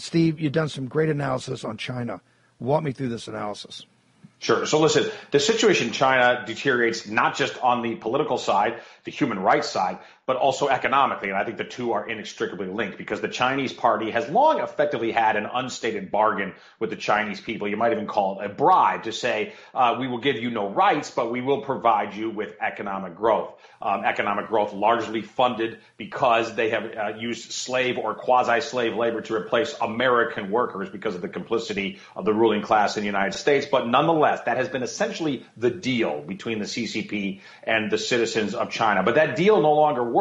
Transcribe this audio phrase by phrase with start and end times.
[0.00, 2.20] Steve, you've done some great analysis on China.
[2.58, 3.86] Walk me through this analysis.
[4.38, 4.64] Sure.
[4.64, 9.38] So listen, the situation in China deteriorates not just on the political side, the human
[9.38, 9.98] rights side,
[10.30, 11.30] but also economically.
[11.30, 15.10] And I think the two are inextricably linked because the Chinese party has long effectively
[15.10, 17.66] had an unstated bargain with the Chinese people.
[17.66, 20.68] You might even call it a bribe to say, uh, we will give you no
[20.68, 23.54] rights, but we will provide you with economic growth.
[23.82, 29.22] Um, economic growth largely funded because they have uh, used slave or quasi slave labor
[29.22, 33.36] to replace American workers because of the complicity of the ruling class in the United
[33.36, 33.66] States.
[33.66, 38.70] But nonetheless, that has been essentially the deal between the CCP and the citizens of
[38.70, 39.02] China.
[39.02, 40.19] But that deal no longer works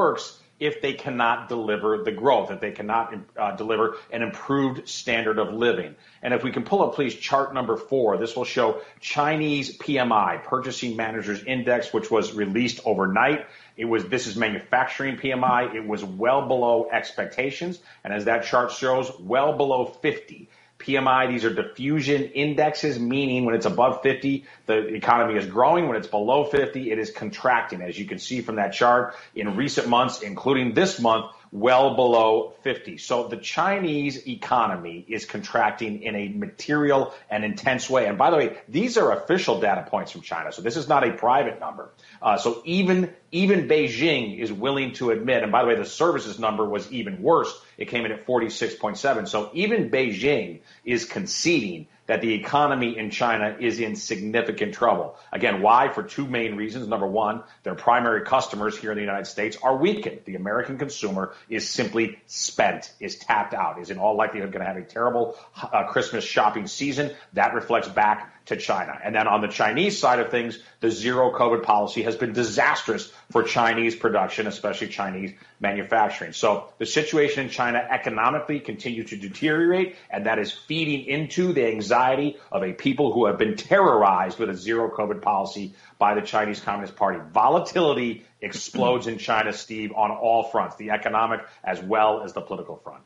[0.59, 5.53] if they cannot deliver the growth, if they cannot uh, deliver an improved standard of
[5.53, 5.95] living.
[6.21, 10.43] And if we can pull up, please, chart number four, this will show Chinese PMI,
[10.43, 13.47] Purchasing Managers Index, which was released overnight.
[13.77, 15.73] It was, this is manufacturing PMI.
[15.73, 17.79] It was well below expectations.
[18.03, 20.49] And as that chart shows, well below 50.
[20.79, 25.87] PMI, these are diffusion indexes, meaning when it's above 50, the economy is growing.
[25.87, 27.81] When it's below 50, it is contracting.
[27.81, 32.53] As you can see from that chart in recent months, including this month, well below
[32.61, 32.97] 50.
[32.97, 38.07] So the Chinese economy is contracting in a material and intense way.
[38.07, 40.51] And by the way, these are official data points from China.
[40.51, 41.89] So this is not a private number.
[42.21, 46.37] Uh, so even, even Beijing is willing to admit, and by the way, the services
[46.39, 47.53] number was even worse.
[47.77, 49.27] It came in at 46.7.
[49.27, 55.15] So even Beijing is conceding that the economy in China is in significant trouble.
[55.31, 55.89] Again, why?
[55.89, 56.87] For two main reasons.
[56.87, 60.21] Number one, their primary customers here in the United States are weakened.
[60.25, 64.65] The American consumer is simply spent, is tapped out, is in all likelihood going to
[64.65, 67.11] have a terrible uh, Christmas shopping season.
[67.33, 68.99] That reflects back to China.
[69.03, 73.11] And then on the Chinese side of things, the zero COVID policy has been disastrous
[73.31, 76.33] for Chinese production, especially Chinese manufacturing.
[76.33, 81.65] So the situation in China economically continues to deteriorate, and that is feeding into the
[81.67, 86.21] anxiety of a people who have been terrorized with a zero COVID policy by the
[86.21, 87.19] Chinese Communist Party.
[87.31, 92.77] Volatility explodes in China, Steve, on all fronts, the economic as well as the political
[92.77, 93.03] front.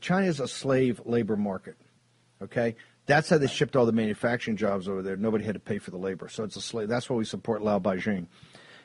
[0.00, 1.76] China is a slave labor market.
[2.42, 2.74] Okay,
[3.12, 5.16] that's how they shipped all the manufacturing jobs over there.
[5.16, 6.30] Nobody had to pay for the labor.
[6.30, 6.88] So it's a slave.
[6.88, 8.26] That's why we support Lao Beijing.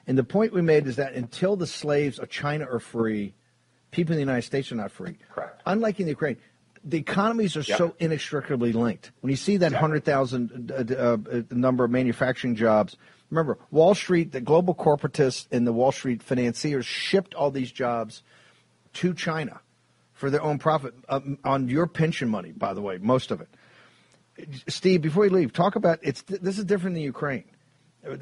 [0.06, 3.34] And the point we made is that until the slaves of China are free,
[3.92, 5.18] people in the United States are not free.
[5.34, 5.62] Correct.
[5.66, 6.38] Unlike in the Ukraine,
[6.84, 7.78] the economies are yep.
[7.78, 9.12] so inextricably linked.
[9.22, 9.84] When you see that exactly.
[9.84, 12.98] 100,000 uh, uh, uh, number of manufacturing jobs,
[13.30, 18.24] remember, Wall Street, the global corporatists and the Wall Street financiers shipped all these jobs
[18.96, 19.62] to China
[20.14, 23.48] for their own profit um, on your pension money, by the way, most of it.
[24.68, 26.22] Steve, before you leave, talk about it's.
[26.24, 27.46] This is different than Ukraine.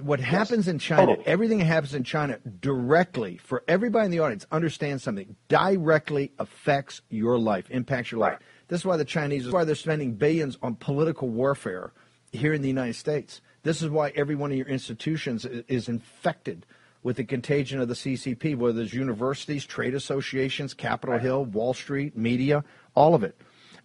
[0.01, 0.29] What yes.
[0.29, 1.27] happens in China, totally.
[1.27, 7.01] everything that happens in China directly, for everybody in the audience, understand something, directly affects
[7.09, 8.39] your life, impacts your life.
[8.67, 11.91] This is why the Chinese, this is why they're spending billions on political warfare
[12.31, 13.41] here in the United States.
[13.63, 16.65] This is why every one of your institutions is infected
[17.03, 21.19] with the contagion of the CCP, whether it's universities, trade associations, Capitol.
[21.19, 22.63] Hill, Wall Street, media,
[22.95, 23.39] all of it.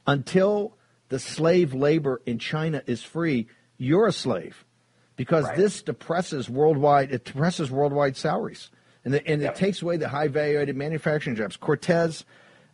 [0.07, 0.79] Until
[1.11, 4.65] the slave labor in China is free, you're a slave
[5.17, 5.57] because right.
[5.57, 7.13] this depresses worldwide.
[7.13, 8.71] It depresses worldwide salaries,
[9.05, 9.55] and, the, and yep.
[9.55, 11.57] it takes away the high valued manufacturing jobs.
[11.59, 12.25] Cortez,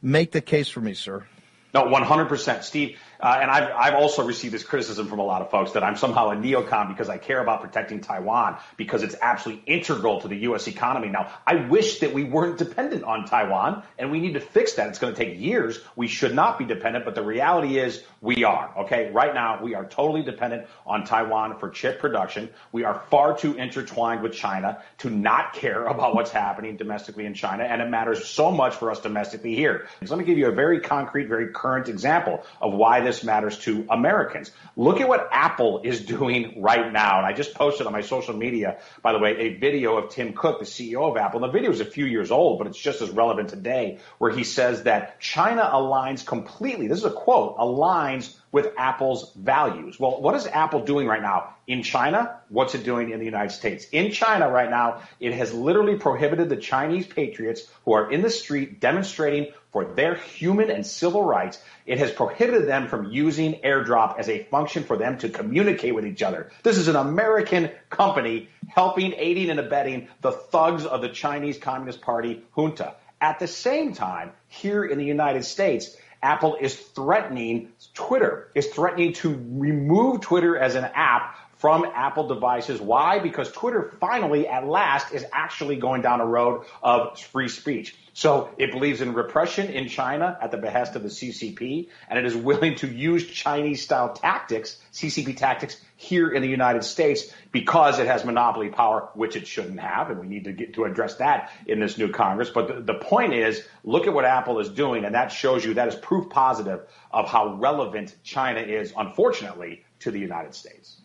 [0.00, 1.26] make the case for me, sir.
[1.74, 2.62] No, 100%.
[2.62, 5.82] Steve, uh, and I've, I've also received this criticism from a lot of folks that
[5.82, 10.28] I'm somehow a neocon because I care about protecting Taiwan because it's absolutely integral to
[10.28, 10.66] the U.S.
[10.68, 11.08] economy.
[11.08, 14.88] Now, I wish that we weren't dependent on Taiwan, and we need to fix that.
[14.88, 15.78] It's going to take years.
[15.94, 18.72] We should not be dependent, but the reality is we are.
[18.80, 22.50] Okay, right now we are totally dependent on Taiwan for chip production.
[22.72, 27.34] We are far too intertwined with China to not care about what's happening domestically in
[27.34, 29.86] China, and it matters so much for us domestically here.
[30.04, 33.58] So let me give you a very concrete, very current example of why this matters
[33.60, 34.50] to Americans.
[34.76, 37.18] Look at what Apple is doing right now.
[37.18, 40.32] And I just posted on my social media, by the way, a video of Tim
[40.32, 41.42] Cook, the CEO of Apple.
[41.42, 44.32] And the video is a few years old, but it's just as relevant today, where
[44.32, 46.88] he says that China aligns completely.
[46.88, 50.00] This is a quote, aligns with Apple's values.
[50.00, 52.40] Well, what is Apple doing right now in China?
[52.48, 53.86] What's it doing in the United States?
[53.92, 58.30] In China right now, it has literally prohibited the Chinese patriots who are in the
[58.30, 61.60] street demonstrating for their human and civil rights.
[61.84, 66.06] It has prohibited them from using airdrop as a function for them to communicate with
[66.06, 66.50] each other.
[66.62, 72.00] This is an American company helping, aiding, and abetting the thugs of the Chinese Communist
[72.00, 72.94] Party junta.
[73.20, 79.12] At the same time, here in the United States, Apple is threatening Twitter, is threatening
[79.14, 82.80] to remove Twitter as an app from Apple devices.
[82.80, 83.18] Why?
[83.18, 87.96] Because Twitter finally, at last, is actually going down a road of free speech.
[88.12, 92.24] So it believes in repression in China at the behest of the CCP, and it
[92.24, 97.98] is willing to use Chinese style tactics, CCP tactics, here in the United States because
[97.98, 100.10] it has monopoly power, which it shouldn't have.
[100.10, 102.50] And we need to get to address that in this new Congress.
[102.50, 105.74] But the, the point is, look at what Apple is doing, and that shows you
[105.74, 111.00] that is proof positive of how relevant China is, unfortunately, to the United States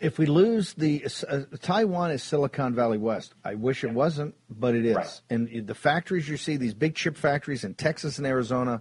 [0.00, 3.34] if we lose the uh, Taiwan is Silicon Valley West.
[3.44, 4.96] I wish it wasn't, but it is.
[4.96, 5.20] Right.
[5.28, 8.80] And the factories you see, these big chip factories in Texas and Arizona,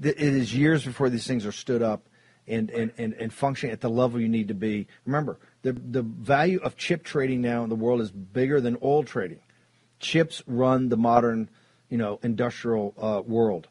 [0.00, 2.08] it is years before these things are stood up
[2.46, 4.86] and, and, and, and functioning at the level you need to be.
[5.04, 9.02] Remember, the, the value of chip trading now in the world is bigger than oil
[9.02, 9.40] trading.
[9.98, 11.50] Chips run the modern,
[11.88, 13.68] you know, industrial uh, world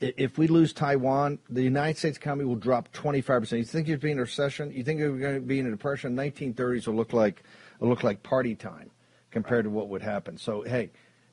[0.00, 3.58] if we lose Taiwan, the United States economy will drop 25%.
[3.58, 4.72] You think you'd be in a recession?
[4.72, 6.14] You think you're going to be in a depression?
[6.16, 7.42] 1930s will look like
[7.80, 8.90] will look like party time
[9.30, 10.36] compared to what would happen.
[10.38, 10.90] So, hey,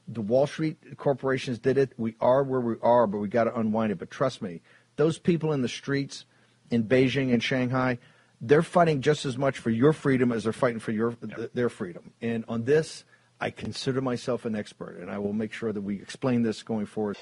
[0.08, 1.94] the Wall Street corporations did it.
[1.98, 4.00] We are where we are, but we got to unwind it.
[4.00, 4.62] But trust me,
[4.96, 6.26] those people in the streets
[6.70, 7.98] in Beijing and Shanghai,
[8.42, 11.16] they're fighting just as much for your freedom as they're fighting for your
[11.54, 12.12] their freedom.
[12.22, 13.06] And on this,
[13.40, 16.86] I consider myself an expert, and I will make sure that we explain this going
[16.86, 17.18] forward.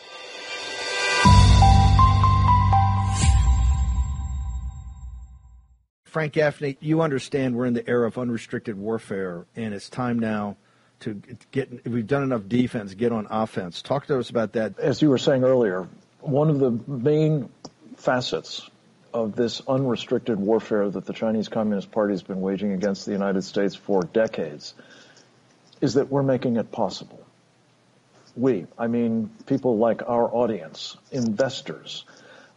[6.14, 10.58] Frank Gaffney, you understand we're in the era of unrestricted warfare, and it's time now
[11.00, 11.20] to
[11.52, 11.74] get.
[11.86, 13.82] If we've done enough defense, get on offense.
[13.82, 14.78] Talk to us about that.
[14.78, 15.88] As you were saying earlier,
[16.20, 17.50] one of the main
[17.98, 18.70] facets
[19.12, 23.42] of this unrestricted warfare that the Chinese Communist Party has been waging against the United
[23.42, 24.76] States for decades
[25.82, 27.26] is that we're making it possible.
[28.36, 32.06] We, I mean people like our audience, investors,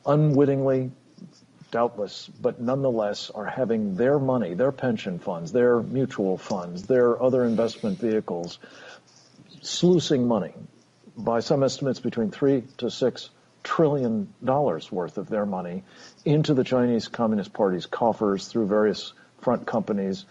[0.04, 0.90] unwittingly
[1.76, 7.44] doubtless, but nonetheless are having their money, their pension funds, their mutual funds, their other
[7.44, 8.58] investment vehicles,
[9.60, 10.54] sluicing money
[11.18, 13.28] by some estimates between three to six
[13.62, 15.82] trillion dollars worth of their money
[16.24, 19.12] into the Chinese Communist Party's coffers through various
[19.42, 20.24] front companies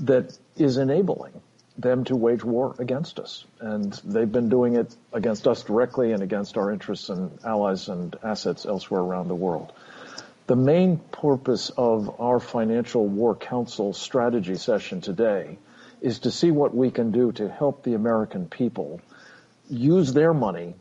[0.00, 1.40] that is enabling
[1.78, 3.44] them to wage war against us.
[3.60, 8.16] And they've been doing it against us directly and against our interests and allies and
[8.24, 9.72] assets elsewhere around the world.
[10.48, 15.58] The main purpose of our Financial War Council strategy session today
[16.00, 19.02] is to see what we can do to help the American people
[19.68, 20.74] use their money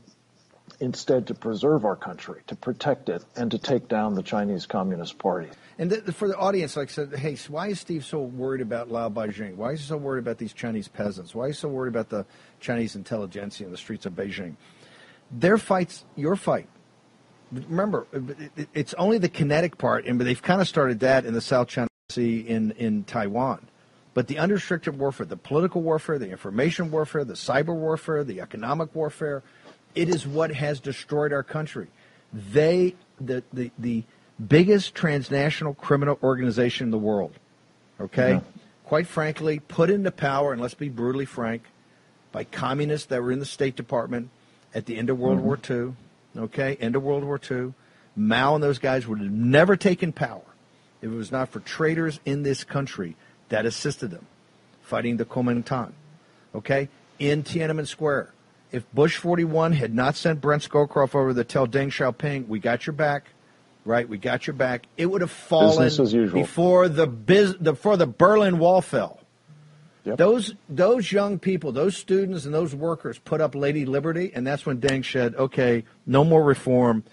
[0.80, 5.18] instead to preserve our country, to protect it, and to take down the Chinese Communist
[5.18, 5.50] Party.
[5.78, 9.10] And for the audience, like I said, hey, why is Steve so worried about Lao
[9.10, 9.56] Baixing?
[9.58, 11.36] Why is he so worried about these Chinese peasants?
[11.36, 12.26] Why is he so worried about the
[12.62, 14.56] Chinese intelligentsia in the streets of Beijing?
[15.30, 16.70] Their fight's your fight
[17.52, 18.08] remember,
[18.74, 21.88] it's only the kinetic part, and they've kind of started that in the South China
[22.10, 23.68] Sea in, in Taiwan.
[24.14, 28.96] But the unrestricted warfare, the political warfare, the information warfare, the cyber warfare, the economic
[28.96, 29.44] warfare,
[29.94, 31.88] it is what has destroyed our country.
[32.34, 34.04] They, the, the, the
[34.46, 37.34] biggest transnational criminal organization in the world,
[38.00, 38.60] okay, mm-hmm.
[38.86, 41.64] quite frankly, put into power, and let's be brutally frank,
[42.32, 44.30] by communists that were in the State Department
[44.74, 45.48] at the end of World mm-hmm.
[45.48, 45.96] War II
[46.38, 47.74] okay, end of World War II.
[48.16, 50.42] Mao and those guys would have never taken power
[51.02, 53.16] if it was not for traitors in this country
[53.50, 54.26] that assisted them
[54.82, 55.92] fighting the Kuomintang,
[56.56, 56.90] okay,
[57.20, 58.34] in Tiananmen Square.
[58.72, 62.88] If Bush 41 had not sent Brent Scowcroft over to tell Deng Xiaoping, we got
[62.88, 63.30] your back,
[63.86, 65.90] right, we got your back, it would have fallen
[66.32, 69.17] before the, biz, before the Berlin Wall fell.
[70.08, 70.18] Yep.
[70.20, 74.66] Those those young people, those students and those workers put up Lady Liberty, and that's
[74.66, 77.04] when Deng said, "Okay, no more reform.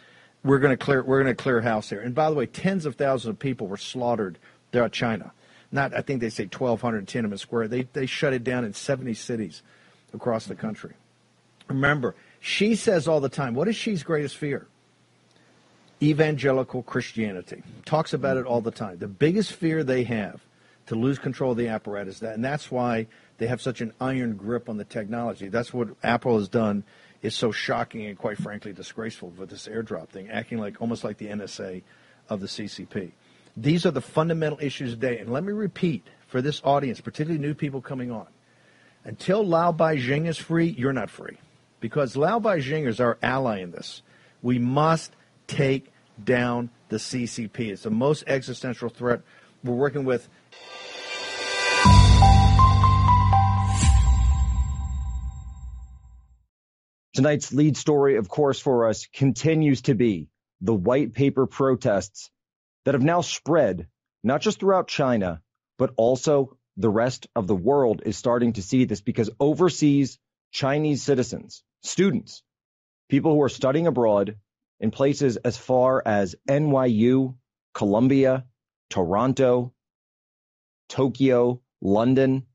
[0.44, 2.86] We're going to clear we're going to clear house here." And by the way, tens
[2.86, 4.38] of thousands of people were slaughtered
[4.72, 5.32] at China.
[5.72, 7.66] Not, I think they say 1,200 Tiananmen Square.
[7.66, 9.62] They they shut it down in 70 cities
[10.12, 10.92] across the country.
[11.66, 14.68] Remember, she says all the time, "What is she's greatest fear?"
[16.00, 17.64] Evangelical Christianity.
[17.84, 18.98] Talks about it all the time.
[18.98, 20.42] The biggest fear they have
[20.86, 22.20] to lose control of the apparatus.
[22.22, 23.06] And that's why
[23.38, 25.48] they have such an iron grip on the technology.
[25.48, 26.84] That's what Apple has done
[27.22, 31.16] is so shocking and quite frankly disgraceful with this airdrop thing, acting like almost like
[31.16, 31.82] the NSA
[32.28, 33.12] of the CCP.
[33.56, 35.18] These are the fundamental issues today.
[35.18, 38.26] And let me repeat for this audience, particularly new people coming on.
[39.04, 41.38] Until Lao Baixing is free, you're not free.
[41.80, 44.02] Because Lao Baixing is our ally in this.
[44.42, 45.12] We must
[45.46, 47.70] take down the CCP.
[47.70, 49.20] It's the most existential threat.
[49.62, 50.28] We're working with
[57.14, 60.28] Tonight's lead story, of course, for us continues to be
[60.60, 62.28] the white paper protests
[62.84, 63.86] that have now spread
[64.24, 65.40] not just throughout China,
[65.78, 70.18] but also the rest of the world is starting to see this because overseas
[70.50, 72.42] Chinese citizens, students,
[73.08, 74.36] people who are studying abroad
[74.80, 77.36] in places as far as NYU,
[77.74, 78.44] Columbia,
[78.90, 79.72] Toronto,
[80.88, 82.46] Tokyo, London,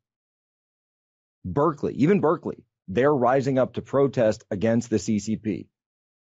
[1.45, 5.67] Berkeley, even Berkeley, they're rising up to protest against the CCP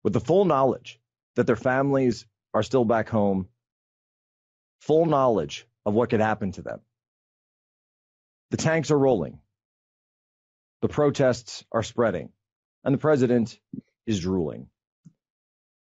[0.04, 1.00] with the full knowledge
[1.36, 3.48] that their families are still back home,
[4.82, 6.82] full knowledge of what could happen to them.
[8.52, 9.40] The tanks are rolling.
[10.82, 12.30] The protests are spreading
[12.84, 13.58] and the president
[14.06, 14.68] is drooling.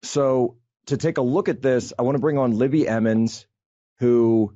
[0.04, 3.46] So to take a look at this, I want to bring on Libby Emmons,
[4.00, 4.56] who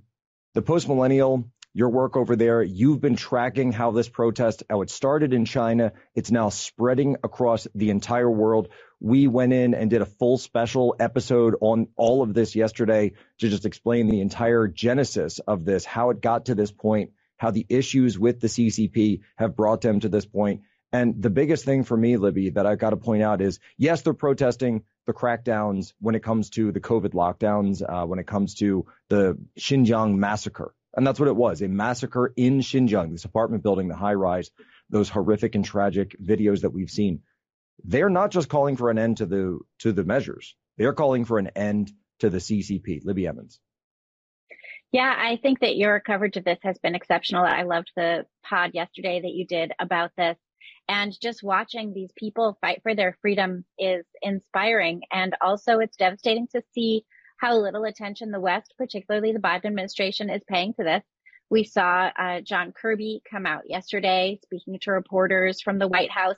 [0.54, 2.64] the post millennial your work over there.
[2.64, 5.94] You've been tracking how this protest, how it started in China.
[6.16, 8.70] It's now spreading across the entire world.
[9.00, 13.50] We went in and did a full special episode on all of this yesterday to
[13.50, 17.68] just explain the entire genesis of this, how it got to this point, how the
[17.70, 20.62] issues with the CCP have brought them to this point.
[20.92, 24.02] And the biggest thing for me, Libby, that I've got to point out is yes,
[24.02, 28.56] they're protesting the crackdowns when it comes to the COVID lockdowns, uh, when it comes
[28.56, 30.74] to the Xinjiang massacre.
[30.98, 34.50] And that's what it was a massacre in Xinjiang, this apartment building, the high rise,
[34.90, 37.22] those horrific and tragic videos that we've seen.
[37.86, 40.56] They're not just calling for an end to the to the measures.
[40.78, 43.02] They're calling for an end to the CCP.
[43.06, 43.60] Libby Evans.
[44.92, 47.44] Yeah, I think that your coverage of this has been exceptional.
[47.44, 50.38] I loved the pod yesterday that you did about this.
[50.90, 55.02] And just watching these people fight for their freedom is inspiring.
[55.12, 57.06] And also, it's devastating to see
[57.38, 61.04] how little attention the West, particularly the Biden administration, is paying to this.
[61.50, 66.36] We saw uh, John Kirby come out yesterday speaking to reporters from the White House,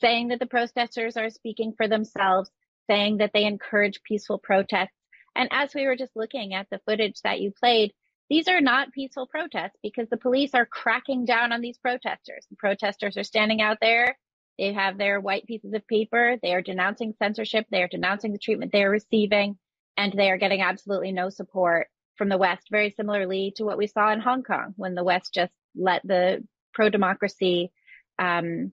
[0.00, 2.50] saying that the protesters are speaking for themselves,
[2.88, 4.94] saying that they encourage peaceful protests.
[5.34, 7.92] And as we were just looking at the footage that you played,
[8.28, 12.46] these are not peaceful protests because the police are cracking down on these protesters.
[12.50, 14.18] The protesters are standing out there.
[14.58, 16.36] They have their white pieces of paper.
[16.42, 17.66] They are denouncing censorship.
[17.70, 19.58] They are denouncing the treatment they are receiving
[19.96, 23.86] and they are getting absolutely no support from the West, very similarly to what we
[23.86, 26.44] saw in Hong Kong when the West just let the
[26.74, 27.72] pro democracy
[28.18, 28.72] um,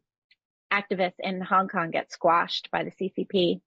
[0.71, 3.61] activists in Hong Kong get squashed by the CCP.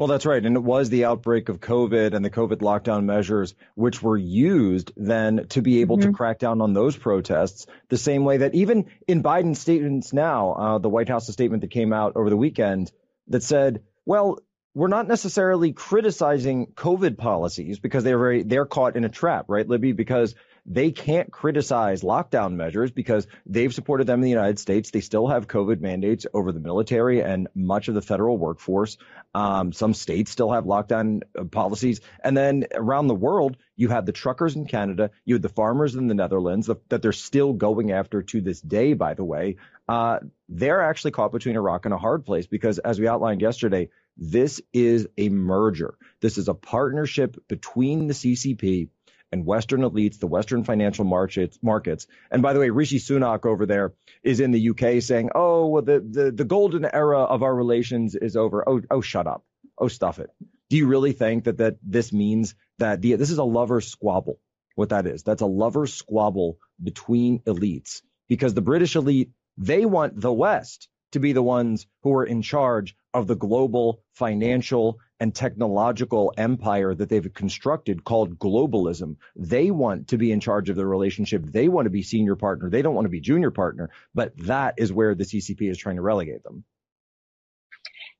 [0.00, 0.44] Well, that's right.
[0.44, 4.92] And it was the outbreak of COVID and the COVID lockdown measures, which were used
[4.96, 6.08] then to be able mm-hmm.
[6.08, 10.52] to crack down on those protests the same way that even in Biden's statements now,
[10.52, 12.90] uh, the White House statement that came out over the weekend
[13.28, 14.38] that said, well,
[14.74, 19.68] we're not necessarily criticizing COVID policies because they're very, they're caught in a trap, right,
[19.68, 19.92] Libby?
[19.92, 20.34] Because
[20.66, 24.90] they can't criticize lockdown measures because they've supported them in the United States.
[24.90, 28.96] They still have COVID mandates over the military and much of the federal workforce.
[29.34, 32.00] Um, some states still have lockdown uh, policies.
[32.22, 35.94] And then around the world, you have the truckers in Canada, you have the farmers
[35.94, 39.56] in the Netherlands the, that they're still going after to this day, by the way.
[39.88, 43.40] Uh, they're actually caught between a rock and a hard place because, as we outlined
[43.40, 43.88] yesterday,
[44.20, 45.96] this is a merger.
[46.20, 48.90] This is a partnership between the CCP
[49.32, 51.58] and Western elites, the Western financial markets.
[51.62, 52.06] markets.
[52.30, 55.82] And by the way, Rishi Sunak over there is in the UK saying, "Oh, well,
[55.82, 59.44] the the, the golden era of our relations is over." Oh, oh, shut up.
[59.78, 60.30] Oh, stuff it.
[60.68, 64.38] Do you really think that that this means that the, this is a lover squabble?
[64.76, 65.22] What that is?
[65.22, 71.20] That's a lover squabble between elites because the British elite they want the West to
[71.20, 77.08] be the ones who are in charge of the global financial and technological empire that
[77.08, 79.16] they've constructed called globalism.
[79.36, 81.44] They want to be in charge of the relationship.
[81.44, 82.70] They want to be senior partner.
[82.70, 85.96] They don't want to be junior partner, but that is where the CCP is trying
[85.96, 86.64] to relegate them.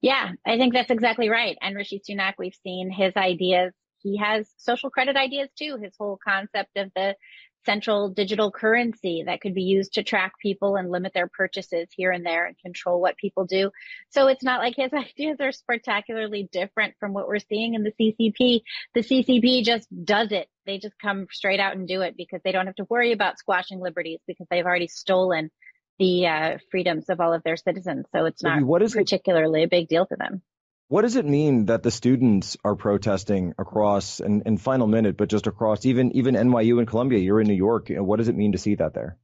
[0.02, 1.56] Yeah, I think that's exactly right.
[1.60, 3.72] And Rishi Sunak, we've seen his ideas.
[3.98, 5.78] He has social credit ideas too.
[5.82, 7.16] His whole concept of the
[7.64, 12.10] central digital currency that could be used to track people and limit their purchases here
[12.10, 13.70] and there and control what people do.
[14.10, 17.92] So it's not like his ideas are spectacularly different from what we're seeing in the
[17.92, 18.62] CCP.
[18.94, 20.48] The CCP just does it.
[20.66, 23.38] They just come straight out and do it because they don't have to worry about
[23.38, 25.50] squashing liberties because they've already stolen
[25.98, 28.06] the uh, freedoms of all of their citizens.
[28.14, 29.66] So it's not what is particularly it?
[29.66, 30.42] a big deal for them.
[30.90, 35.28] What does it mean that the students are protesting across, and, and final minute, but
[35.28, 37.20] just across even even NYU and Columbia?
[37.20, 37.90] You're in New York.
[37.90, 39.16] What does it mean to see that there?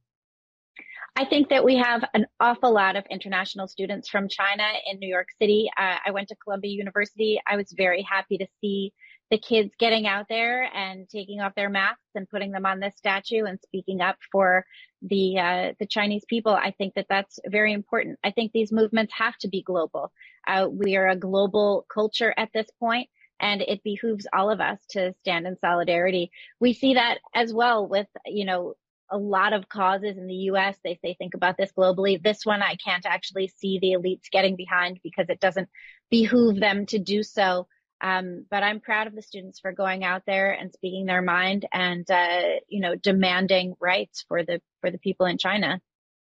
[1.17, 5.09] I think that we have an awful lot of international students from China in New
[5.09, 5.69] York City.
[5.77, 7.41] Uh, I went to Columbia University.
[7.45, 8.93] I was very happy to see
[9.29, 12.95] the kids getting out there and taking off their masks and putting them on this
[12.95, 14.65] statue and speaking up for
[15.01, 16.53] the uh, the Chinese people.
[16.53, 18.19] I think that that's very important.
[18.23, 20.11] I think these movements have to be global.
[20.47, 24.79] Uh, we are a global culture at this point, and it behooves all of us
[24.91, 26.31] to stand in solidarity.
[26.59, 28.75] We see that as well with you know
[29.09, 30.77] a lot of causes in the US.
[30.83, 32.21] They say think about this globally.
[32.21, 35.69] This one I can't actually see the elites getting behind because it doesn't
[36.09, 37.67] behoove them to do so.
[38.01, 41.65] Um, but I'm proud of the students for going out there and speaking their mind
[41.71, 45.81] and uh, you know demanding rights for the for the people in China.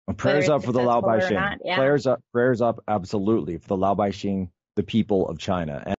[0.07, 1.57] Well, prayers up for the Lao Baixing.
[1.63, 1.77] Yeah.
[1.77, 5.81] Prayers up, prayers up, absolutely for the Lao Baixing, the people of China.
[5.85, 5.95] And-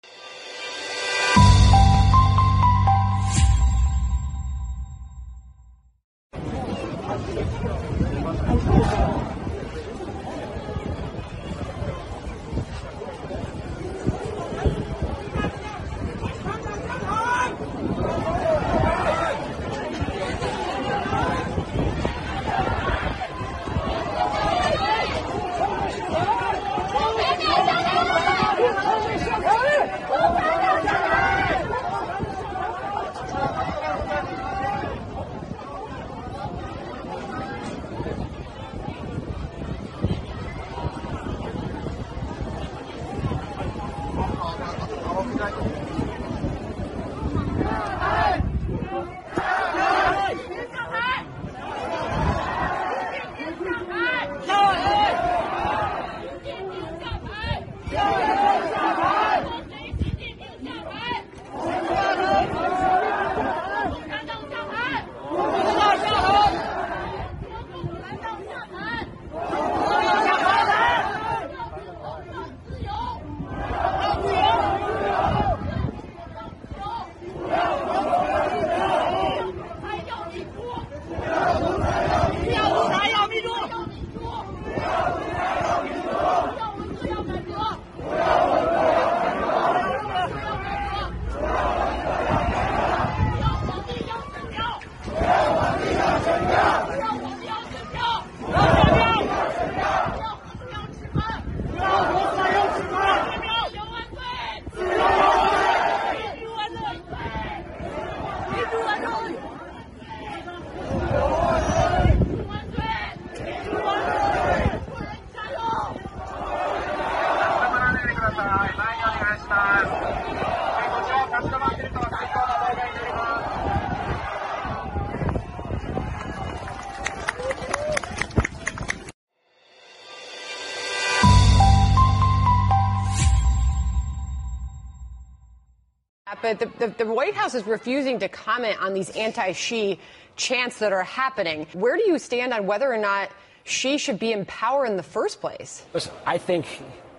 [136.45, 139.99] but the, the, the, White House is refusing to comment on these anti-Xi
[140.37, 141.67] chants that are happening.
[141.73, 143.31] Where do you stand on whether or not
[143.65, 145.87] Xi should be in power in the first place?
[145.95, 146.67] Listen, I think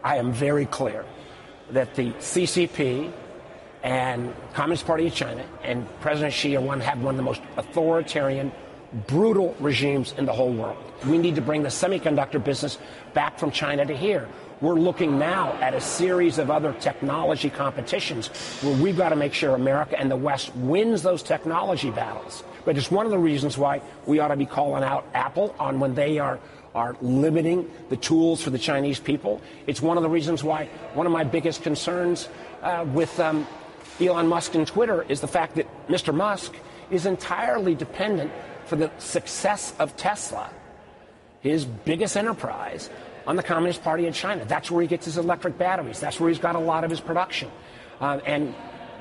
[0.04, 1.06] I am very clear
[1.72, 3.12] that the CCP
[3.82, 7.42] and Communist Party of China and President Xi are one have one of the most
[7.58, 8.52] authoritarian,
[9.08, 10.78] brutal regimes in the whole world.
[11.08, 12.78] We need to bring the semiconductor business
[13.16, 14.30] back from China to here.
[14.62, 18.28] We're looking now at a series of other technology competitions
[18.62, 22.42] where we've got to make sure America and the West wins those technology battles.
[22.64, 25.82] But it's one of the reasons why we ought to be calling out Apple on
[25.82, 26.40] when they are
[26.74, 29.42] are limiting the tools for the Chinese people.
[29.66, 32.28] It's one of the reasons why one of my biggest concerns
[32.62, 33.48] uh, with um,
[34.00, 36.14] Elon Musk and Twitter is the fact that Mr.
[36.14, 36.54] Musk
[36.92, 38.32] is entirely dependent
[38.66, 40.50] for the success of Tesla,
[41.40, 42.90] his biggest enterprise,
[43.28, 44.46] on the Communist Party in China.
[44.46, 46.00] That's where he gets his electric batteries.
[46.00, 47.50] That's where he's got a lot of his production.
[48.00, 48.54] Uh, and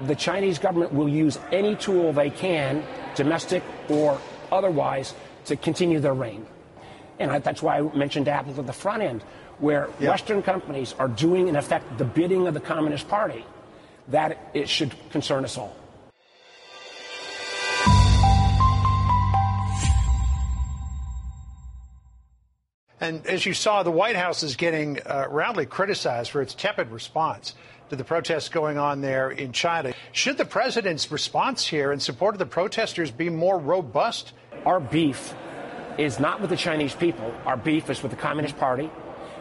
[0.06, 2.82] the Chinese government will use any tool they can,
[3.14, 4.18] domestic or
[4.50, 5.14] otherwise,
[5.46, 6.46] to continue their reign.
[7.18, 9.22] And I, that's why I mentioned Apple at the front end,
[9.58, 10.10] where yeah.
[10.10, 13.44] Western companies are doing, in effect, the bidding of the Communist Party.
[14.08, 15.74] That it should concern us all.
[23.00, 26.90] And as you saw, the White House is getting uh, roundly criticized for its tepid
[26.90, 27.54] response
[27.90, 29.92] to the protests going on there in China.
[30.12, 34.33] Should the president's response here in support of the protesters be more robust?
[34.64, 35.35] Our beef
[35.98, 37.35] is not with the Chinese people.
[37.44, 38.90] Our beef is with the Communist Party,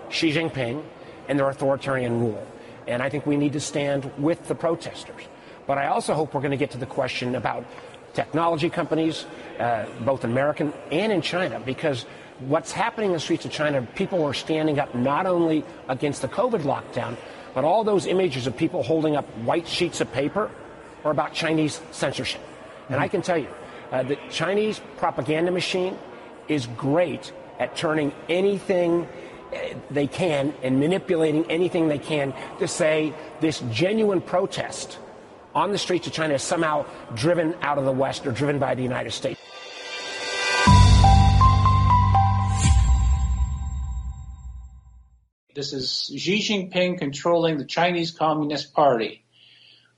[0.10, 0.84] Xi Jinping,
[1.28, 2.46] and their authoritarian rule.
[2.88, 5.24] And I think we need to stand with the protesters.
[5.66, 7.66] But I also hope we're going to get to the question about
[8.14, 9.26] technology companies,
[9.60, 12.06] uh, both American and in China, because
[12.40, 16.28] what's happening in the streets of China, people are standing up not only against the
[16.28, 17.18] COVID lockdown,
[17.54, 20.50] but all those images of people holding up white sheets of paper
[21.04, 22.42] are about Chinese censorship.
[22.90, 23.48] And I can tell you,
[23.92, 25.98] uh, the Chinese propaganda machine
[26.48, 29.08] is great at turning anything
[29.54, 29.58] uh,
[29.92, 34.98] they can and manipulating anything they can to say this genuine protest
[35.54, 38.74] on the streets of China is somehow driven out of the West or driven by
[38.74, 39.40] the United States.
[45.54, 49.24] This is Xi Jinping controlling the Chinese Communist Party.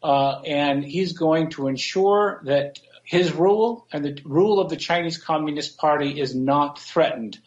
[0.04, 5.18] Uh, and he's going to ensure that his rule and the rule of the Chinese
[5.18, 7.40] Communist Party is not threatened,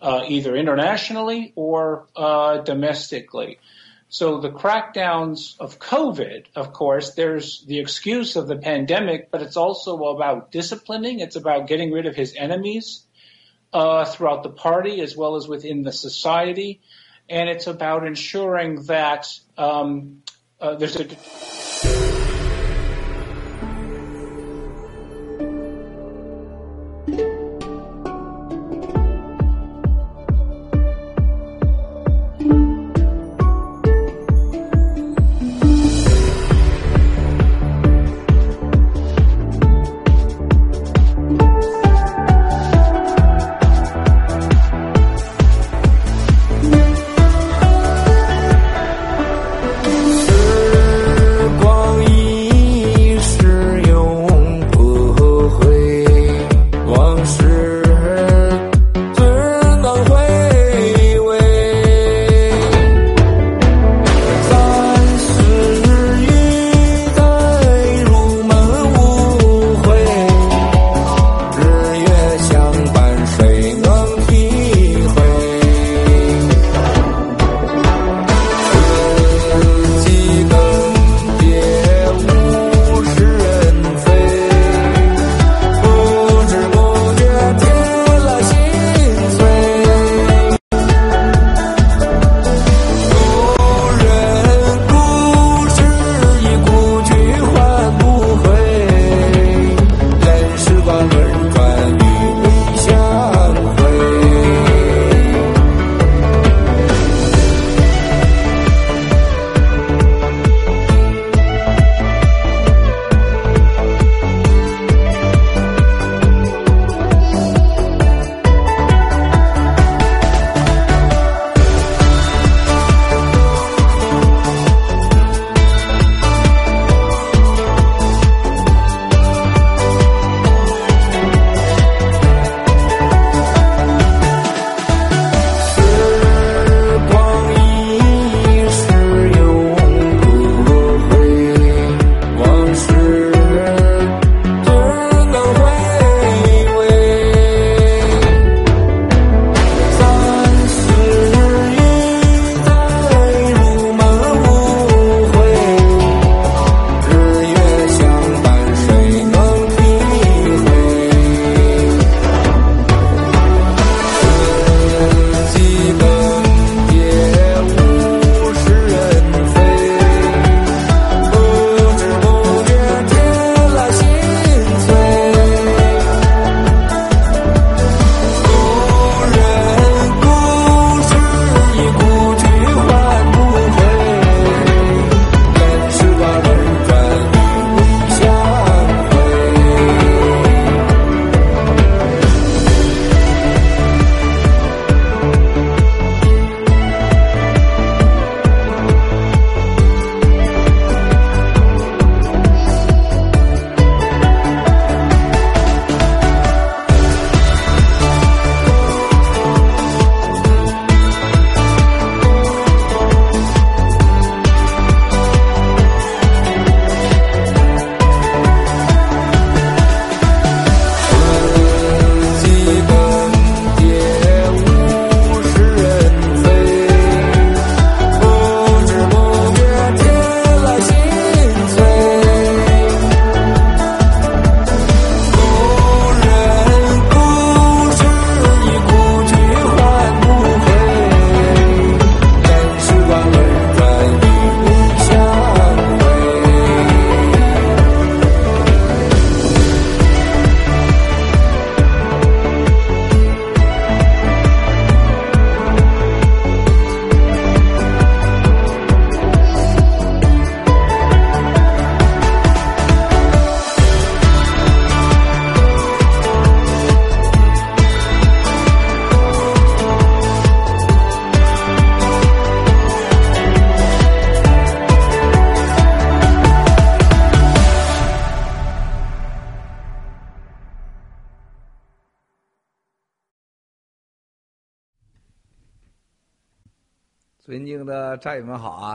[0.00, 3.58] uh, either internationally or uh, domestically.
[4.08, 9.56] So the crackdowns of COVID, of course, there's the excuse of the pandemic, but it's
[9.56, 11.20] also about disciplining.
[11.20, 13.06] It's about getting rid of his enemies
[13.72, 16.80] uh, throughout the party as well as within the society,
[17.32, 20.22] and it's about ensuring that um,
[20.60, 21.04] uh, there's a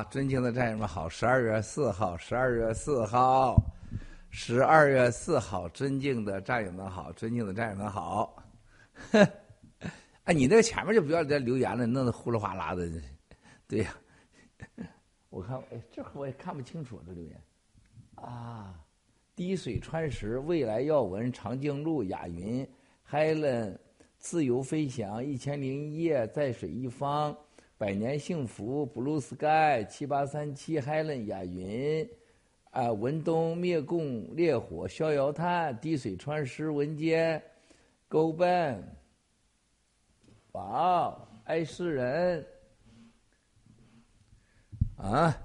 [0.10, 1.10] 尊敬的战友们好！
[1.10, 3.62] 十二月四号，十二月四号，
[4.30, 7.12] 十二月四号，尊敬的战友们好！
[7.12, 8.42] 尊敬的战友们好！
[10.24, 12.90] 哎，你那个前面就不要再留言了，弄得呼噜哗啦的。
[13.68, 13.94] 对呀，
[15.30, 17.42] 我看，哎，这我也看不清楚这留言
[18.16, 18.74] 啊。
[19.36, 22.68] 滴水穿石，未来要闻长颈鹿，雅云
[23.10, 23.78] ，Helen，
[24.18, 27.38] 自由飞翔，一千零一夜，在水一方，
[27.78, 32.10] 百年幸福，Blue Sky，七八三七，Helen，雅云，
[32.72, 37.40] 啊，文东灭共烈火，逍遥叹，滴水穿石，文坚
[38.08, 38.82] ，Go Ben，
[40.54, 42.48] 哇，爱世人，
[44.98, 45.38] 啊，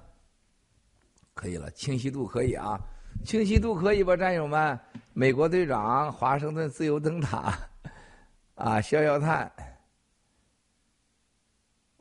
[1.35, 2.79] 可以了，清晰度可以啊。
[3.23, 4.77] 清晰度可以吧，战友们？
[5.13, 7.55] 美国队长，华盛顿自由灯塔，
[8.55, 9.51] 啊，逍遥叹，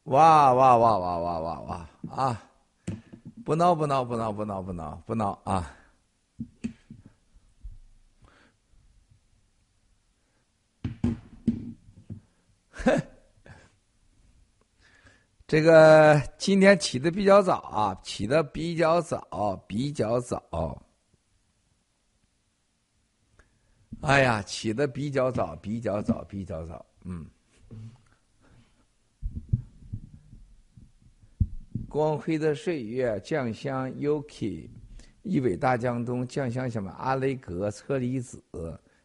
[0.04, 2.42] 哇哇哇哇哇哇哇啊！
[3.44, 5.76] 不闹不闹不闹不闹不闹不闹啊！
[12.70, 13.00] 哼，
[15.46, 20.82] 这个今天起的比较早啊，起的比较早，比较早。
[24.02, 27.24] 哎呀，起的比较早，比较早，比较早，嗯。
[31.92, 34.66] 光辉的岁月，酱香 Yuki，
[35.20, 36.90] 一尾大江东，酱香什么？
[36.92, 38.42] 阿雷格，车厘子，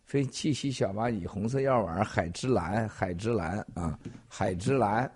[0.06, 5.12] 非气息小蚂蚁，红色药丸，海之蓝，海之蓝啊，海之蓝。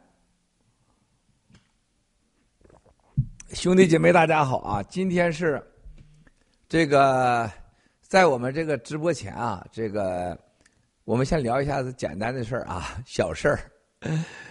[3.53, 4.83] 兄弟姐妹，大家好啊！
[4.83, 5.65] 今天是
[6.67, 7.49] 这个。
[8.01, 10.37] 在我们这个直播前啊，这个
[11.05, 13.71] 我们先聊一下子简单的事儿啊，小事儿。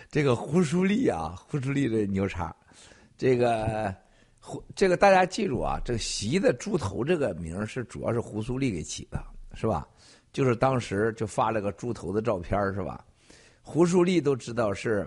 [0.09, 2.57] 这个胡舒立啊，胡舒立的牛叉，
[3.21, 3.95] 这个
[4.39, 9.87] 胡这个大家记住啊，这个习的猪头这个名是主要是胡苏立给起的，是吧？
[10.33, 13.05] 就是当时就发了个猪头的照片是吧？
[13.61, 15.07] 胡舒立都知道是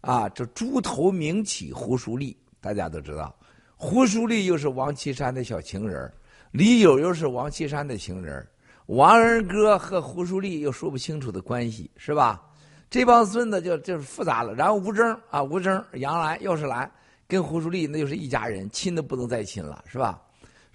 [0.00, 3.32] 啊，这猪头名起胡舒立，大家都知道，
[3.76, 6.12] 胡舒立又是王岐山的小情人。
[6.50, 8.44] 李友又是王岐山的情人，
[8.86, 12.42] 王仁哥和胡舒立又说不清楚的关系，是吧？
[12.90, 14.52] 这帮孙子就就是复杂了。
[14.52, 16.90] 然后吴征啊，吴征、杨澜、又是澜
[17.32, 20.20] 跟胡舒立那就是一家人，亲的不能再亲了，是吧？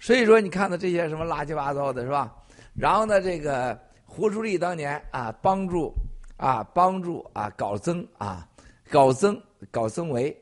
[0.00, 2.34] 所以说，你看到这些什么乱七八糟的，是吧？
[2.74, 5.94] 然后呢，这个胡舒立当年啊，帮助
[6.36, 8.44] 啊，帮助啊，搞曾啊，
[8.90, 9.40] 搞曾
[9.70, 10.36] 搞曾维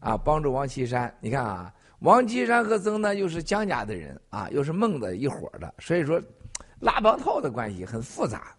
[0.00, 1.72] 啊，帮助王岐山，你看啊。
[2.00, 6.20] 王岐山和曾呢，又是江家的人啊，又是孟的一伙的，所以说
[6.80, 8.56] 拉帮套的关系很复杂。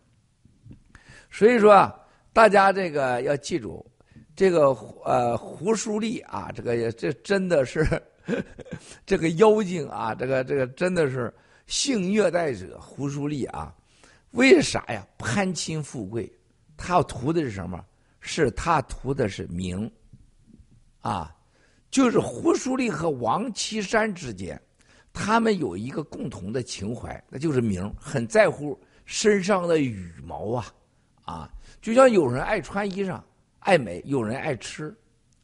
[1.30, 1.92] 所以说，
[2.32, 3.86] 大家这个要记住，
[4.42, 4.70] 这个
[5.06, 7.86] 呃胡舒立啊，这个这真的是
[9.06, 11.32] 这个妖精啊，这个这个真的是
[11.68, 13.72] 性虐待者胡舒立啊。
[14.32, 15.06] 为啥呀？
[15.20, 16.28] 攀亲富贵，
[16.76, 17.86] 他图的是什么？
[18.20, 19.88] 是他图的是名
[21.02, 21.36] 啊。
[21.92, 24.60] 就是胡舒立和王岐山之间，
[25.14, 28.76] 他们有一个共同的情怀，那就是名，很在乎
[29.06, 30.74] 身上的羽毛啊，
[31.26, 31.50] 啊，
[31.80, 33.22] 就像有人爱穿衣裳、
[33.62, 34.96] 爱美，有人爱吃，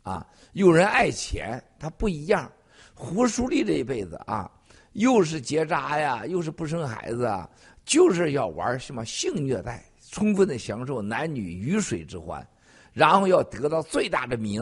[0.04, 2.52] 啊，有人爱钱，他不一样。
[2.94, 4.52] 胡舒立这一辈子啊，
[4.94, 7.50] 又是结扎呀，又是不生孩子啊，
[7.86, 12.46] 就是要玩什么性虐待，充分的享受男女鱼水之欢，
[12.94, 14.62] 然后要得到最大的名。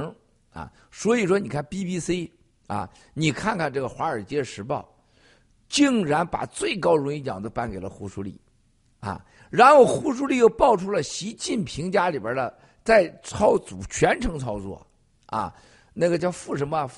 [0.51, 2.31] 啊，所以说你看 BBC
[2.67, 4.89] 啊，你看看这个《华尔街时报》，
[5.67, 8.39] 竟然把最高荣誉奖都颁给了胡舒立，
[9.01, 14.86] 啊，然后胡舒立又爆出了习近平家里边的在操作全程操作，
[15.26, 15.54] 啊，
[15.91, 16.89] 那个叫傅什么？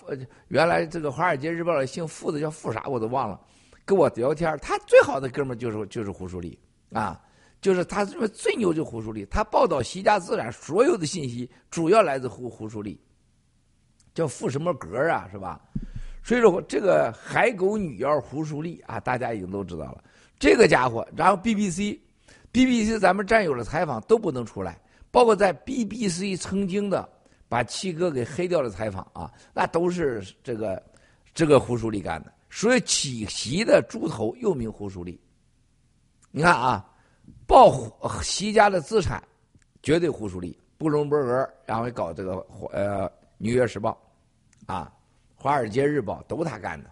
[0.50, 3.40] 原来这个《华尔街日报》的姓傅的叫傅啥我都忘了，
[3.86, 6.60] 跟我聊天，他最好的哥们就是就是胡舒立，
[6.92, 7.20] 啊，
[7.62, 13.02] 就是他认为最牛就胡舒立，他报道习家资产所有的信息主要来自胡胡舒立。
[14.14, 15.62] 叫傅什么格啊，是吧？
[16.22, 20.04] 所以说这个海狗女妖胡舒立啊，大家已经都知道了。
[20.38, 27.08] 这个家伙，然后 BBC，BBC 咱们战友的采访都不能出来，包括在 BBC 曾经的
[27.48, 30.82] 把七哥给黑掉的采访啊，那都是这个
[31.34, 32.34] 这个胡舒立干的。
[32.50, 35.20] 所以起席的猪头又名胡舒立。
[36.32, 36.90] 你看啊，
[37.46, 37.74] 报
[38.22, 39.24] 席家的资产
[39.82, 42.36] 绝对胡舒立，布隆伯格，然后搞这个
[42.72, 43.92] 呃《纽约时报》。
[44.74, 44.92] 啊，
[45.42, 46.92] 《华尔街日报》都他干的，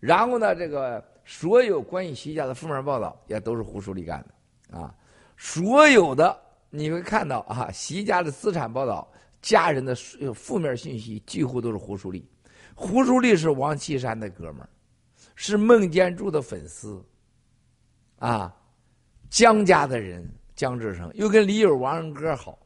[0.00, 4.92] 然后呢，这个所有关于习家的负面报道也都是胡舒立干的，啊，
[5.36, 6.36] 所有的
[6.74, 9.06] 你会看到啊，习家的资产报道
[9.42, 9.94] 家人的
[10.34, 12.26] 负面信息几乎都是胡舒立。
[12.74, 14.68] 胡舒立是王岐山的哥们儿，
[15.34, 17.04] 是孟建柱的粉丝，
[18.18, 18.56] 啊，
[19.28, 22.58] 江家的人江志成又跟李友、王仁歌好。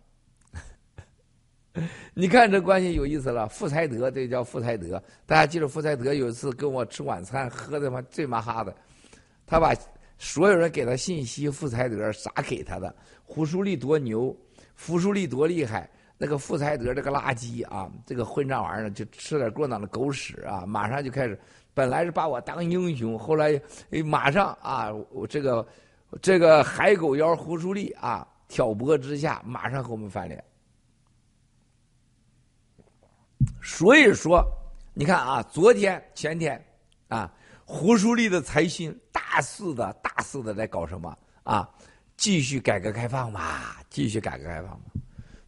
[2.14, 8.72] 你看这关系有意思了，富才德这叫富才德，大家记住，富才德有一次跟我吃晚餐，喝的嘛醉麻哈的，
[9.44, 9.74] 他把
[10.18, 14.34] 所有人给他信息，富才德啥给他的，胡舒立多牛，
[14.74, 21.38] 胡舒立多厉害，那个富才德这个垃圾啊，这个混账玩意儿，就吃点过脑的狗屎啊，马上就开始，
[21.74, 23.60] 本来是把我当英雄，后来
[24.04, 25.66] 马上啊，我这个
[26.22, 30.42] 这个海狗腰胡舒立啊，挑拨之下，马上和我们翻脸。
[33.62, 34.42] 所以说，
[34.94, 36.64] 你看啊，昨天、前天，
[37.08, 37.30] 啊，
[37.68, 41.68] 胡舒立的财星大肆的、大肆的在搞什么啊？
[42.16, 44.84] 继续改革开放嘛，继续改革开放嘛。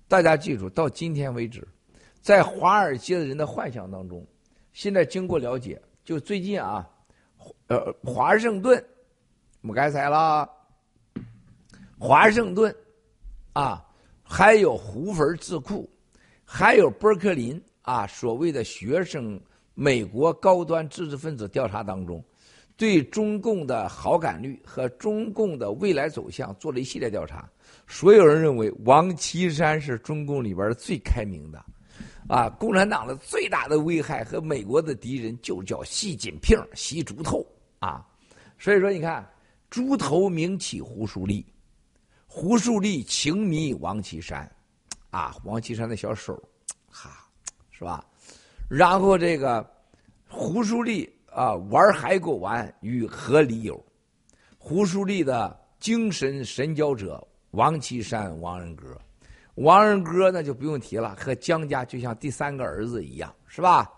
[0.09, 1.67] 大家记住，到今天为止，
[2.21, 4.27] 在华尔街的人的幻想当中，
[4.73, 6.87] 现在经过了解，就最近啊，
[7.69, 8.85] 呃，华盛顿，
[9.61, 10.51] 我该猜了，
[12.01, 12.75] 华盛顿，
[13.53, 13.87] 啊，
[14.25, 15.89] 还有胡佛智库，
[16.45, 17.63] 还有伯克林。
[17.83, 19.41] 啊，所谓的学生
[19.81, 22.21] 美国高端知识分子调查当中，
[22.77, 27.49] 对中共的好感率和中共的未来走向做了一系列调查。
[27.87, 31.65] 所有人认为王岐山是中共里边最开明的，
[32.27, 37.47] 啊，共产党的最大的危害和美国的敌人就叫习近平、习猪头
[37.79, 38.05] 啊。
[38.59, 39.25] 所以说，你看，
[39.71, 41.47] 猪头名起胡树立，
[42.27, 44.51] 胡树立情迷王岐山，
[45.11, 46.37] 啊，王岐山的小手，
[46.91, 47.25] 哈。
[47.71, 48.05] 是吧？
[48.69, 49.67] 然后这个
[50.29, 53.83] 胡舒立啊，玩海狗丸与何理友？
[54.59, 58.97] 胡舒立的精神神交者王岐山、王仁歌，
[59.55, 63.91] 王仁歌那就不用提了，和江家就像第三个儿子一样，是吧？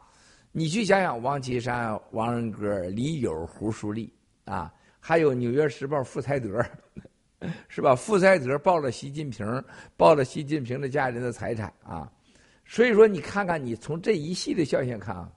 [0.52, 4.12] 你去想想，王岐山、王仁歌、李友、胡舒立
[4.44, 6.64] 啊，还有《纽约时报》傅才德，
[7.66, 7.94] 是吧？
[7.96, 9.44] 傅才德抱了习近平，
[9.96, 12.09] 抱了习近平的家人的财产啊。
[12.70, 15.28] 所以说，你看看，你从这一系列效应看啊，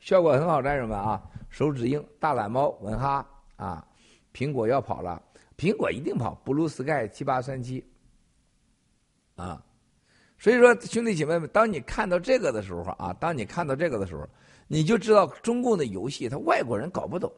[0.00, 3.86] 效果很好，战友们啊，手指硬、大懒猫、文哈啊，
[4.34, 5.22] 苹果要跑了，
[5.56, 7.86] 苹果一定跑，blue sky 七八三七
[9.36, 9.64] 啊，
[10.40, 14.28] 所以说，兄弟姐妹们，当你看到这个的时候啊，当你看到这个的时候，
[14.66, 17.32] 你就知道中共的游戏，他外国人搞不懂。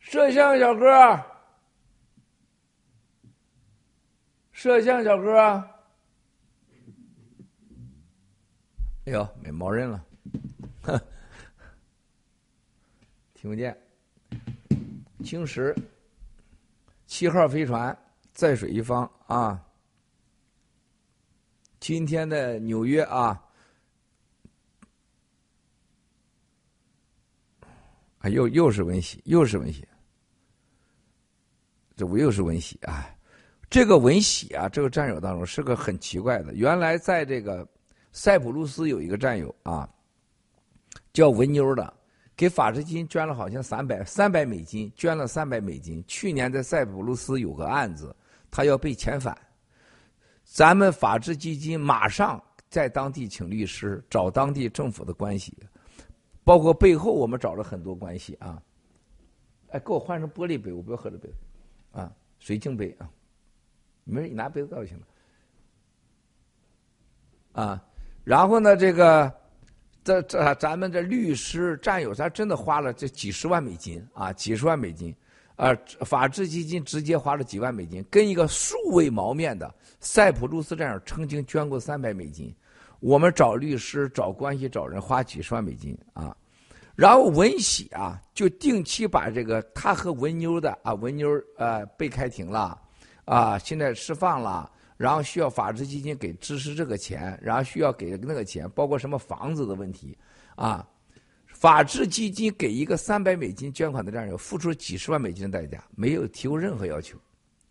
[0.00, 1.31] 摄像小哥。
[4.62, 5.40] 摄像小哥，
[9.06, 10.06] 哎呦，没毛人了，
[13.34, 13.76] 听不见。
[15.24, 15.74] 青石，
[17.08, 17.92] 七号飞船
[18.32, 19.60] 在水一方啊。
[21.80, 23.44] 今天的纽约啊，
[28.18, 29.84] 啊，又又是温习，又是温习，
[31.96, 33.11] 这不又是温习啊？
[33.72, 36.52] 这个文喜啊，这个战友当中是个很奇怪的。
[36.52, 37.66] 原来在这个
[38.12, 39.88] 塞浦路斯有一个战友啊，
[41.14, 41.94] 叫文妞的，
[42.36, 46.04] 给法治基金捐了好像三百三百美金，捐了三百美金。
[46.06, 48.14] 去年在塞浦路斯有个案子，
[48.50, 49.34] 他要被遣返，
[50.44, 55.56] 咱们法治基金马上在当地请律师，找当地政府的关系，
[56.44, 58.62] 包括背后我们找了很多关系啊。
[59.70, 61.32] 哎，给我换成玻璃杯，我不要喝这杯，
[61.92, 63.08] 啊，水晶杯啊。
[64.04, 65.06] 没事，你拿杯子倒就行了。
[67.52, 67.84] 啊，
[68.24, 69.30] 然后呢，这个，
[70.02, 75.14] 这这咱们这律师战友，咱真的花了这几十万美金啊，几十万美金，
[75.56, 82.54] 啊，法治基金直接花了几万美金，跟一个素未谋面的塞浦路斯战友曾经捐过三百美金，
[83.00, 86.34] 我们找律师、找关系、找人花几十万美金啊，
[86.96, 92.80] 然后文喜啊，就定期把这个他和文妞的啊，文妞呃被开庭了。
[93.24, 100.18] 啊，现在释放了，然后需要法治基金给支持这个钱，然后需要给那个钱，包括什么房子的问题，
[100.56, 100.84] 啊，
[101.46, 107.16] 法治基金给一个三百美金捐款的战友付出几十万美金的代价，没有提出任何要求，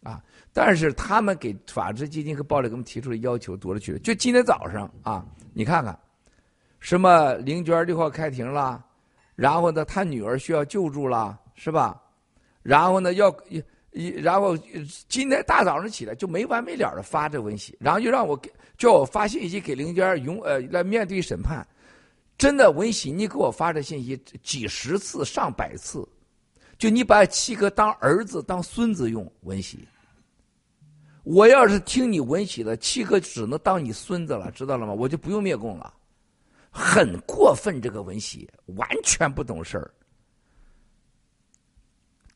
[0.04, 0.24] 啊，
[0.54, 6.00] 但是他们给法治基金和暴力给我们提出的要求多了去了，就今天早上啊，你看看，
[6.80, 8.82] 什么林娟六号开庭了，
[9.36, 12.02] 然后呢，他女儿需要救助了，是吧？
[12.64, 13.36] 然后呢，要。
[13.92, 14.58] 一然后
[15.08, 21.68] 今天大早上起来就没完没了的发这文喜，然后就让我给叫我发信息给林娟永呃来面对审判，
[22.38, 26.08] 真的文喜，你给我发这信息几十次上百次，
[26.78, 29.80] 就你把七哥当儿子、当孙子用，文喜。
[31.24, 34.94] 我要是听你文喜的，七哥只能当你孙子了，知道了吗？
[34.94, 35.94] 我就不用灭共了。
[36.72, 39.92] 很过分，这个文喜完全不懂事儿，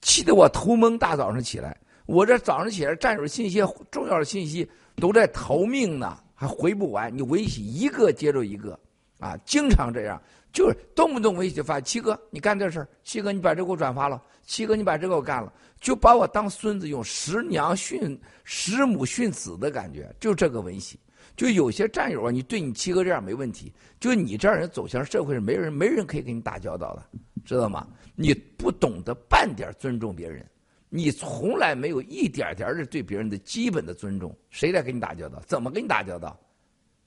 [0.05, 0.95] 气得我头蒙。
[0.99, 1.75] 大早上起来，
[2.05, 7.11] 我这早上起来，战友信息、重要的信息都在逃命呢，还回不完。
[7.15, 8.79] 你文喜一个接着一个，
[9.19, 10.21] 啊，经常这样，
[10.53, 15.51] 就是动不动文喜就发七哥，你干这事儿，七哥你把这给我转发了，七哥你把这个我干了，
[15.81, 20.99] 就把我当孙子用，十娘训十母训子的感觉，就这个文喜。
[21.35, 23.73] 就有些战友啊，你对你七哥这样没问题。
[23.99, 27.03] 就你这样人走向社会上，没人没人可以跟你打交道的，
[27.45, 27.87] 知道吗？
[28.15, 30.45] 你不懂得半点尊重别人，
[30.89, 35.41] 你从来没有一点点的对别人的基本的尊重，谁来跟你打交道？
[35.45, 36.37] 怎么跟你打交道？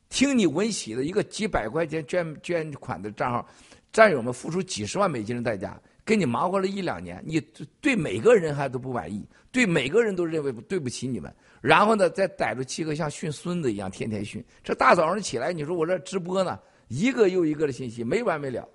[0.08, 3.46] 听你文喜的一个几百块钱捐捐款的账号，
[3.92, 7.40] 战友们付出几十万美金的代价，跟你忙活了一两年，你
[7.80, 11.34] 对每个人还都不满意，对每个人都认为对不起你们。
[11.60, 14.42] 然后呢，再逮住七个像训孙子一样，天天训。
[14.62, 16.58] 这大早上起来，你说我这直播呢，
[16.88, 18.66] 一个又一个的信息，没完没了。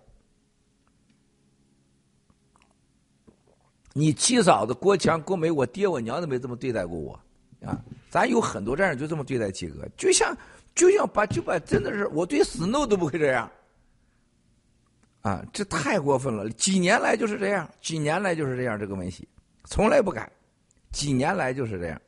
[3.94, 7.14] 你七嫂子郭强、郭梅，我爹我娘都没这么对待过我
[7.64, 7.80] 啊！
[8.10, 10.36] 咱有很多战友就这么对待七哥，就像
[10.76, 13.50] 就像把就把真的是我对 Snow 都不会这样
[15.22, 15.46] 啊！
[15.54, 19.28] 这太过分了，几年来就是这样，几年来就是这样，这个文喜
[19.66, 20.30] 从来不改，
[20.91, 22.02] 几年来就是这样。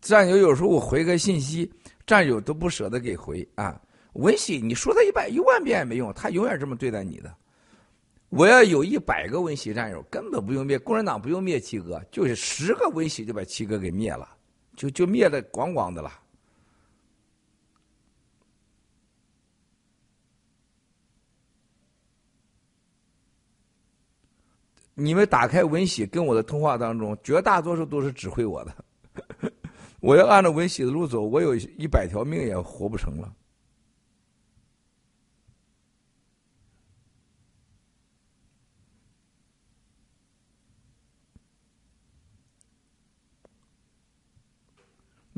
[0.00, 1.70] 战友有时候我回个信息，
[2.06, 3.78] 战友都不舍得给回啊。
[4.14, 7.34] 文喜，你说他一百一万遍也没用，他永远这么对待你的。
[8.28, 14.28] 我要有一百个文喜战友，根本不用灭共产党，不用灭七哥，就是十个文喜就把七哥给灭了，
[14.76, 16.12] 就就灭的光光的了。
[24.94, 28.84] 你们打开文喜跟我的通话当中，绝大多数都是指挥我的。
[30.00, 33.34] 我要按照文喜的路走，我有一百条命也活不成了。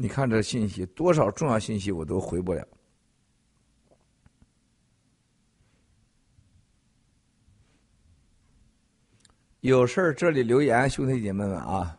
[0.03, 2.66] 你看这信息，多少重要信息我都回不了。
[9.61, 11.96] 有事儿这里留言，兄弟姐妹们啊！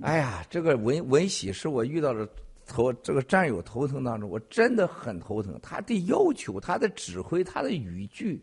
[0.00, 2.26] 哎呀，这个文文喜是我遇到的
[2.66, 5.60] 头这个战友头疼当中，我真的很头疼。
[5.62, 8.42] 他的要求，他的指挥，他的语句，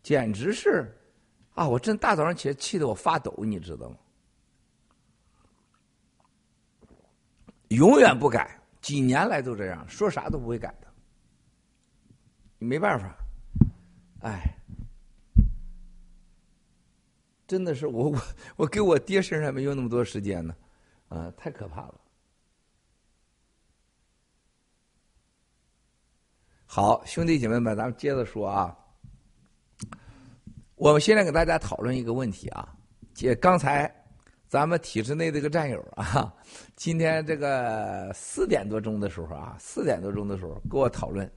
[0.00, 0.96] 简直是
[1.54, 1.68] 啊！
[1.68, 3.96] 我真大早上起来气得我发抖，你知道吗？
[7.68, 10.86] 永远不改，几年来都这样，说啥都不会改的。
[12.58, 13.16] 你没办法，
[14.22, 14.56] 哎，
[17.46, 18.22] 真的是我 我
[18.56, 20.54] 我给我爹身上没有那么多时间呢。
[21.08, 22.00] 啊，太可怕了！
[26.66, 28.76] 好，兄弟姐妹们，咱们接着说啊。
[30.74, 32.76] 我们现在给大家讨论一个问题啊，
[33.14, 33.88] 姐刚才
[34.56, 36.32] 咱们体制内这个战友啊，
[36.76, 41.30] 今天这个四点多钟的时候啊，四点多钟的时候跟我讨论，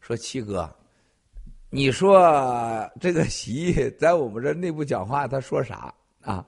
[0.00, 0.68] 说七哥，
[1.70, 6.44] 你说这个习在我们这内部讲话，他说啥啊？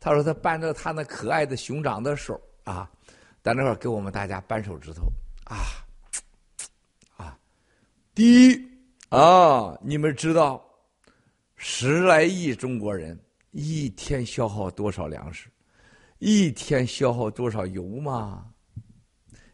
[0.00, 2.90] 他说：“他扳着他那可爱的熊掌的手啊，
[3.42, 5.02] 在那块给我们大家扳手指头
[5.44, 5.84] 啊
[7.18, 7.38] 啊！
[8.14, 8.68] 第一
[9.10, 10.64] 啊，你们知道
[11.54, 13.20] 十来亿中国人
[13.50, 15.50] 一天消耗多少粮食，
[16.18, 18.52] 一天消耗多少油吗？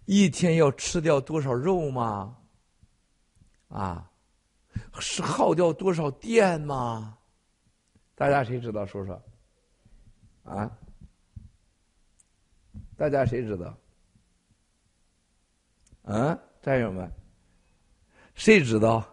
[0.04, 2.36] 一天要吃掉多少肉吗？
[3.68, 4.10] 啊，
[5.00, 7.18] 是耗掉多少电吗？
[8.14, 8.84] 大家谁知道？
[8.86, 9.20] 说说。”
[10.44, 10.70] 啊！
[12.96, 13.78] 大家谁知道？
[16.02, 17.10] 啊，战友们，
[18.34, 19.04] 谁知道？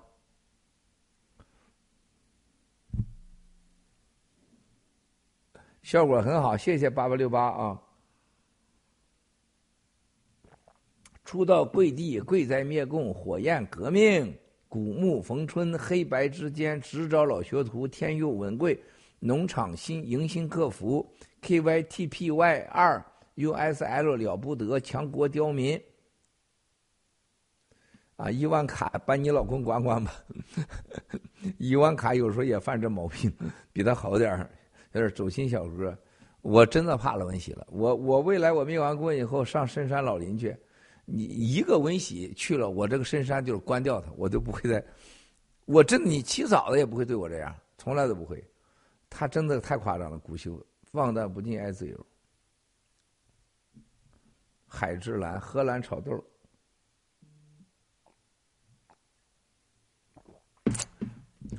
[5.90, 7.82] 效果很好，谢谢八八六八啊！
[11.26, 14.32] 初到贵地，贵在灭共，火焰革命，
[14.68, 18.80] 古木逢春，黑白之间，直招老学徒，天佑文贵。
[19.18, 21.12] 农场新迎新客服
[21.42, 25.82] ，K Y T P Y 二 U S L 了不得，强国刁民。
[28.16, 30.14] 啊，一万卡把你老公管管吧。
[31.58, 33.34] 一万卡有时候也犯这毛病，
[33.74, 34.52] 比他好点儿，
[34.94, 35.98] 有点走心小哥。
[36.42, 37.68] 我真的怕了文喜了。
[37.70, 40.56] 我我未来我灭完国以后上深山老林去，
[41.06, 44.84] 你一个文喜去了，我这个深山就是关掉他，我就不会再
[45.66, 48.44] 我真，你起早的也不会对我这样，从来都不会。
[49.10, 52.06] 他真的太夸张了，古修放荡不羁爱自由。
[54.66, 56.24] 海之蓝，荷兰炒豆。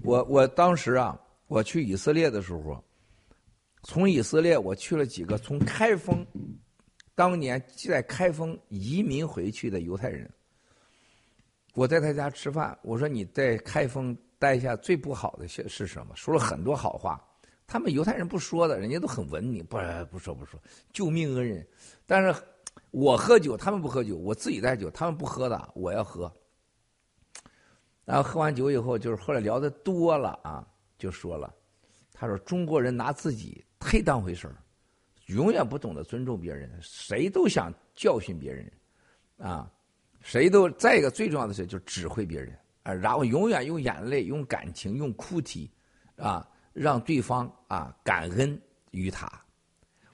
[0.03, 2.83] 我我当时啊，我去以色列的时候，
[3.83, 6.26] 从以色列我去了几个从开封，
[7.14, 10.31] 当年在开封移民回去的犹太人。
[11.74, 16.14] 我在他家吃饭，我说你在开封待下最不好的是是什么？
[16.16, 17.24] 说了很多好话，
[17.66, 19.78] 他们犹太人不说的，人家都很文明，不
[20.11, 20.61] 不说不说，
[20.93, 21.66] 救命恩人。
[22.07, 22.35] 但是
[22.91, 26.31] 我喝酒，他们不喝酒，我自己带酒，他们不喝的，我要喝。
[28.05, 30.66] 然后喝完酒以后，就是后来聊的多了啊，
[30.99, 31.55] 就说了，
[32.12, 34.55] 他说中国人拿自己忒当回事儿，
[35.26, 38.72] 永远不懂得尊重别人，谁都想教训别人，
[39.39, 39.72] 啊，
[40.20, 45.70] 谁都再一个最重要的是就指挥别人啊，然后永远用眼泪、用感情、用哭啼，
[46.16, 48.61] 啊，让对方啊感恩
[48.91, 49.28] 于他。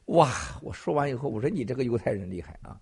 [0.06, 0.30] 哇！
[0.62, 2.80] 我说完以后，我说你这个犹太人厉害啊，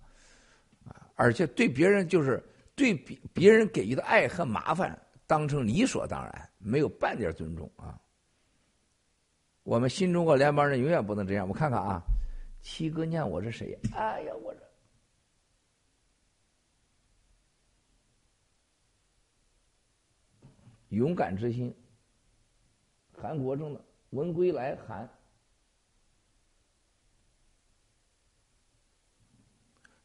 [0.85, 2.41] 啊，而且对别人就是
[2.75, 4.97] 对别别人给予的爱和麻烦。
[5.27, 7.99] 当成理所当然，没有半点尊重啊！
[9.65, 11.47] 我们新中国联邦人永远不能这样。
[11.47, 11.99] 我看看啊，
[12.61, 13.75] 七哥念我是谁？
[13.95, 14.61] 哎呀，我这
[20.89, 21.75] 勇敢之心，
[23.11, 25.09] 韩国中的文归来韩，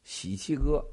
[0.03, 0.83] 喜气哥。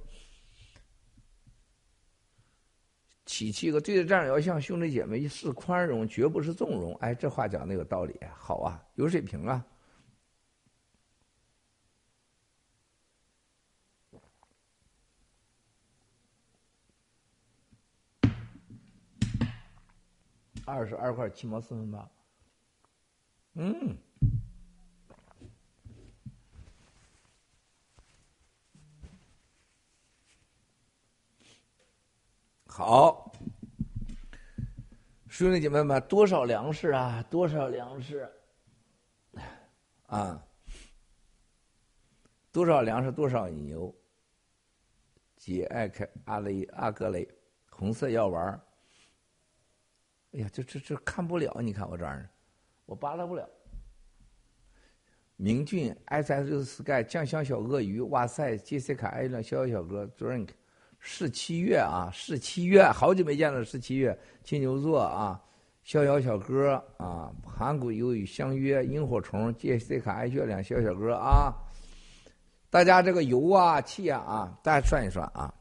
[3.29, 6.95] 起七个对着战要向兄弟姐妹是宽容，绝不是纵容。
[6.95, 9.63] 哎，这话讲的有道理，好啊，有水平啊。
[20.65, 22.11] 二十二块七毛四分八，
[23.53, 23.95] 嗯。
[32.79, 33.33] 好，
[35.27, 37.21] 兄弟姐妹们，多少粮食啊？
[37.29, 38.31] 多少粮食？
[40.07, 40.41] 啊，
[42.53, 43.11] 多少粮食？
[43.11, 43.93] 多少牛？
[45.37, 47.29] 杰爱开阿雷阿格雷，
[47.69, 48.49] 红色药丸
[50.31, 51.61] 哎呀，这这这看不了！
[51.61, 52.31] 你看我这儿，
[52.87, 53.51] 我扒拉不了。
[55.35, 60.51] 明俊，S S 六 Sky，酱香小鳄鱼，哇塞杰西卡，艾伦，小小小哥，Drink。
[61.01, 63.65] 是七月啊，是七月，好久没见了。
[63.65, 65.41] 是七月，金牛座啊，
[65.85, 71.55] 逍遥小哥啊，盘古有与相约，萤火虫，杰西卡，爱月亮，小小哥啊，
[72.69, 75.55] 大家这个油啊，气啊啊，大家算一算啊，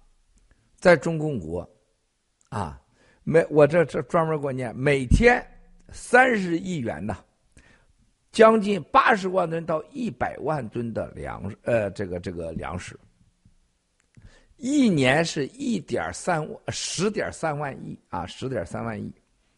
[0.76, 1.70] 在中共国
[2.50, 2.82] 啊，
[3.24, 5.42] 每我这这专门过年，每天
[5.92, 7.18] 三十亿元呐，
[8.32, 13.00] 将近八十万吨到一百万吨的粮呃，这个这个粮食。
[14.58, 19.14] 一年是一点三十点三万亿啊，十点三万亿，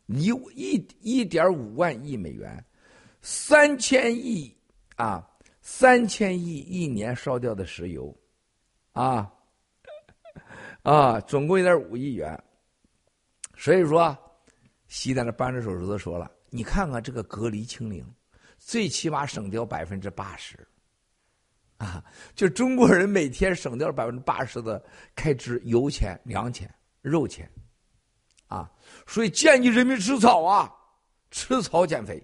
[0.08, 2.64] 一一一点五万亿美元，
[3.22, 4.54] 三千亿
[4.98, 5.26] 啊，
[5.62, 8.14] 三千亿一年烧掉的石油，
[8.92, 9.32] 啊
[10.84, 12.38] 啊，总共一点五亿元。
[13.56, 14.18] 所以说，
[14.88, 18.06] 习在那扳着手指头说了：“你看看这个隔离清零，
[18.58, 20.58] 最起码省掉百分之八十。”
[21.80, 22.04] 啊，
[22.36, 24.84] 就中国人每天省掉了百分之八十的
[25.16, 26.70] 开支，油钱、粮钱、
[27.02, 27.50] 肉钱，
[28.48, 28.70] 啊，
[29.08, 30.70] 所以建议人民吃草啊，
[31.32, 32.22] 吃草减肥，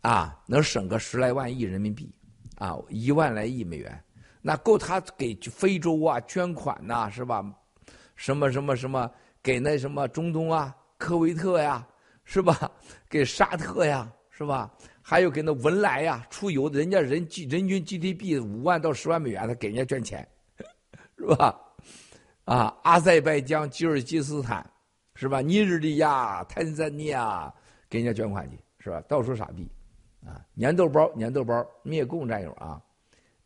[0.00, 2.10] 啊，能省个十来万亿人民币，
[2.56, 4.04] 啊，一万来亿美元，
[4.40, 7.44] 那够他给非洲啊捐款呐，是吧？
[8.16, 9.10] 什么什么什么，
[9.42, 11.86] 给那什么中东啊，科威特呀，
[12.24, 12.72] 是吧？
[13.06, 14.72] 给沙特呀，是吧？
[15.02, 20.26] 还有给那文莱呀出游的，人家人人均 GDP 五万到十万美元，他给人家捐钱，
[21.18, 21.60] 是吧？
[22.44, 24.68] 啊，阿塞拜疆、吉尔吉斯斯坦，
[25.14, 25.40] 是吧？
[25.42, 27.52] 尼日利亚、坦桑尼亚
[27.90, 29.00] 给人家捐款去，是吧？
[29.02, 29.70] 到处傻逼，
[30.24, 32.80] 啊，粘豆包，粘豆包，灭共战友啊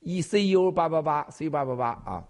[0.01, 2.25] ！E C U 八八八 C 八八八啊，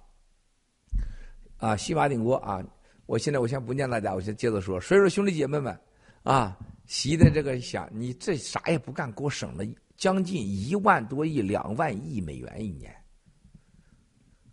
[1.58, 2.64] 啊，西马顶锅啊！
[3.04, 4.80] 我现在我先不念大家，我先接着说。
[4.80, 5.78] 所以说，兄弟姐妹们
[6.22, 6.56] 啊。
[6.86, 9.64] 习的这个想，你这啥也不干，给我省了
[9.96, 12.94] 将近一万多亿、两万亿美元一年。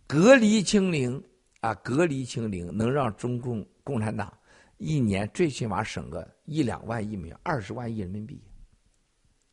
[0.07, 1.21] 隔离清零
[1.61, 4.31] 啊，隔离清零能让中共共产党
[4.77, 8.43] 一年最起码省个一两万亿美元，二十万亿人民币。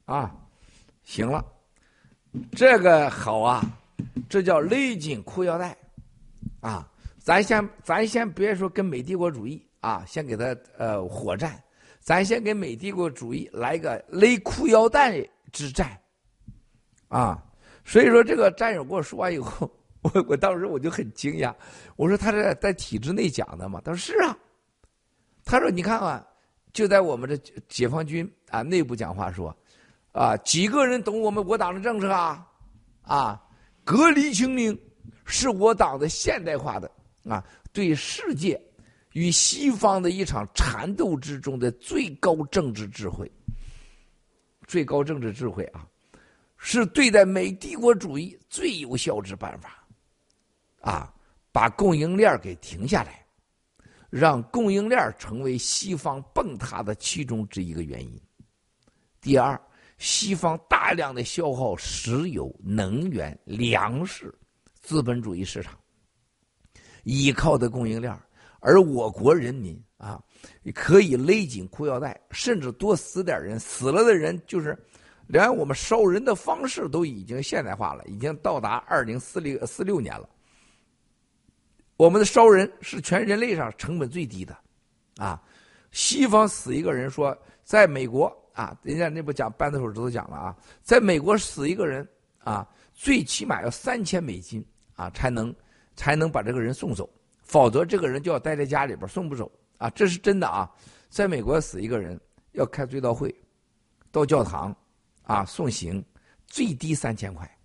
[0.04, 0.34] 啊，
[1.02, 1.44] 行了，
[2.52, 3.64] 这个好啊，
[4.28, 5.76] 这叫勒紧裤腰带
[6.60, 6.90] 啊！
[7.18, 11.62] 咱先咱先别说跟美帝国主义啊，先给他呃火战，
[12.00, 15.20] 咱先给美帝国主义来个勒裤腰带
[15.52, 16.00] 之战，
[17.08, 17.40] 啊，
[17.84, 19.70] 所以说这个战友跟我说完以后，
[20.00, 21.54] 我我当时我就很惊讶，
[21.96, 23.80] 我说他是在体制内讲的嘛？
[23.84, 24.36] 他说是啊，
[25.44, 26.26] 他说你看看，
[26.72, 27.36] 就在我们的
[27.68, 29.54] 解放军啊内部讲话说，
[30.12, 32.48] 啊几个人懂我们我党的政策啊，
[33.02, 33.42] 啊
[33.84, 34.76] 隔离清零
[35.26, 36.90] 是我党的现代化的
[37.28, 38.60] 啊对世界。
[39.20, 43.30] 与西方的一场缠斗之中的最高政治智慧，
[44.66, 45.86] 最高政治智慧啊，
[46.56, 49.86] 是对待美帝国主义最有效之办法，
[50.80, 51.12] 啊，
[51.52, 53.22] 把供应链给停下来，
[54.08, 58.18] 让供应链成为西方崩塌的其中之一个原因。
[59.20, 59.60] 第二，
[59.98, 64.34] 西方大量的消耗石油、能源、粮食，
[64.80, 65.78] 资本主义市场
[67.04, 68.18] 依靠的供应链。
[68.60, 70.22] 而我国人民啊，
[70.74, 73.58] 可以勒紧裤腰带，甚至多死点人。
[73.58, 74.78] 死了的人就是，
[75.26, 80.28] 连我们烧人的方式都已经现代化了，已经到达二零四六四六年了。
[81.96, 84.56] 我们的烧人是全人类上成本最低的，
[85.16, 85.42] 啊，
[85.90, 92.06] 西方死一个人说，在美国啊，人家那不讲扳子手指头讲了啊，在美国死一个人
[92.38, 95.54] 啊，最起码要三千美金啊，才能
[95.94, 97.08] 才能把这个人送走。
[97.50, 99.90] 否则，这个人就要待在家里边送不走啊！
[99.90, 100.70] 这是真的啊！
[101.08, 102.18] 在美国死一个人
[102.52, 103.34] 要开追悼会，
[104.12, 104.72] 到教堂
[105.24, 106.00] 啊送行，
[106.46, 107.58] 最低三千块，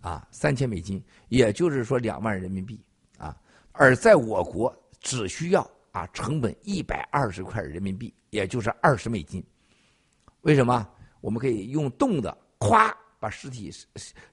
[0.00, 2.82] 啊三千美金，也就是说两万人民币
[3.18, 3.36] 啊。
[3.72, 9.44] 而在我国只需要啊成本一百二十块人民币，也就是二十美金。
[10.40, 10.88] 为什么？
[11.20, 13.70] 我们可以用动的，咵把尸体，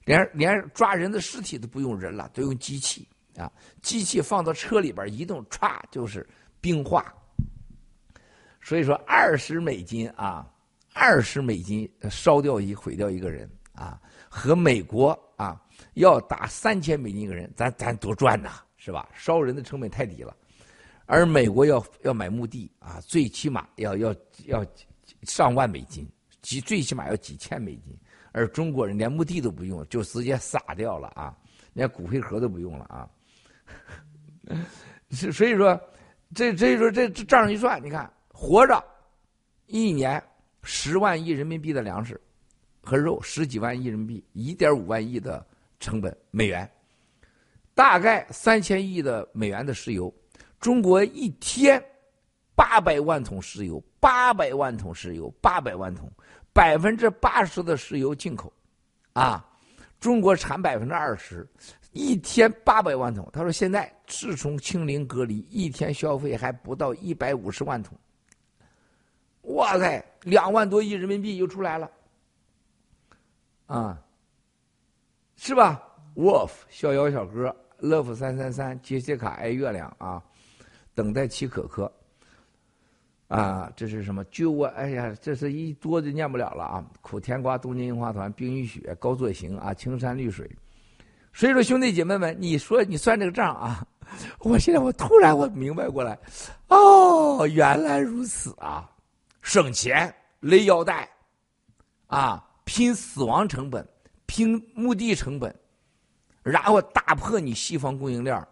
[0.06, 3.06] 连连抓人的尸体都不用人了，都用机器。
[3.36, 3.50] 啊，
[3.82, 6.26] 机器放到车里边移动，歘就是
[6.60, 7.12] 冰化。
[8.62, 10.50] 所以说，二十美金啊，
[10.94, 15.60] 二十美金烧掉一毁掉一个人啊，和美国啊
[15.94, 19.06] 要打三千美金一个人，咱咱多赚呐，是吧？
[19.14, 20.34] 烧人的成本太低了，
[21.04, 24.14] 而美国要要买墓地啊，最起码要要
[24.46, 24.64] 要
[25.24, 26.08] 上万美金，
[26.40, 27.94] 几最起码要几千美金，
[28.32, 31.36] 而中国人连墓地都不用，就直接撒掉了啊，
[31.74, 33.06] 连骨灰盒都不用了啊。
[35.10, 35.80] 所以说，
[36.34, 38.82] 这所以说这这账一算，你看活着
[39.66, 40.22] 一年
[40.62, 42.20] 十万亿人民币的粮食
[42.82, 45.46] 和肉，十几万亿人民币，一点五万亿的
[45.78, 46.70] 成本美元，
[47.74, 50.12] 大概三千亿的美元的石油，
[50.60, 51.82] 中国一天
[52.54, 56.10] 八百万桶石油，八百万桶石油，八百万桶，
[56.52, 58.52] 百分之八十的石油进口，
[59.12, 59.46] 啊，
[60.00, 61.48] 中国产百分之二十。
[61.94, 67.96] 一天八百万桶，他说现在自从清零隔离，一天消费还不到一百五十万桶。
[69.42, 71.88] 哇塞，两万多亿人民币又出来了，
[73.66, 74.02] 啊，
[75.36, 75.80] 是吧
[76.16, 80.20] ？Wolf 逍遥小哥，Love 三三三，杰西卡爱月亮啊，
[80.94, 81.92] 等待奇可可，
[83.28, 84.24] 啊，这是什么？
[84.24, 86.84] 就我哎呀，这是一多就念不了了啊！
[87.02, 90.50] 苦甜瓜，东京樱花团，冰与雪，高作行啊，青山绿水。
[91.34, 93.84] 所以说，兄弟姐妹们，你说你算这个账啊？
[94.38, 96.16] 我现在我突然我明白过来，
[96.68, 98.88] 哦，原来如此啊！
[99.42, 101.08] 省钱勒腰带，
[102.06, 103.86] 啊，拼死亡成本，
[104.26, 105.52] 拼墓地成本，
[106.44, 108.46] 然后打破你西方供应链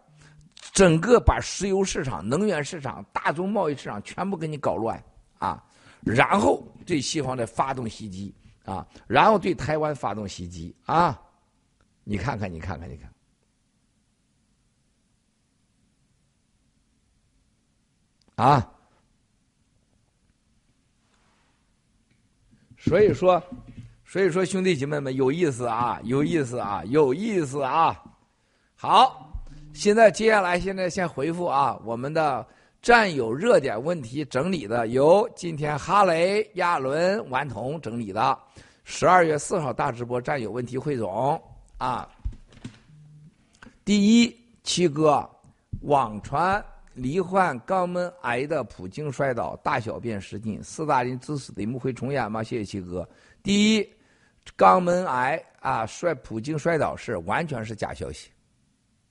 [0.73, 5.01] 整个把石油市场、能源市场、大宗贸易市场全部给你搞乱
[5.39, 5.63] 啊！
[6.01, 11.21] 然后对西方的发动袭击啊，然后对台湾发动袭击啊！
[12.05, 13.11] 你看看，你看看，你看，
[18.37, 18.73] 啊！
[22.77, 23.41] 所以说，
[24.05, 28.03] 所以说，兄弟姐妹们有意思啊，有意思啊，有意思啊！
[28.75, 29.33] 好，
[29.73, 32.45] 现在接下来，现在先回复啊，我们的
[32.81, 38.37] 战友热点问题整理的，由今天哈雷、亚伦、顽童整理的
[38.83, 41.41] 十二月四号大直播战友问题汇总。
[41.83, 42.09] 啊，
[43.85, 45.29] 第一，七哥，
[45.81, 46.65] 网传
[46.95, 52.41] 罹患肛门癌的普京摔倒，大小便失禁，斯大林致死的一幕会重演吗？
[52.41, 53.09] 谢谢七哥。
[53.43, 53.93] 第一，
[54.57, 58.31] 肛门癌啊，摔普京摔倒是完全是假消息，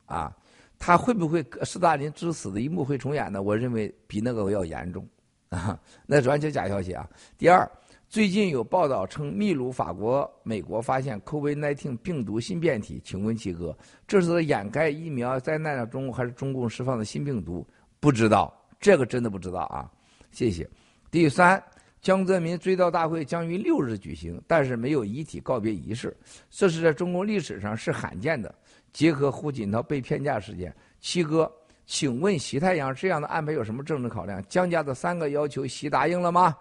[0.05, 0.33] 啊，
[0.79, 3.41] 他会不会斯大林致死的一幕会重演呢？
[3.41, 5.05] 我认为比那个要严重，
[5.49, 7.05] 啊，那完全假消息啊。
[7.37, 7.69] 第二。
[8.11, 13.73] 最近有报道称，秘鲁、法国、美国发现 COVID-19 病毒新变体，请问七哥，
[14.05, 17.65] 这是掩盖疫苗灾难的中，还是中共释放的新病毒？
[18.01, 19.89] 不知道，这个真的不知道啊。
[20.29, 20.69] 谢谢。
[21.09, 21.63] 第三，
[22.01, 26.13] 江泽民追悼大会将于六日举行，但是没有遗体告别仪式，
[26.49, 28.53] 这是在中国历史上是罕见的。
[28.91, 31.49] 结合胡锦涛被骗价事件，七哥，
[31.85, 34.43] 请问习太阳这样的安排有什么政治考量？
[34.49, 36.53] 江家的三个要求，习答应了吗？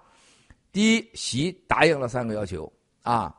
[0.73, 2.71] 第一，习答应了三个要求
[3.03, 3.35] 啊。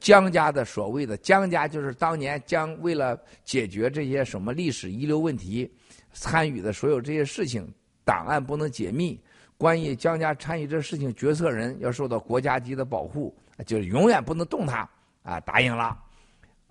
[0.00, 5.70] 江家的所谓的江家，就是当年江为了解决这些什么历史遗留问题，
[6.12, 7.66] 参与的所有这些事情，
[8.04, 9.18] 档案不能解密。
[9.56, 13.34] 关于江家参与这事情，决策人要受到国家级的保护，
[13.66, 14.88] 就是永远不能动他
[15.22, 15.40] 啊！
[15.40, 15.98] 答应了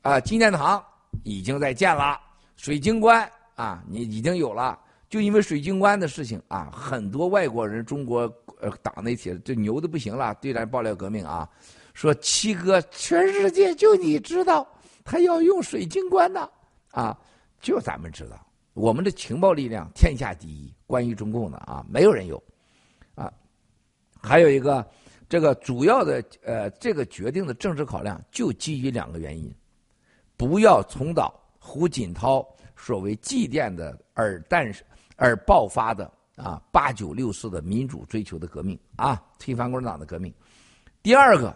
[0.03, 0.19] 啊！
[0.21, 0.81] 纪念堂
[1.23, 2.17] 已经在建了，
[2.55, 4.79] 水晶棺啊，你已经有了。
[5.09, 11.49] 就因为水晶棺的事情啊，很多外国人、中国呃党内铁就牛的不行了，对咱爆料革命啊。
[11.93, 14.67] 说七哥，全世界就你知道，
[15.03, 16.47] 他要用水晶棺呢，
[16.91, 17.17] 啊，
[17.59, 22.41] 就咱们知道，我们的情报力量天下第一，关于中共的啊，没有人有，
[23.15, 23.33] 啊，
[24.21, 24.87] 还有一个，
[25.27, 29.51] 这个主要的呃，这个决定的政治考量就基于两个原因，
[30.35, 34.85] 不要重蹈胡锦涛所谓祭奠的而诞生
[35.15, 40.33] 而爆发的啊八九六四的民主追求的革命啊，推翻共产党的革命，
[41.03, 41.53] 第二个。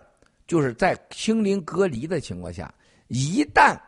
[0.47, 2.73] 就是在清零隔离的情况下，
[3.07, 3.79] 一旦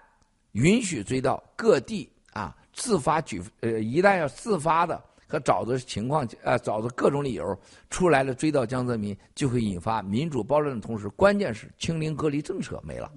[0.54, 13.12] 允许追悼各地啊自发举呃，一旦要自发的和找的情况呃找的各种理由出来了追悼江泽民，就会引发民主暴乱的同时，关键是清零隔离政策没了。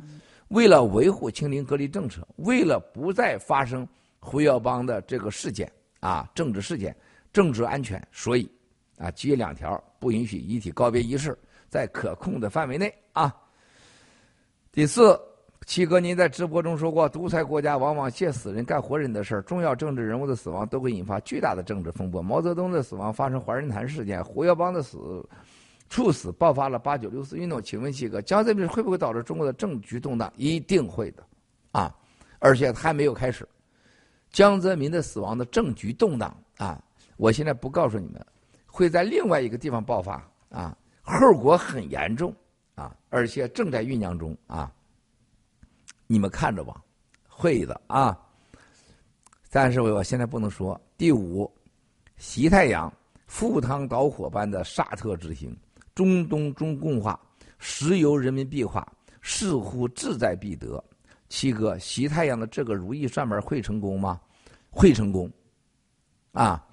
[0.48, 3.86] 为了维护清零隔离政策，为了不再发生
[4.18, 5.70] 胡耀邦的这个事件
[6.00, 6.96] 啊政治事件、
[7.36, 8.50] 政治安全，所以
[8.96, 11.36] 啊基于两条，不允许遗体告别仪式。
[11.68, 13.36] 在可控的范围内啊。
[14.72, 15.20] 第四，
[15.66, 22.22] 七哥，您在直播中说过，独裁国家往往借死人干活人的事儿，重要政治人物的死亡都会引发巨大的政治风波。
[22.22, 25.22] 毛泽东的死亡发生怀仁坛事件，胡耀邦的死
[25.90, 27.62] 猝死爆发了八九六四运动。
[27.62, 30.32] 请问七哥，江泽民会不会导致中国的政局动荡？
[30.38, 31.22] 一定会的
[31.70, 31.94] 啊，
[32.38, 33.46] 而且还没有开始。
[34.30, 36.82] 江泽民的死亡的政局动荡啊，
[37.16, 38.24] 我现在不告诉你们，
[38.66, 40.76] 会在另外一个地方爆发啊。
[41.02, 42.34] 后果很严重
[42.74, 44.72] 啊，而且正在酝酿中啊。
[46.06, 46.82] 你们看着吧，
[47.28, 48.18] 会的啊。
[49.50, 50.78] 但是我现在不能说。
[50.98, 51.50] 第五，
[52.16, 52.92] 西太阳
[53.26, 55.56] 赴汤蹈火般的沙特之行，
[55.94, 57.18] 中东中共化，
[57.58, 58.86] 石油人民币化，
[59.22, 60.82] 似乎志在必得。
[61.28, 64.20] 七哥，西太阳的这个如意算盘会成功吗？
[64.70, 65.30] 会成功
[66.32, 66.65] 啊！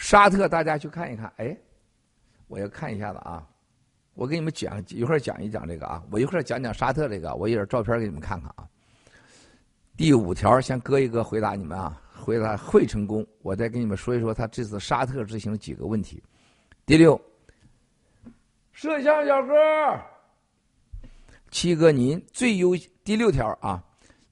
[0.00, 1.30] 沙特，大家去看一看。
[1.36, 1.54] 哎，
[2.48, 3.46] 我要看一下子啊。
[4.14, 8.66] 我给你们讲一会儿讲一讲这个啊，我一会儿讲讲沙特这个，我一点照片给你们看看啊。
[9.98, 16.22] 第五条先搁一搁回答你们啊，回答会成功，我再给你们说一说他这次沙特之行几个问题。
[16.86, 17.20] 第六，
[18.72, 19.54] 摄像小哥，
[21.50, 22.74] 七哥您最忧
[23.04, 23.84] 第六条啊，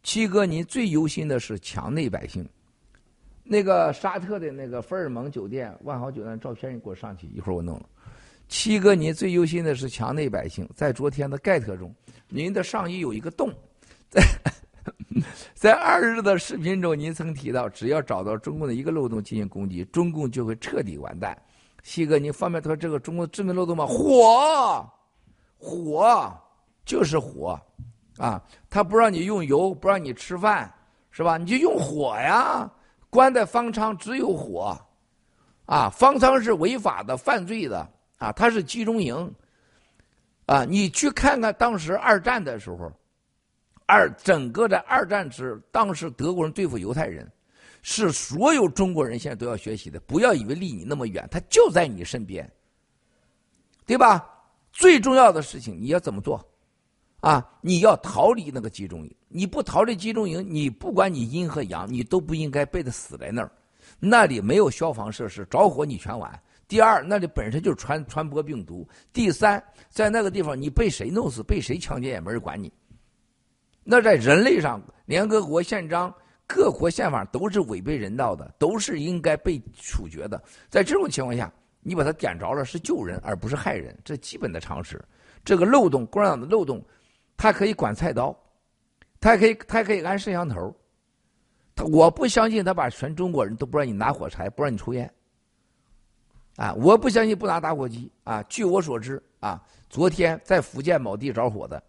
[0.02, 2.48] 七哥您最忧心的是墙内百姓。
[3.50, 7.88] 那个沙特的那个菲尔蒙酒店、万豪酒店照片，你给我上去，一会儿我弄了。
[8.46, 10.68] 七哥，您最忧心的是墙内百姓。
[10.74, 11.94] 在昨天的盖特中，
[12.28, 13.50] 您的上衣有一个洞。
[14.10, 14.22] 在
[15.54, 21.36] 在二日的视频中，您曾提到，只要找到中共的一个漏洞进行攻击，中共就会彻底完蛋。
[21.82, 23.86] 七哥，您方便说这个中共致命漏洞吗？
[23.86, 24.86] 火，
[25.56, 26.38] 火
[26.84, 27.58] 就是火
[28.18, 28.42] 啊！
[28.68, 30.70] 他不让你用油，不让你吃饭，
[31.10, 31.38] 是吧？
[31.38, 32.70] 你就用火呀！
[33.10, 34.78] 关在方舱只有火
[35.66, 35.88] 啊！
[35.90, 37.88] 方舱是违法的、犯罪的。
[38.18, 39.32] 啊，它是集中营，
[40.46, 42.92] 啊，你去看看当时二战的时候，
[43.86, 47.30] 二整个的二战时，当时德国人对付犹太人，
[47.80, 50.00] 是所有中国人现在都要学习的。
[50.00, 52.50] 不要以为离你那么远，他就在你身边，
[53.86, 54.28] 对吧？
[54.72, 56.44] 最重要的事情你要怎么做？
[57.20, 59.14] 啊，你要逃离那个集中营。
[59.28, 63.52] 你不逃离集中营，你不管你阴和阳，你都不应该被他死在那儿。
[64.00, 66.42] 那里没有消防设施，着火你全完。
[66.66, 68.86] 第二，那里本身就传传播病毒。
[69.12, 72.72] 第三，在那个地方，你被谁弄死、被谁强奸也没人管你。
[73.84, 76.14] 那在人类上，联合国宪章、
[76.46, 80.42] 各国宪法都是违背人道的，都是应该被处决的。
[80.68, 81.50] 在这种情况下，
[81.80, 85.02] 你把它点着了，是救人而不是害人，这基本的常识。
[85.42, 86.84] 这个漏洞，共产党的漏洞，
[87.36, 88.38] 它可以管菜刀，
[89.20, 90.74] 他还可以，他还可以安摄像头。
[91.74, 95.12] 他我不相信他把全中国人都不让你拿火柴，不让你抽烟。
[96.56, 96.74] 啊！
[96.74, 98.42] 我不相信不拿打火机啊！
[98.48, 101.80] 据我所知啊，昨天在福建某地着火的，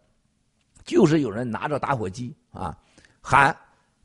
[0.85, 2.77] 就是有人拿着打火机啊，
[3.19, 3.55] 喊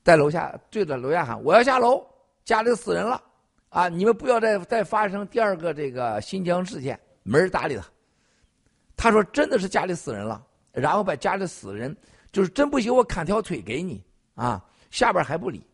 [0.03, 2.03] 在楼下对着楼下喊：“我要下楼，
[2.47, 3.23] 家里死人了
[3.69, 7.85] 啊，你们不要再再发生第二个这个新疆事件，没人搭理他。
[8.97, 11.95] 他说真的是家里死人了，然后把家里死人
[12.35, 14.03] 就是真不行，我砍条腿给你
[14.35, 14.61] 啊，
[14.91, 15.65] 下边还不理。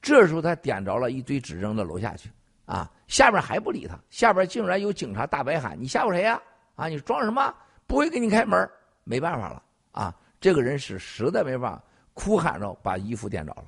[0.00, 2.30] 这时候他点着了一堆纸扔到楼下去
[2.64, 6.40] 啊，下边还不理他，下边竟然有警察大白喊：“你吓唬谁呀？
[6.76, 7.52] 啊，你装什么？
[7.88, 8.70] 不会给你开门。”
[9.02, 9.60] 没办法了
[9.90, 11.82] 啊，这个人是实在没办法，
[12.14, 13.64] 哭喊着把衣服点着了，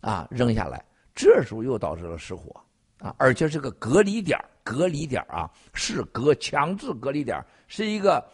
[0.00, 0.84] 啊，扔下来。
[1.14, 2.60] 这时候又导致了失火。
[2.98, 8.24] 啊，而且是个隔离点隔离点啊，是隔强制隔离点是一个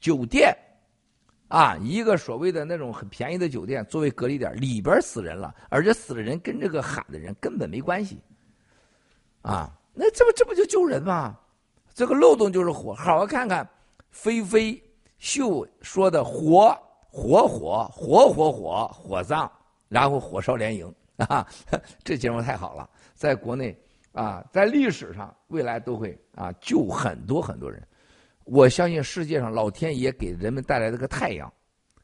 [0.00, 0.54] 酒店，
[1.48, 8.20] 啊，一个所谓的那种很便宜的酒店作为隔离点里边死人了，而且死的人跟这个喊的人根本没关系，
[9.42, 11.36] 啊，那这不这不就救人吗？
[11.94, 13.68] 这个漏洞就是火，好好看看，
[14.10, 14.82] 飞飞
[15.18, 16.76] 秀说的火
[17.10, 19.50] 火火火火火火葬，
[19.88, 21.46] 然后火烧连营啊，
[22.04, 23.76] 这节目太好了，在国内。
[24.12, 27.86] 啊，在历史上，未来都会啊救很多很多人。
[28.50, 31.52] 我相信世界上老天爷给人们带来的个太阳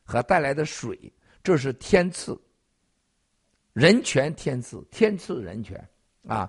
[0.05, 1.11] 和带来的水，
[1.43, 2.39] 这是天赐。
[3.73, 5.83] 人权天赐，天赐人权
[6.29, 6.49] 啊！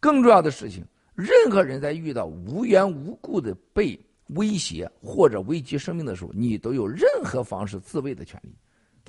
[0.00, 0.84] 更重要的事情，
[1.14, 3.98] 任何人在遇到无缘无故的被
[4.30, 8.52] 威胁或者危及生命的时候，你都有任何方式自卫的权利，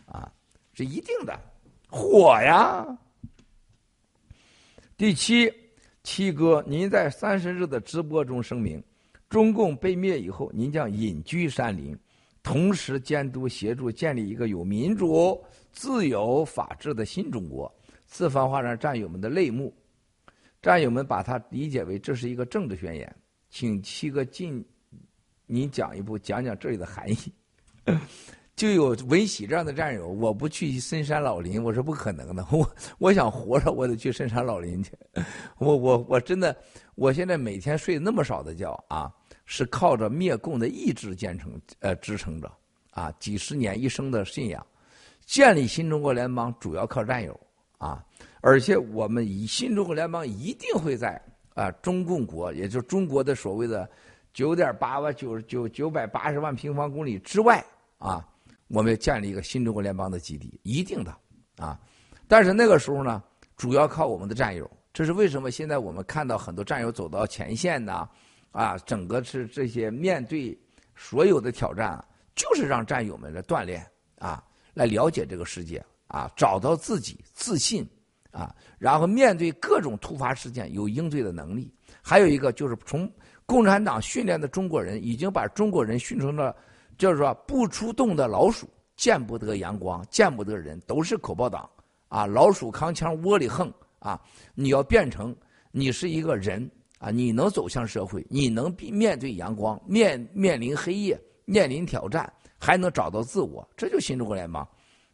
[0.06, 0.32] 啊，
[0.72, 1.38] 是一定的。
[1.90, 2.86] 火呀！
[4.96, 5.52] 第七。
[6.04, 8.82] 七哥，您在三十日的直播中声明，
[9.30, 11.98] 中共被灭以后，您将隐居山林，
[12.42, 17.74] 同时监督协助建立一个有民主、自由、法治的新中国。
[18.06, 19.74] 四番话让战友们的泪目，
[20.62, 23.16] 战友们把它理解为这是一个政治宣言。
[23.50, 24.66] 请七哥进，
[25.46, 27.34] 您讲一步，讲讲这里的含义。
[28.58, 32.44] 就有文喜这样的战友，我不去深山老林，我是不可能的。
[32.52, 34.92] 我我想活着，我得去深山老林去。
[35.60, 36.58] 我我我真的，
[36.96, 39.14] 我现在每天睡那么少的觉啊，
[39.46, 42.52] 是靠着灭共的意志建成呃支撑着
[42.90, 44.66] 啊，几十年一生的信仰，
[45.24, 47.40] 建立新中国联邦主要靠战友
[47.78, 48.04] 啊，
[48.42, 51.22] 而且我们以新中国联邦一定会在
[51.54, 53.88] 啊中共国，也就是中国的所谓的
[54.34, 57.64] 九点八万九九九百八十万平方公里之外
[58.00, 58.28] 啊。
[58.70, 61.16] 我们要建立一个新中国联邦的基地，一定的
[61.58, 61.80] 啊！
[62.28, 63.24] 但是那个时候呢，
[63.56, 64.70] 主要靠我们的战友。
[64.94, 65.52] 这是为什么？
[65.52, 68.10] 现在我们看到很多战友走到前线呢？
[68.52, 70.58] 啊，整个是这些面对
[70.96, 72.04] 所有的挑战，
[72.36, 73.86] 就是让战友们来锻炼
[74.18, 74.44] 啊，
[74.74, 77.88] 来了解这个世界啊，找到自己自信
[78.32, 81.72] 啊，然后面对各种突发事件有应对的能力。
[82.02, 83.10] 还有一个就是从
[83.46, 86.54] 共产党训练的中国人，已经把中国人训成了。
[86.98, 91.70] 就是说，不出洞的老鼠见不得阳光，见不得人，都是口爆党
[92.08, 92.26] 啊！
[92.26, 94.20] 老鼠扛枪窝里横啊！
[94.56, 95.36] 你要变成
[95.72, 96.68] 你是一个人
[96.98, 104.68] 啊，你能走向社会，你能面对阳光，面面临黑夜，面临挑战，还能找到自我，这就新中国联邦。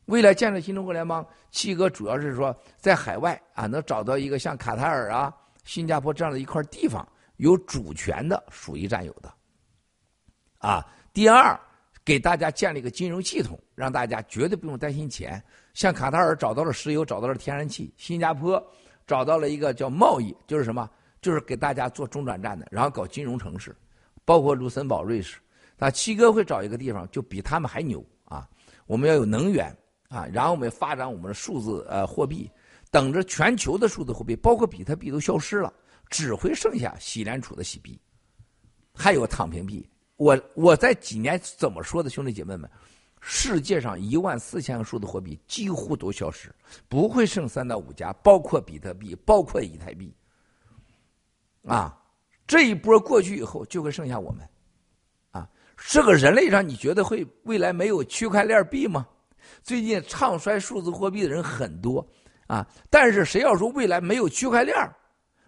[0.06, 7.06] 未来建设新中国联邦，七哥主要是说在海外啊，能找到一个像卡塔尔啊、新加坡这样的一块地方，
[7.36, 9.34] 有主权的，属于占有的
[10.60, 10.88] 啊。
[11.12, 11.60] 第二。
[12.06, 15.42] 给大家建立一个金融系统，让大家绝对不用担心钱。
[15.74, 18.62] 像卡塔尔找到了石油，找到了天然气；新加坡
[19.08, 20.90] 找到了一个叫贸易，就是什么？
[21.22, 23.74] 就是给大家做中转站的，然后搞金融城市，
[24.26, 25.40] 包括卢森堡、瑞士。
[25.78, 28.48] 那七哥会找一个地方，就比他们还牛啊！
[28.86, 29.74] 我们要有能源
[30.10, 32.52] 啊，然后我们发展我们的数字呃货币，
[32.92, 35.74] 等着全球的数字货币，包括比特币都消失了，
[36.10, 37.98] 只会剩下洗联储的洗币，
[38.94, 39.90] 还有躺平币。
[40.18, 42.70] 我我在几年怎么说的，兄弟姐妹们，
[43.20, 46.54] 世界上一万四千个数字货币几乎都消失，
[46.88, 50.16] 不会剩三到五家，包括比特币，包括以太币。
[51.66, 51.98] 啊，
[52.46, 54.48] 这一波过去以后，就会剩下我们。
[55.32, 59.08] 啊，这个人类上，你觉得会未来没有区块链币吗？
[59.62, 62.08] 最近唱衰数字货币的人很多
[62.48, 64.76] 啊，但是谁要说未来没有区块链，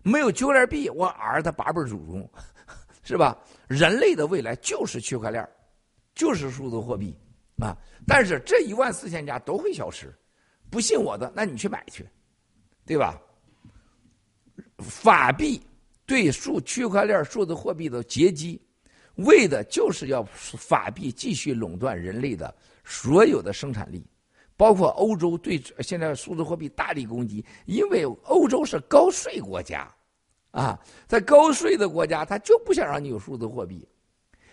[0.03, 2.27] 没有区块链币，我儿他八辈祖宗。
[3.07, 3.37] 是吧？
[3.67, 5.47] 人类的未来就是区块链，
[6.13, 7.15] 就是数字货币
[7.59, 7.75] 啊！
[8.07, 10.13] 但是这一万四千家都会消失，
[10.69, 12.07] 不信我的，那你去买去，
[12.85, 13.19] 对吧？
[14.77, 15.59] 法币
[16.05, 18.61] 对数区块链数字货币的截击，
[19.15, 22.53] 为的就是要法币继续垄断人类的
[22.83, 24.05] 所有的生产力，
[24.57, 29.89] 包括欧洲对现在数字货币大力攻击，因为欧洲是高税国家。
[30.55, 33.85] 啊，在高税的国家，他就不想让你有数字货币，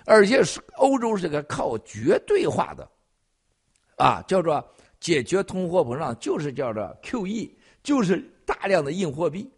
[0.04, 2.90] 而且是欧洲是个靠绝对化的，
[3.98, 4.62] 啊，叫做
[4.98, 7.52] 解决通货膨胀，就是叫做 QE，
[7.84, 9.48] 就是大量的印货币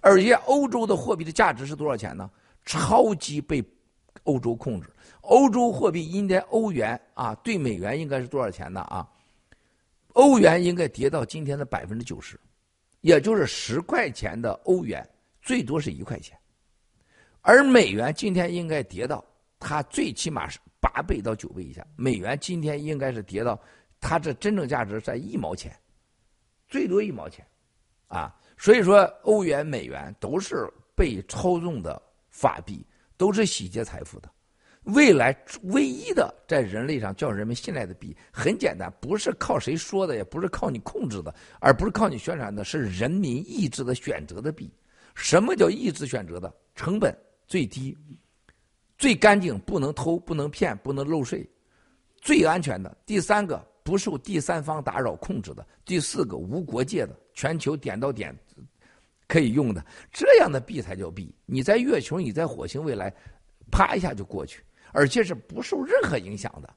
[0.00, 2.28] 而且欧洲的货币的价值是多少钱呢？
[2.64, 3.64] 超级被
[4.24, 4.88] 欧洲控制。
[5.20, 8.80] 欧洲货币应该欧元啊，对美元应该是多少钱呢？
[8.80, 9.08] 啊，
[10.14, 12.36] 欧元应该跌到今天的百分之九十，
[13.02, 15.08] 也就是十块钱的欧元
[15.40, 16.38] 最多是一块钱，
[17.40, 19.24] 而美元今天应该跌到
[19.58, 21.86] 它最起码是八倍到九倍以下。
[21.96, 23.60] 美元今天应该是跌到
[24.00, 25.74] 它这真正价值在一毛钱，
[26.68, 27.46] 最多一毛钱，
[28.08, 32.86] 啊，所以说欧元、美元都是被操纵的法币，
[33.16, 34.30] 都是洗劫财富的。
[34.84, 44.72] 未来唯一的在人类上叫人们信赖的币，很简单，不是靠谁说的，也不是靠你控制的，而不是靠你宣传的，是人民意志的选择的币。
[45.14, 46.52] 什么叫意志选择的？
[46.74, 47.96] 成本最低、
[48.96, 51.48] 最干净，不能偷、不能骗、不能漏税，
[52.20, 52.96] 最安全的。
[53.04, 55.66] 第三个，不受第三方打扰控制的。
[55.84, 58.34] 第四个，无国界的，全球点到点
[59.28, 61.34] 可以用的，这样的币才叫币。
[61.46, 63.14] 你在月球，你在火星，未来
[63.70, 64.62] 啪一下就过去。
[64.92, 66.68] 而且是不受任何影响的，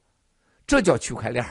[0.67, 1.43] 这叫区块链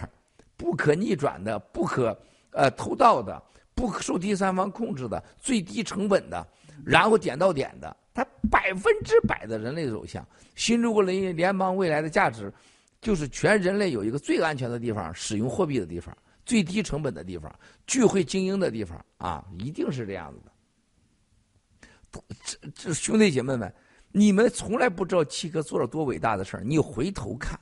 [0.57, 2.17] 不可逆转的、不可
[2.53, 3.43] 呃偷盗的、
[3.75, 6.47] 不受第三方控制的、最低成本的，
[6.85, 12.53] 然后点到点的，它百分之百的人类走向新中国联联邦未来的价值，
[13.01, 17.55] 就是全人类有一个最安全的地方，使用货币的地方，最低成本的地方，
[17.87, 22.23] 聚会精英的地方啊，一定是这样子的。
[22.45, 23.73] 这这兄弟姐妹们。
[24.15, 26.63] 你们从来不知道七哥做了多伟大的事儿。
[26.63, 27.59] 你回头看，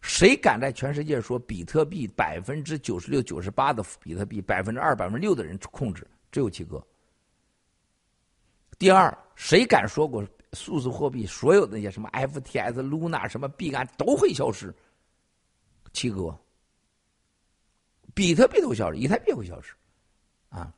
[0.00, 6.06] 谁敢在全世界说比特币百分之九十六、九十八的比特币百分之二、百分之六的人控制？
[6.32, 6.82] 只有七哥。
[8.78, 14.74] 第二，谁敢说过数字货币所有的那些什么 FTS、Luna 什么币安都会消失？
[15.92, 16.38] 七哥。
[18.14, 19.74] 比特币都消失，以太币会消失，
[20.48, 20.72] 啊？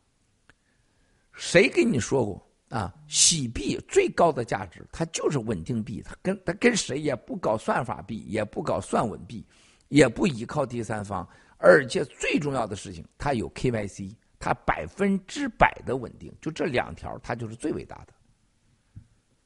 [1.33, 2.45] 谁跟你说过？
[2.69, 9.47] 啊，洗币最高的价值，它就是稳定币，它跟它跟谁也不搞算法币，也不搞算稳币，
[9.89, 11.27] 也不依靠第三方，
[11.57, 18.13] 而且最重要的事情，它有 KYC，它百分之百的稳定，就这两条，它就是最伟大的。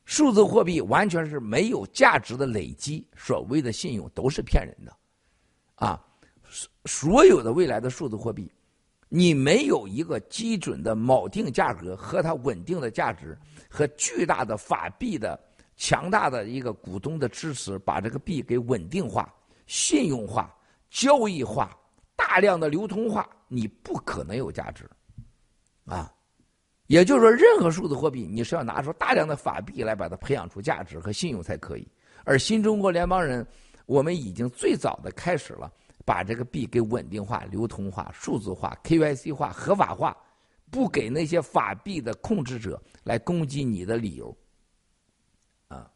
[0.05, 4.97] 数字货币完全是没有价值的累积，所谓的信用都是骗人的，
[5.77, 6.05] 啊，
[6.85, 8.51] 所有的未来的数字货币。
[9.09, 13.39] 你没有一个基准的锚定价格和它稳定的价值，
[13.69, 15.39] 和巨大的法币的
[15.77, 19.33] 强大的一个股东的支持，把这个币给稳定化、
[19.67, 20.55] 信用化、
[20.89, 21.79] 交易化、
[22.17, 24.89] 大量的流通化，你不可能有价值，
[25.85, 26.13] 啊，
[26.87, 31.87] 也就是说，任何数字货币你是要拿出大量的法币来把它培养出价值和信用才可以。
[32.25, 33.47] 而新中国联邦人，
[33.87, 35.71] 我们已经最早的开始了。
[36.05, 40.17] 把这个币给稳定化、流通化、数字化、KYC 化、合法化，
[40.69, 44.37] 不给那些法币的控制者来攻击你的理由，
[45.69, 45.89] 啊，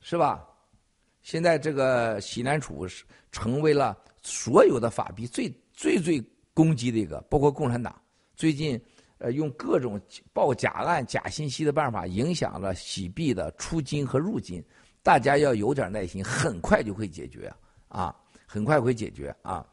[0.00, 0.46] 是吧？
[1.20, 6.22] 现在这个西南储是成为了所有的法币最最最
[6.52, 7.98] 攻击的一个，包括共产党
[8.34, 8.78] 最近
[9.16, 9.98] 呃用各种
[10.30, 14.62] 报假案、假信息的办法影响了洗币的出金和入金，
[15.02, 17.50] 大家要有点耐心，很快就会解决
[17.88, 18.14] 啊。
[18.46, 19.64] 很快会解决啊！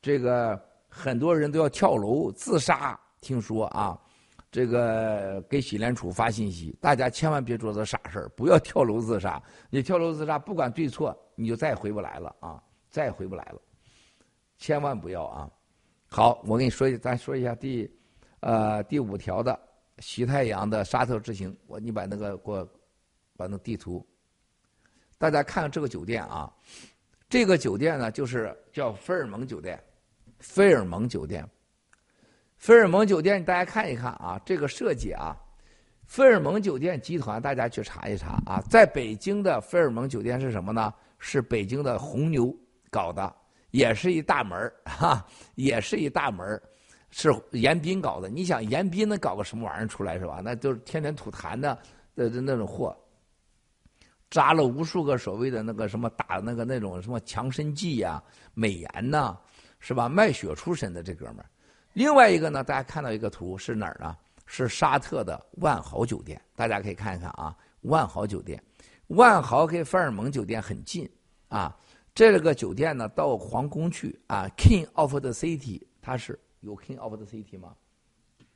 [0.00, 4.00] 这个很多人都要跳楼自杀，听说啊，
[4.48, 9.42] 这个给洗联储发信息，大家千万别做这傻事儿，不要跳楼自杀。
[9.68, 13.60] 你跳楼自杀，不管对错，你就再也回不来了啊，再也回不来了，
[14.62, 15.50] 千万不要啊！
[16.08, 17.90] 好，我跟你说一，咱说一下第
[18.38, 19.58] 呃第五条的
[19.98, 22.68] 西太阳的沙特之行，我你把那个给我
[23.36, 24.06] 把那地图，
[25.18, 26.48] 大家看看这个酒店啊。
[27.28, 29.82] 这个酒店呢，就是叫菲尔蒙酒店，
[30.38, 31.44] 菲尔蒙酒店，
[32.56, 35.34] 菲尔蒙酒店，大家看一看啊，这个设计啊，
[36.06, 40.94] 费尔蒙酒店集团，大家去查一查啊，在北京的费尔蒙酒店是什么呢？
[41.18, 42.56] 是北京的红牛
[42.90, 43.34] 搞的，
[43.72, 46.62] 也是一大门 哈，也是一大门
[47.10, 48.28] 是严彬搞的。
[48.28, 50.40] 你想严彬能搞个什么玩意儿出来是吧？
[50.42, 51.76] 那都是天天吐痰的
[52.14, 52.96] 的那种货。
[54.30, 58.22] 扎了无数个所谓的那个什么打那个那种什么强身剂呀、
[58.54, 59.36] 美颜呐，
[59.78, 60.08] 是吧？
[60.08, 61.46] 卖血出身的这哥们儿。
[61.92, 64.16] 另外一个呢，大家看到一个图是哪儿呢？
[64.46, 67.54] 是沙特的万豪酒店，大家可以看一看啊。
[67.82, 68.62] 万豪酒店，
[69.08, 71.06] 万豪跟费尔蒙酒店很近
[71.48, 71.76] 啊。
[72.14, 77.74] 这个酒店呢，到皇宫去啊，King of the City，它是有 King of the City 吗？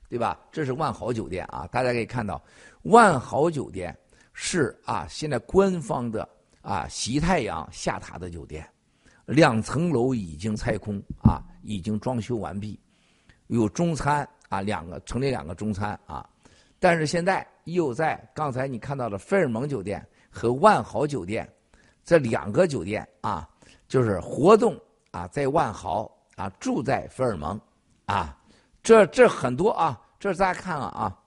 [0.09, 0.39] 对吧？
[0.53, 2.43] 这是万豪酒店啊，大家可以看到
[2.83, 3.97] 万豪酒店。
[4.39, 6.29] 是啊，现在官方的
[6.61, 8.69] 啊，西太阳下榻的酒店，
[9.25, 12.79] 两层楼已经拆空啊，已经装修完毕，
[13.47, 16.29] 有中餐啊，两个成立两个中餐啊，
[16.79, 21.51] 但是现在又在刚才你看到的费尔蒙酒店和万豪酒店
[22.07, 23.47] 这两个酒店啊，
[23.87, 24.81] 就是活动
[25.11, 27.61] 啊在万豪啊住在费尔蒙
[28.07, 28.35] 啊，
[28.83, 31.19] 这这很多啊，这大家看了啊，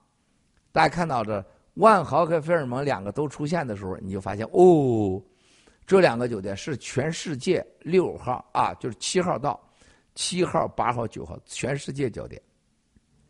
[0.71, 5.21] 大家看到这万豪和费尔蒙两个都出现的时候，你就发现哦，
[5.85, 9.59] 这两个酒店是全世界六号啊，就是七号到。
[10.15, 12.41] 七号、八号、九号，全世界焦点。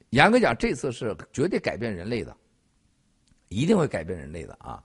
[0.10, 2.36] 严格讲，这次是绝对改变人类的，
[3.50, 4.82] 一定会改变人类的啊！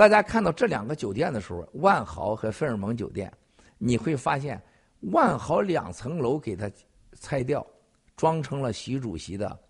[0.00, 3.30] 大家看到这两个酒店的时候，万豪和费尔蒙酒店，
[3.76, 4.58] 你会发现，
[5.12, 6.70] 万豪两层楼给它
[7.20, 7.66] 拆掉，
[8.16, 9.60] 装成了习主席的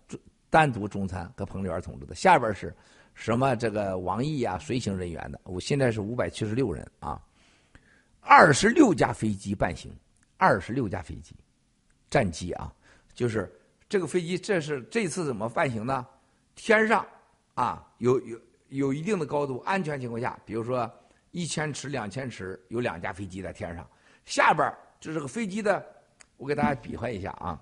[0.49, 2.73] 单独中餐和彭丽媛同志的，下边是
[3.13, 7.21] 什么这个王毅啊随行人员的，我现在是五百七十六人啊，
[8.21, 9.93] 二十六架飞机伴行。
[10.37, 11.35] 二十六架飞机，
[12.09, 12.73] 战机啊，
[13.13, 13.53] 就是
[13.89, 16.07] 这个飞机，这是这次怎么伴行呢？
[16.55, 17.05] 天上
[17.53, 18.39] 啊，有有
[18.71, 20.89] 有一定的高度，安全情况下，比如说
[21.31, 23.85] 一千尺、两千尺，有两架飞机在天上。
[24.23, 25.85] 下边就这个飞机的，
[26.37, 27.59] 我给大家比划一下啊。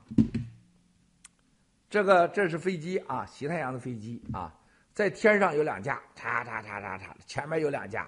[1.90, 4.54] 这个这是飞机啊，西太阳的飞机啊，
[4.94, 8.08] 在天上有两架，叉叉叉叉叉，前面有两架，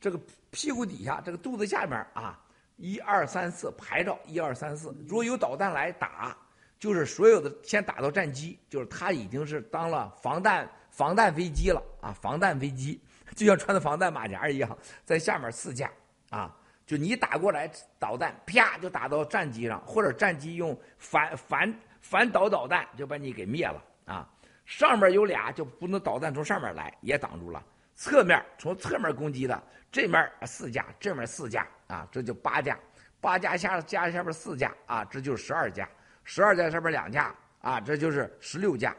[0.00, 0.20] 这个
[0.50, 2.40] 屁股底下，这个肚子下面啊。
[2.76, 4.96] 一二三四排着，一二三四。
[5.06, 6.34] 如果有导弹来打，
[6.78, 10.66] 就是所有的先打到战机，就是它已经是当了防弹
[11.00, 13.00] 防弹飞机了啊，防弹飞机
[13.34, 15.90] 就像穿的防弹马甲一样，在下面四架
[16.28, 24.28] 啊，就你打过来导弹，啪就打到战机上，或者战机用反反反导导弹就把你给灭了啊。
[24.66, 27.64] 上面有俩就不能导弹从上面来，也挡住了。
[27.94, 31.66] 侧面从侧面攻击的，这面四架，这面四架。
[31.86, 32.78] 啊，这就八架，
[33.22, 35.88] 八架下加下边四架啊，这就是十二架，
[36.24, 38.94] 十二架上边两架啊，这就是十六架。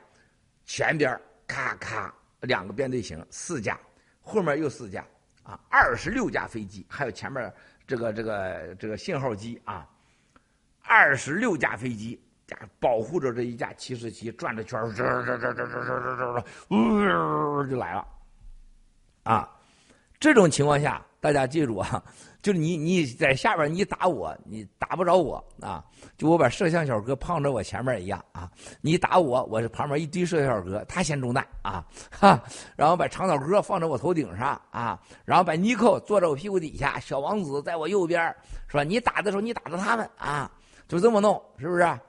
[0.65, 1.15] 前边
[1.51, 3.77] 咔咔两个编队型四架，
[4.21, 5.05] 后面又四架
[5.43, 7.53] 啊，二十六架飞机，还有前面
[7.85, 9.85] 这个这个这个信号机啊，
[10.81, 12.17] 二十六架飞机
[12.79, 18.07] 保护着这一架七十七转着圈儿，这这这这这这这呜就来了
[19.23, 19.49] 啊，
[20.19, 21.05] 这种情况下。
[21.21, 22.03] 大家记住啊，
[22.41, 25.85] 就是你你在下边你打我，你打不着我啊！
[26.17, 28.49] 就我把摄像小哥放着我前面一样啊！
[28.81, 31.85] 你打我，我是旁边一堆摄像小哥，他先中弹啊！
[32.09, 32.43] 哈，
[32.75, 38.35] 然后把长岛哥放在我头顶上啊，然后把尼克坐在我屁股底下，小王子在我右边，
[38.67, 38.83] 是吧？
[38.83, 40.51] 你打的时候你打着他们啊，
[40.87, 41.99] 就这么弄，是不是？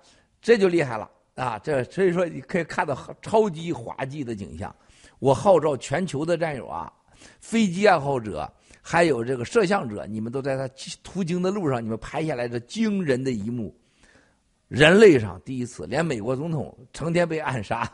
[0.40, 1.58] 这就厉害了啊！
[1.58, 4.74] 这所以说你可以看到超级滑稽的景象。
[5.18, 6.90] 我号召全球的战友啊，
[7.38, 8.50] 飞机爱好者。
[8.84, 10.68] 还有这个摄像者，你们都在他
[11.04, 13.72] 途经的路上，你们拍下来这惊人的一幕，
[14.66, 17.88] 人类上第一次，连美国总统成天被暗杀。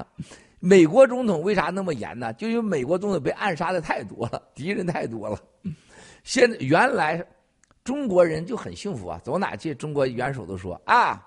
[0.60, 2.32] 美国总统为啥那么严呢？
[2.32, 5.38] 就因为美国总统被暗杀的太多了，敌人太多了。
[6.24, 7.24] 现在原来
[7.84, 11.24] 中国人就很幸福啊，走哪去中国元首都说啊，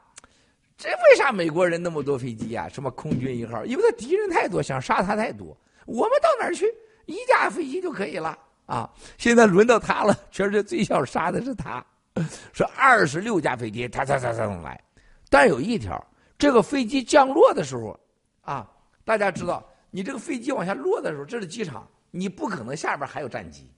[0.75, 2.67] 这为啥美国人那么多飞机啊？
[2.67, 3.63] 什么空军一号？
[3.63, 5.55] 因为他敌人太多，想杀他太多。
[5.85, 6.65] 我们到哪去？
[7.05, 8.37] 一架飞机就可以了。
[8.71, 8.89] 啊！
[9.17, 11.85] 现在轮到他了，全世界最想杀的是他，
[12.53, 14.81] 说二十六架飞机，他他他他来。
[15.29, 16.01] 但有一条，
[16.37, 17.99] 这个飞机降落的时候，
[18.43, 18.65] 啊，
[19.03, 23.69] 大家知道，你这个飞机往下落的时候，这是机场，你不可能下边还有战机，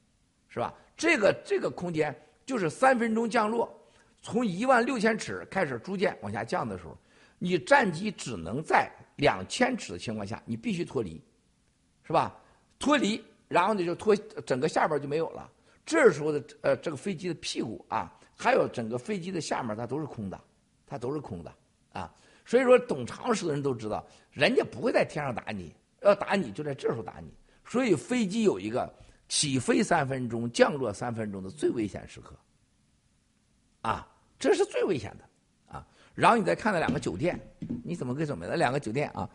[0.48, 0.72] 是吧？
[0.96, 2.16] 这个这个空间
[2.46, 3.68] 就是三分钟降落，
[4.22, 6.96] 从一万六千尺开始逐渐往下降的时候，
[7.40, 11.20] 你战机只能在两千尺的情况下，你必须脱离，
[12.06, 12.36] 是吧？
[12.78, 13.24] 脱离。
[13.54, 14.16] 然后呢，就拖
[14.48, 15.48] 整个下边就没有了。
[15.86, 20.42] 这时候的呃，这个飞机的屁股啊，还有整个飞机的下面，它都是空的，
[20.88, 21.54] 它都是空的
[21.92, 22.12] 啊。
[22.46, 25.72] 所以说，懂常识的人都知道，人家不会在天上打你，
[26.02, 27.32] 要打你就在这时候打你。
[27.64, 28.92] 所以飞机有一个
[29.30, 32.36] 起飞三分钟、降落三分钟的最危险时刻，
[33.82, 34.08] 啊，
[34.40, 35.86] 这是最危险的啊。
[36.16, 37.40] 然后你再看那两个酒店，
[37.84, 39.30] 你怎么给准备的两个酒店啊？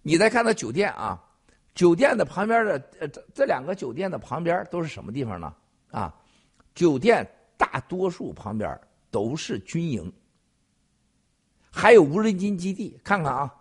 [0.00, 1.22] 你再看那酒店啊。
[1.74, 5.54] 酒店的旁边的呃，这这两个酒店的旁边都是什么地方呢？
[5.90, 6.14] 啊，
[6.74, 7.26] 酒店
[7.56, 8.78] 大多数旁边
[9.10, 10.12] 都是军营，
[11.70, 13.00] 还有无人机基地。
[13.02, 13.54] 看看啊，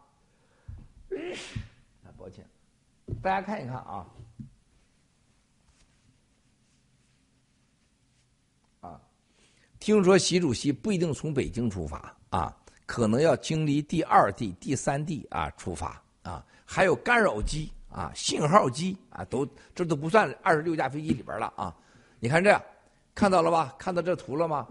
[2.18, 2.46] 抱歉，
[3.22, 4.06] 大家看一看啊，
[8.82, 9.02] 啊，
[9.80, 12.54] 听说习主席不一定从北京出发啊，
[12.86, 17.72] 可能要经历第二地、第三地啊出发啊，还有干扰机。
[17.92, 19.46] 啊，信号机啊，都
[19.76, 21.76] 这都不算二十六架飞机里边了啊！
[22.20, 22.60] 你看这，
[23.14, 23.76] 看到了吧？
[23.78, 24.66] 看到这图了吗？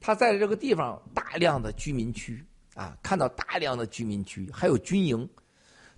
[0.00, 2.44] 它在这个地方大量的居民区
[2.74, 5.28] 啊，看到大量的居民区，还有军营。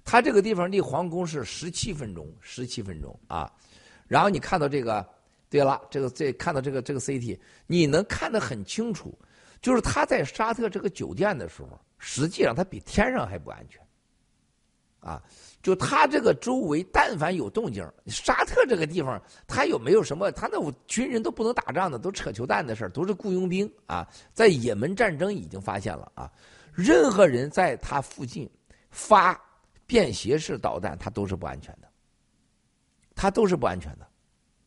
[0.04, 3.50] 它这个地方离皇宫是十七分钟，十七分钟啊。
[4.06, 5.04] 然后你看到这个，
[5.48, 9.18] 对了，这个这看到这个这个 CT，你能看得很清楚，
[9.62, 13.80] 就是他在沙特这个酒店的时候，实际上他比天上还不安全。
[15.00, 15.22] 啊，
[15.66, 20.30] 就他这个周围，但凡有动静，沙特这个地方，他有没有什么？
[20.30, 24.08] 他那军人都不能打仗的，都扯球蛋的事都是雇佣兵啊。
[24.32, 26.30] 在也门战争已经发现了啊，
[26.72, 28.48] 任何人在他附近
[28.90, 29.36] 发
[29.88, 31.88] 便携式导弹，他都是不安全的，
[33.16, 34.06] 他都是不安全的，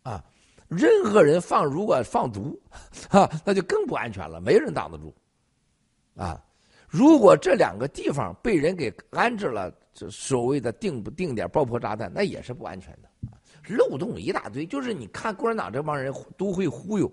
[0.04, 0.22] 啊，
[0.68, 2.62] 任何人放如果放毒，
[3.10, 5.16] 哈，那就更不安全了，没人挡得住，
[6.18, 6.44] 啊，
[6.90, 9.74] 如果这两个地方被人给安置了。
[9.92, 13.10] 这所谓的定不定点爆破炸弹，那也是不安全的，
[13.68, 14.66] 漏洞一大堆。
[14.66, 17.12] 就是你看共产党这帮人都会忽悠，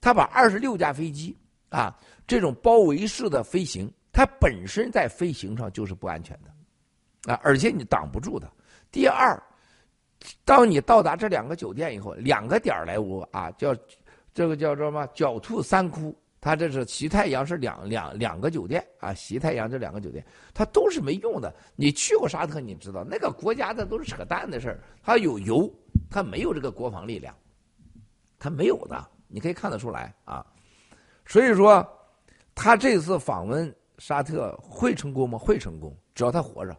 [0.00, 1.36] 他把二十六架飞机
[1.68, 1.98] 啊，
[2.28, 8.48] 这种包围式的飞行，它本身在飞行上就是不安全的，啊，而且你挡不住的。
[8.92, 9.42] 第二，
[10.44, 13.74] 当你到达这两个酒店以后，两个点来我啊，叫
[14.32, 16.16] 这个叫什么狡兔三窟。
[16.40, 20.24] 他这是西太阳是两两两个酒店啊，西太阳这两个酒店，
[20.54, 21.52] 它都是没用的。
[21.74, 24.80] 你去过沙特，你知道那个国家的都是扯淡的事儿。
[25.02, 25.68] 它有油，
[26.08, 27.34] 它没有这个国防力量，
[28.38, 30.46] 它没有的，你可以看得出来啊。
[31.26, 31.84] 所以说，
[32.54, 35.36] 他这次访问沙特会成功吗？
[35.36, 36.76] 会成功，只要他活着，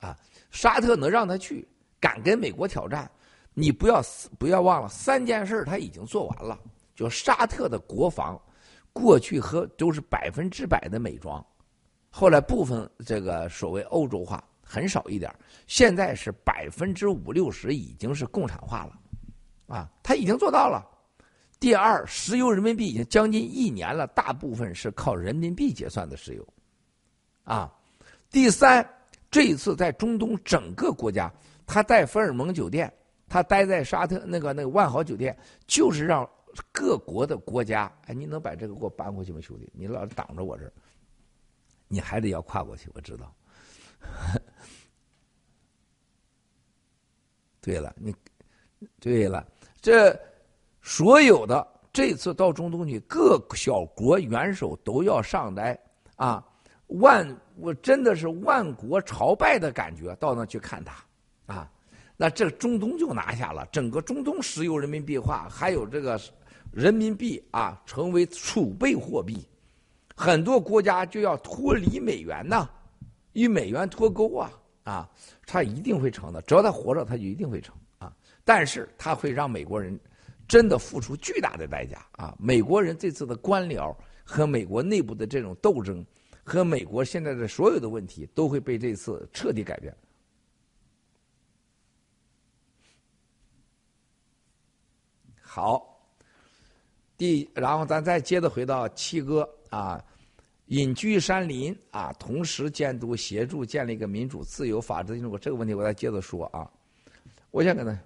[0.00, 0.18] 啊，
[0.50, 1.66] 沙特能让他去，
[2.00, 3.08] 敢跟美国挑战，
[3.54, 4.02] 你不要
[4.36, 6.58] 不要忘了三件事他已经做完了，
[6.96, 8.36] 就沙特的国防。
[8.94, 11.44] 过去和都是百分之百的美妆，
[12.10, 15.34] 后来部分这个所谓欧洲化很少一点，
[15.66, 18.96] 现在是百分之五六十已经是共产化了，
[19.66, 20.88] 啊，他已经做到了。
[21.58, 26.46] 第二，石油人民币已经将近一年了，大部分是靠人民币结算的石油，
[27.42, 27.72] 啊。
[28.30, 28.88] 第三，
[29.28, 31.28] 这一次在中东整个国家，
[31.66, 32.92] 他在菲尔蒙酒店，
[33.28, 36.24] 他待在沙特那个那个万豪酒店，就是让。
[36.72, 39.70] 各国的国家，哎，你能把这个给我搬过去吗，兄弟？
[39.72, 40.72] 你老挡着我这儿，
[41.88, 43.34] 你还得要跨过去，我知道。
[47.60, 48.14] 对了，你
[49.00, 49.46] 对了，
[49.80, 50.14] 这
[50.82, 55.78] 所有的这次到中东去，各小国元首都要上来
[56.16, 56.46] 啊，
[56.88, 57.26] 万
[57.56, 61.02] 我真的是万国朝拜的感觉，到那去看他
[61.46, 61.72] 啊，
[62.16, 66.20] 那这中东就拿下了，整个中东石油人民币化，还有这个。
[66.74, 69.46] 人民币啊，成为储备货币，
[70.16, 72.68] 很多国家就要脱离美元呐，
[73.32, 74.52] 与美元脱钩啊
[74.82, 75.10] 啊，
[75.46, 78.12] 他一定会成的，只要他活着，他就一定会成啊。
[78.44, 79.98] 但是他会让美国人
[80.48, 82.36] 真的付出巨大的代价啊！
[82.40, 86.04] 美国人这次的官僚和美国内部的这种斗争，
[86.42, 89.96] 和美国现在的所有的问题，都会被这次彻底改变。
[95.40, 95.93] 好。
[97.16, 100.02] 第，然后咱再接着回到七哥啊，
[100.66, 105.38] 隐居山林啊，同时监督协助建立一个民主、自由、法治的中国。
[105.38, 106.70] 这个问题我再接着说啊。
[107.50, 107.96] 我先跟他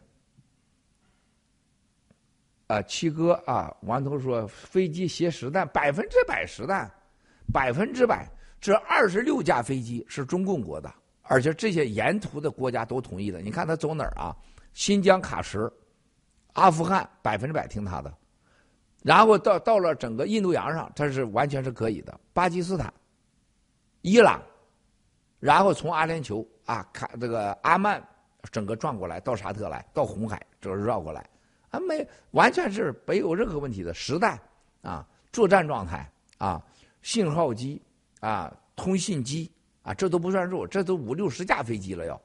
[2.74, 6.90] 啊，七哥啊，王头说飞机携实弹，百分之百实弹，
[7.50, 8.30] 百分之百。
[8.60, 13.40] 这二十六架飞机是中共国的，而且这些沿途的国家都同意的。
[13.40, 14.36] 你看他走哪儿啊？
[14.74, 15.72] 新疆喀什、
[16.52, 18.12] 阿富汗，百分之百听他的。
[19.08, 22.20] 然后到到了整个印度洋上，它是完全是可以的。
[22.34, 22.92] 巴基斯坦、
[24.02, 24.38] 伊朗，
[25.40, 28.06] 然后从阿联酋啊，看这个阿曼，
[28.52, 31.26] 整个转过来到沙特来，到红海，这个绕过来，
[31.70, 33.94] 啊，没完全是没有任何问题的。
[33.94, 34.38] 实弹
[34.82, 36.06] 啊，作战状态
[36.36, 36.62] 啊，
[37.00, 37.80] 信号机
[38.20, 42.20] 啊，通信机啊，这都不算数，这都五六十架飞机了要。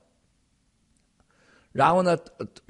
[1.72, 2.18] 然后呢，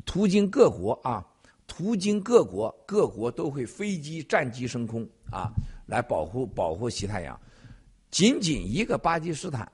[0.06, 1.28] 途经各国啊。
[1.68, 5.52] 途经各国，各国都会飞机、战机升空啊，
[5.88, 7.40] 来保护保护西太阳。
[8.12, 9.72] 仅仅一个巴基斯坦，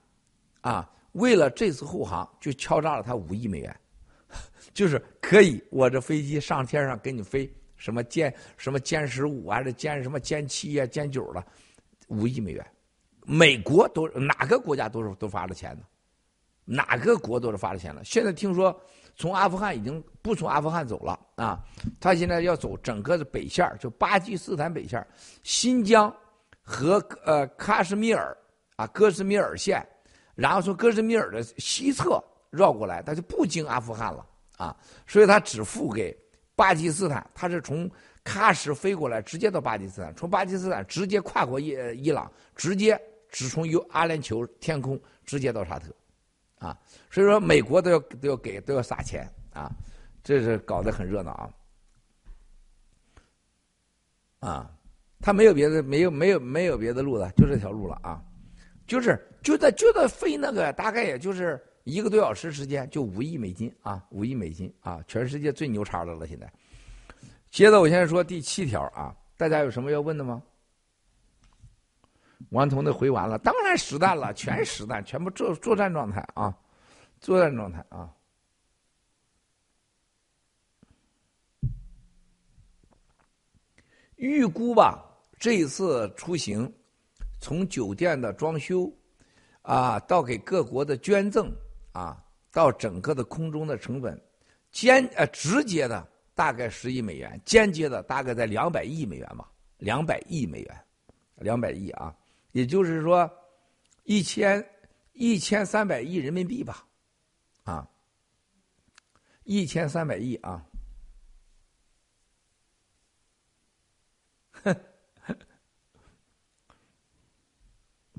[0.62, 3.80] 啊，为了这次护航，就敲诈了他五亿美元，
[4.74, 11.46] 就是可以，我这飞机上天上给你飞什么歼什么歼十五还是歼什么歼七呀、歼九了，
[12.08, 12.66] 五亿美元。
[13.26, 15.84] 美国都哪个国家都是都发了钱呢？
[16.70, 18.04] 哪个国都是发了钱了？
[18.04, 18.80] 现在听说。
[19.16, 21.60] 从阿富汗已经不从阿富汗走了啊，
[22.00, 25.06] 他现在要走整个的北线就巴基斯坦北线
[25.44, 26.10] 新疆
[26.62, 28.34] 和呃喀什米尔
[28.78, 29.86] 啊哥斯米尔县，
[30.36, 34.26] 然后从哥斯米尔的西侧绕过来，他就不经阿富汗了
[34.56, 34.74] 啊，
[35.06, 36.18] 所以他只付给
[36.56, 37.92] 巴基斯坦，他是从
[38.24, 42.98] 喀什飞过来，直接到巴基斯坦，从巴基斯坦直接跨过伊伊朗，直接
[43.28, 45.94] 只从由阿联酋天空直接到沙特，
[46.60, 46.78] 啊，
[47.10, 49.72] 所以说美国都要都要给都要撒钱啊，
[50.24, 51.50] 这是搞得很热闹啊，
[54.50, 54.72] 啊，
[55.22, 58.22] 他没有别的，没有没有没有别的路了，就这条路了啊，
[58.86, 66.52] 就是就在就在飞那个，大概也就是一个多小时时间，就五亿美金啊，五亿美金啊，全世界最牛叉的了，现在。
[67.50, 70.44] 接着我现在说第七条啊，大家有什么要问的吗？
[72.50, 76.58] 王彤的回完了，当然实弹了， 全实弹，全部作作战状态啊，
[77.20, 78.14] 作战状态啊。
[84.16, 85.04] 预估吧，
[85.38, 86.72] 这一次出行，
[87.40, 88.92] 从酒店的装修
[89.62, 91.50] 啊，到给各国的捐赠
[91.94, 92.22] 啊，
[92.52, 94.20] 到整个的空中的成本，
[94.72, 96.08] 间呃直接的。
[96.36, 100.86] 大概十亿美元，间接的大概在两百亿美元吧，两百亿美元，
[101.36, 102.16] 两百亿啊，
[102.52, 103.30] 也就是说，
[104.04, 104.68] 一千
[105.14, 106.88] 一千三百亿人民币吧，
[107.64, 107.88] 啊，
[109.44, 110.66] 一千三百亿啊，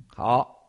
[0.07, 0.60] 好。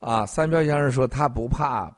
[0.00, 1.92] 啊，三彪先生说他不怕，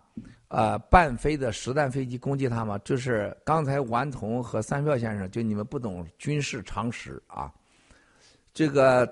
[0.48, 2.78] 呃，半飞的实弹飞机攻击他吗？
[2.78, 7.52] 就是刚才顽童和三彪先生，就你们不懂军事常识啊。
[8.54, 9.06] 这个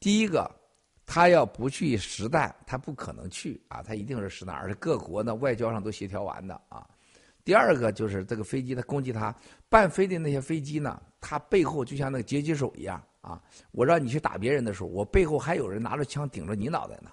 [0.00, 0.50] 第一个，
[1.04, 6.88] 他要不去实弹，他不可能去啊，他一定是实弹，而且各国呢外交上都协调完的啊。
[7.44, 9.34] 第二个就是这个飞机，他攻击他
[9.68, 13.38] 半飞的那些飞机呢，他背后就像那个狙击手一样啊。
[13.72, 17.10] 我让你去打别人的时候，我背后还有人拿着枪顶着你脑袋呢，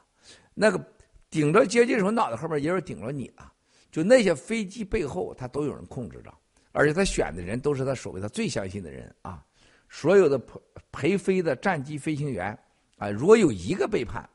[0.53, 0.81] 那个。
[1.29, 3.53] 顶着接击手脑袋后面也有顶着你啊，
[3.91, 6.33] 就那些飞机背后，他都有人控制着，
[6.71, 9.45] 而且他选的人都是他所谓他最相信的人啊。
[9.89, 10.59] 所有的陪
[10.91, 12.57] 陪飞的战机飞行员
[12.97, 14.27] 啊，如果有一个背叛，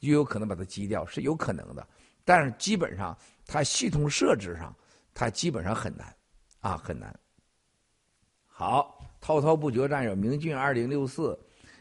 [0.00, 1.86] 就有可能把他击掉，是有可能的。
[2.24, 3.16] 但是基本上，
[3.46, 4.74] 他系统设置上，
[5.12, 6.14] 他基本上很难
[6.60, 7.14] 啊，很难。
[8.46, 11.38] 好，滔滔不绝战友，明俊二零六四，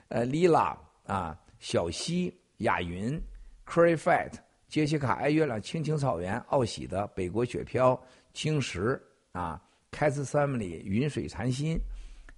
[0.08, 0.76] 呃，丽拉
[1.06, 3.22] 啊，小西，雅云。
[3.65, 4.34] Curry Fight，
[4.68, 7.99] 杰西卡爱月亮，青青草原，奥喜的北国雪飘，
[8.34, 9.61] 青石啊
[9.91, 11.80] ，Cats Family，云水禅心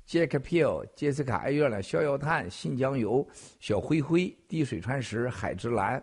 [0.08, 3.28] ，Jack Peel，杰西卡爱月亮，逍遥叹，信江游，
[3.60, 6.02] 小灰灰，滴水穿石，海之蓝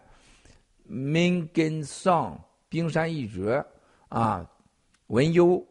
[0.90, 2.38] ，Mingan Song，
[2.68, 3.64] 冰山一角
[4.08, 4.50] 啊，
[5.06, 5.64] 文优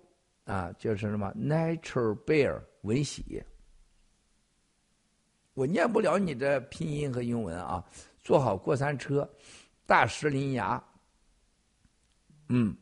[0.46, 3.44] 啊，就是什么？Natural Bear，文喜，
[5.54, 7.84] 我念不了你的拼音和英文啊。
[8.24, 9.28] 坐好过山车，
[9.86, 10.82] 大石林崖，
[12.50, 12.76] 嗯，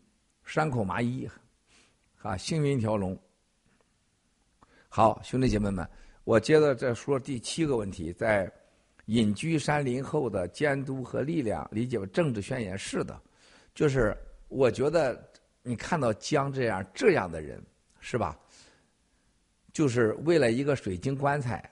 [0.43, 1.27] 山口麻衣，
[2.21, 3.17] 啊，幸运条龙。
[4.89, 5.89] 好，兄弟姐妹们，
[6.23, 8.51] 我接着再说第七个问题，在
[9.05, 13.19] 隐居山林后的监督和力量，理解为政治宣言是的，
[13.73, 14.17] 就是
[14.49, 15.31] 我觉得
[15.63, 17.63] 你看到江这样这样的人，
[17.99, 18.37] 是吧？
[19.71, 21.63] 就是为了一个水晶棺材，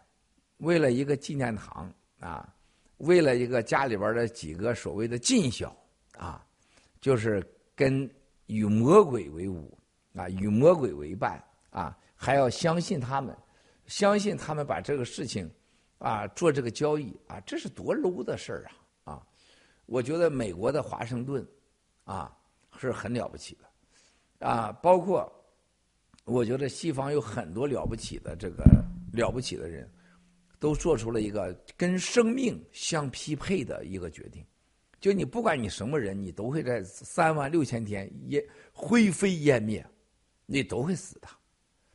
[0.58, 2.54] 为了一个纪念堂啊。
[2.98, 5.76] 为了一个家里边的几个所谓的尽孝
[6.18, 6.46] 啊，
[7.00, 7.46] 就是
[7.76, 8.10] 跟
[8.48, 9.78] 与魔鬼为伍
[10.16, 13.38] 啊，与魔鬼为伴啊，还要相信他们，
[13.86, 15.50] 相信他们把这个事情
[16.00, 18.66] 啊做这个交易啊，这是多 low 的事儿
[19.04, 19.28] 啊啊！
[19.86, 21.48] 我觉得美国的华盛顿
[22.04, 22.36] 啊
[22.78, 25.32] 是很了不起的啊，包括
[26.26, 28.64] 我觉得西方有很多了不起的这个
[29.14, 29.88] 了不起的人。
[30.60, 34.46] 都做出了一个跟生命相匹配的一个决定，
[35.00, 38.44] 就你不管你什么人，你都会在三万六千天也
[38.74, 39.86] 灰飞烟灭，
[40.46, 41.28] 你都会死的。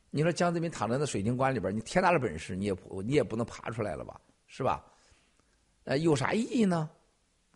[0.09, 4.85] 你说江泽民躺在那水晶棺里边，你天大的本事，你也不你也不能爬出来了吧，是吧？
[5.85, 6.89] 呃，有啥意义呢？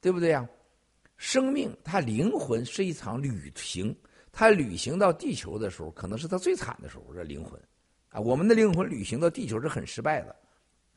[0.01, 0.47] 对不对呀？
[1.15, 3.95] 生命，它灵魂是一场旅行，
[4.31, 7.13] 它旅行到地球的时候，可能是它最惨的时候。
[7.13, 7.59] 这灵魂，
[8.09, 10.35] 啊，我们的灵魂旅行到地球是很失败的。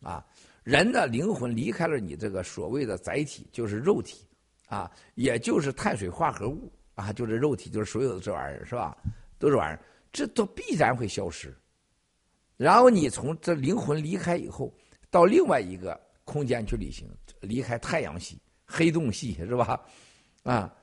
[0.00, 0.24] 啊，
[0.62, 4.26] 人的灵魂离开了你这个所谓的载体，就是肉体，
[4.66, 8.96] 啊，也就是碳水化合物啊，就是肉体，就是所有的这玩意儿，是吧？
[9.38, 9.80] 都是玩意儿，
[10.12, 11.54] 这都必然会消失。
[12.56, 14.72] 然后你从这灵魂离开以后，
[15.10, 17.08] 到另外一个空间去旅行，
[17.40, 19.80] 离开太阳系、黑洞系，是吧？
[20.42, 20.74] 啊，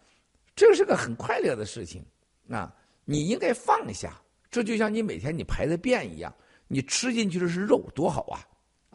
[0.55, 2.03] 这是个很快乐的事情
[2.49, 2.73] 啊！
[3.05, 4.19] 你应该放下，
[4.49, 6.35] 这就像你每天你排的便一样，
[6.67, 8.45] 你吃进去的是肉，多好啊！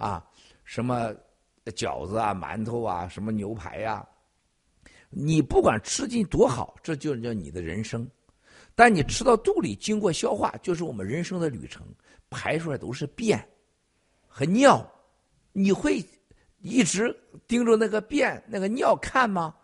[0.03, 0.29] 啊，
[0.65, 1.15] 什么
[1.67, 4.05] 饺子啊、馒头啊、什么牛排呀，
[5.11, 8.09] 你不管吃进多好，这就叫你的人生。
[8.75, 11.87] 但你吃到肚里，经过消化，就是我们人生的旅程，
[12.31, 13.47] 排出来都是便
[14.27, 14.85] 和尿。
[15.53, 16.05] 你会
[16.59, 17.15] 一直
[17.47, 19.55] 盯着那个便、那个尿看吗？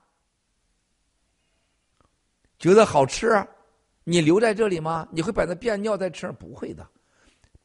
[2.59, 3.44] 觉得好吃，
[4.05, 5.09] 你留在这里吗？
[5.10, 6.31] 你会把那便尿再吃？
[6.32, 6.86] 不会的，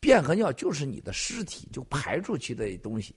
[0.04, 3.16] 便和尿就是你的尸体就排出去的东西。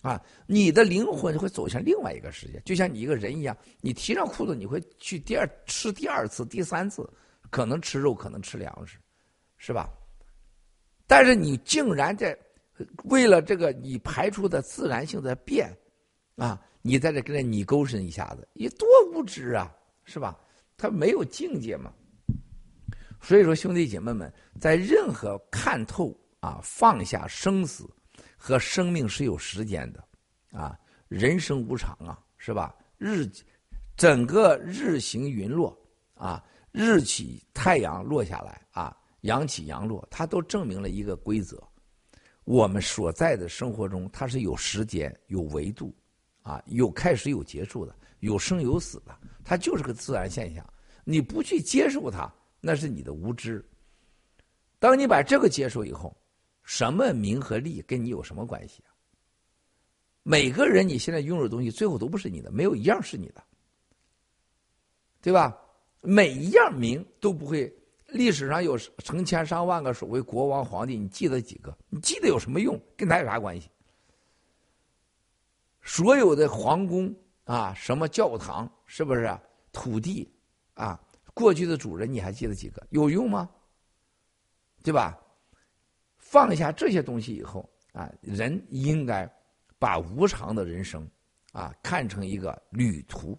[0.00, 7.06] 啊，你的灵魂会走向另外一个世界，就像你一个人一样，你提上裤子，你会去第二吃第二次、第三次，
[7.50, 8.96] 可能吃肉，可能吃粮食，
[9.58, 9.90] 是吧？
[11.06, 12.36] 但是你竟然在
[13.04, 15.70] 为了这个你排出的自然性的便，
[16.36, 19.72] 啊，你在这跟着你勾身一下子，你多无知啊，
[20.04, 20.36] 是吧？
[20.76, 21.92] 他没有境界嘛。
[23.20, 26.12] 所以说，兄弟姐妹们，在任何看透
[26.42, 27.88] 啊，放下生死。
[28.44, 30.04] 和生命是有时间的，
[30.50, 32.74] 啊，人生无常啊，是吧？
[32.98, 33.24] 日，
[33.96, 35.78] 整个日行云落
[36.14, 41.62] 啊，日起太阳落下来啊，阳起阳落，它都证明了一个规则。
[42.42, 45.94] 我们所在的生活中，它是有时间、有维度，
[46.42, 50.68] 啊，有开始有结束的，有生有死的，它就是个自然现象。
[51.04, 52.28] 你不去接受它，
[52.60, 53.64] 那是你的无知。
[54.80, 56.12] 当你把这个接受以后。
[56.62, 58.90] 什么名和利跟你有什么关系啊？
[60.22, 63.42] 每个人你现在拥有的东西，最后都不是你的，没有一样是你的，
[65.20, 65.58] 对吧？
[66.00, 67.72] 每一样名都不会。
[68.06, 71.74] 历史上有成千上万个所谓国王、皇帝，你记得几个？
[71.88, 72.78] 你记得有什么用？
[72.94, 73.70] 跟他有啥关系？
[75.80, 77.14] 所有的皇宫
[77.44, 79.34] 啊，什么教堂，是不是？
[79.72, 80.30] 土地
[80.74, 81.00] 啊，
[81.32, 82.86] 过去的主人你还记得几个？
[82.90, 83.48] 有用吗？
[84.82, 85.18] 对吧？
[86.32, 89.30] 放下这些东西以后啊，人应该
[89.78, 91.06] 把无常的人生
[91.52, 93.38] 啊看成一个旅途。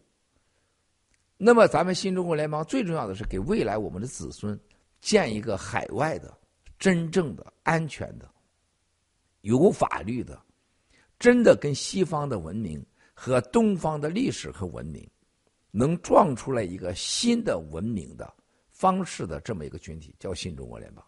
[1.35, 4.57] 那么，咱们新中国联邦最重要的是给未来我们的子孙
[5.01, 6.37] 建一个海外的
[6.77, 8.31] 真正的安全的、
[9.41, 10.39] 有法律的、
[11.17, 15.09] 真的跟西方的文明和东方的历史和文明
[15.71, 18.31] 能撞出来一个新的文明的
[18.69, 21.03] 方式的这么一个群体，叫新中国联邦。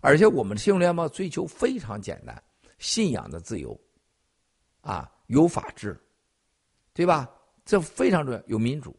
[0.00, 2.42] 而且我们的新联盟追求非常简单，
[2.78, 3.78] 信仰的自由，
[4.80, 5.98] 啊，有法治，
[6.94, 7.30] 对吧？
[7.64, 8.96] 这非常重要，有民主，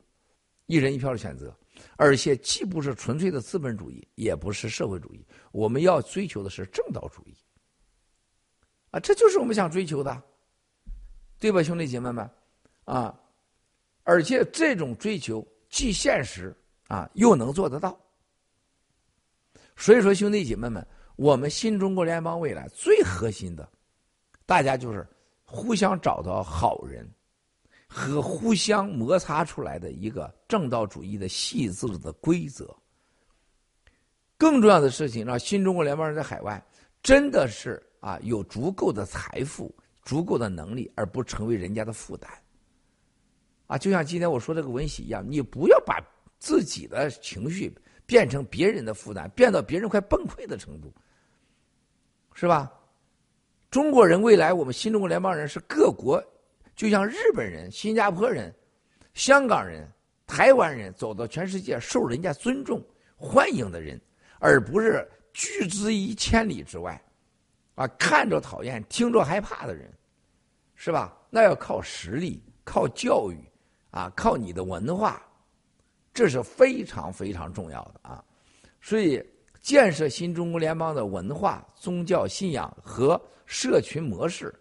[0.67, 1.53] 一人一票的选择，
[1.97, 7.35] 而且既不是纯粹的资本主义，也不是社会主义，我们要追求的是正道主义，
[8.91, 10.23] 啊，这就是我们想追求的，
[11.39, 12.29] 对吧，兄弟姐妹们，
[12.85, 13.19] 啊，
[14.03, 16.55] 而且这种追求既现实
[16.87, 17.99] 啊，又能做得到。
[19.81, 20.85] 所以说，兄弟姐妹们，
[21.15, 23.67] 我们新中国联邦未来最核心的，
[24.45, 25.03] 大家就是
[25.43, 27.09] 互相找到好人，
[27.87, 32.71] 和互相摩擦出来的一个正道主义的细致的规则。
[34.37, 36.63] 更重要的事情，让新中国联邦人在海外
[37.01, 42.31] 真的是啊有足够的财富、足够的能力，而不成为人家的负担。
[43.65, 45.99] 啊，就像今天我说这个文喜一样，你不要把
[46.37, 47.75] 自己的情绪。
[48.11, 50.93] 变成别人的负担，变到别人快崩溃的程度，
[52.33, 52.69] 是吧？
[53.69, 56.21] 中国人未来，我们新中国联邦人是各国，
[56.75, 58.53] 就像日本人、新加坡人、
[59.13, 59.89] 香港人、
[60.27, 62.85] 台湾人，走到全世界受人家尊重、
[63.15, 63.97] 欢迎的人，
[64.39, 67.01] 而不是拒之于千里之外，
[67.75, 69.89] 啊，看着讨厌、听着害怕的人，
[70.75, 71.17] 是吧？
[71.29, 73.37] 那要靠实力、靠教育，
[73.89, 75.25] 啊，靠你的文化。
[76.13, 78.23] 这是非常非常重要的啊，
[78.81, 79.23] 所以
[79.61, 84.53] 建设新中国联邦的文化、宗教信仰和社群模式，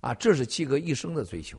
[0.00, 1.58] 啊，这是七哥一生的追求。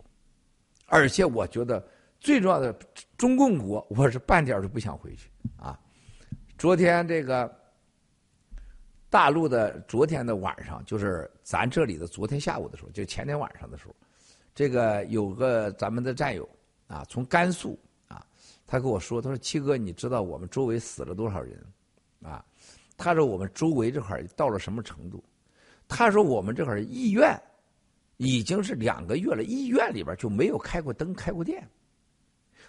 [0.87, 1.85] 而且我觉得
[2.19, 2.73] 最重要的，
[3.17, 5.77] 中共国我是半点都不想回去啊。
[6.57, 7.53] 昨天这个
[9.09, 13.95] 大陆的昨天的晚上，就是咱这里的昨天下午的时候，就前天晚上的时候，
[14.53, 16.47] 这个有个咱们的战友
[16.87, 17.77] 啊，从甘肃。
[18.67, 21.63] 他跟我说：“他说七哥，你知道我们周围死了多少人？
[22.23, 22.43] 啊，
[22.97, 25.23] 他说我们周围这块到了什么程度？
[25.87, 27.39] 他说我们这块医院
[28.17, 31.63] 已经是两个月了，医院里边就没有开过灯、开过电。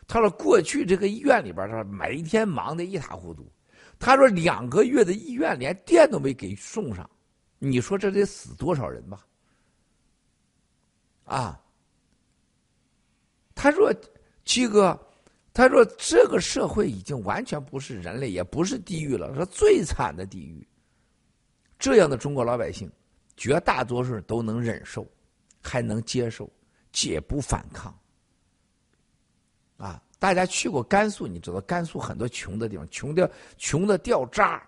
[0.06, 3.50] 他说过去这个医院里边，他每天忙得一塌糊涂。
[3.98, 7.08] 他说两个月的医院连电都没给送上，
[7.58, 9.26] 你说这得死多少人吧？
[11.24, 11.58] 啊，
[13.54, 13.90] 他说
[14.44, 14.94] 七哥。”
[15.56, 20.68] 他说：“这个社会已经完全不是人类，也不是地狱了，是最惨的地狱。
[21.78, 22.92] 这样的中国老百姓，
[23.38, 25.06] 绝大多数都能忍受，
[25.62, 26.46] 还能接受。
[26.92, 27.98] 解不反抗。
[29.78, 34.62] 啊，大家去过甘肃，你知道甘肃很多穷的地方，穷的穷的掉渣。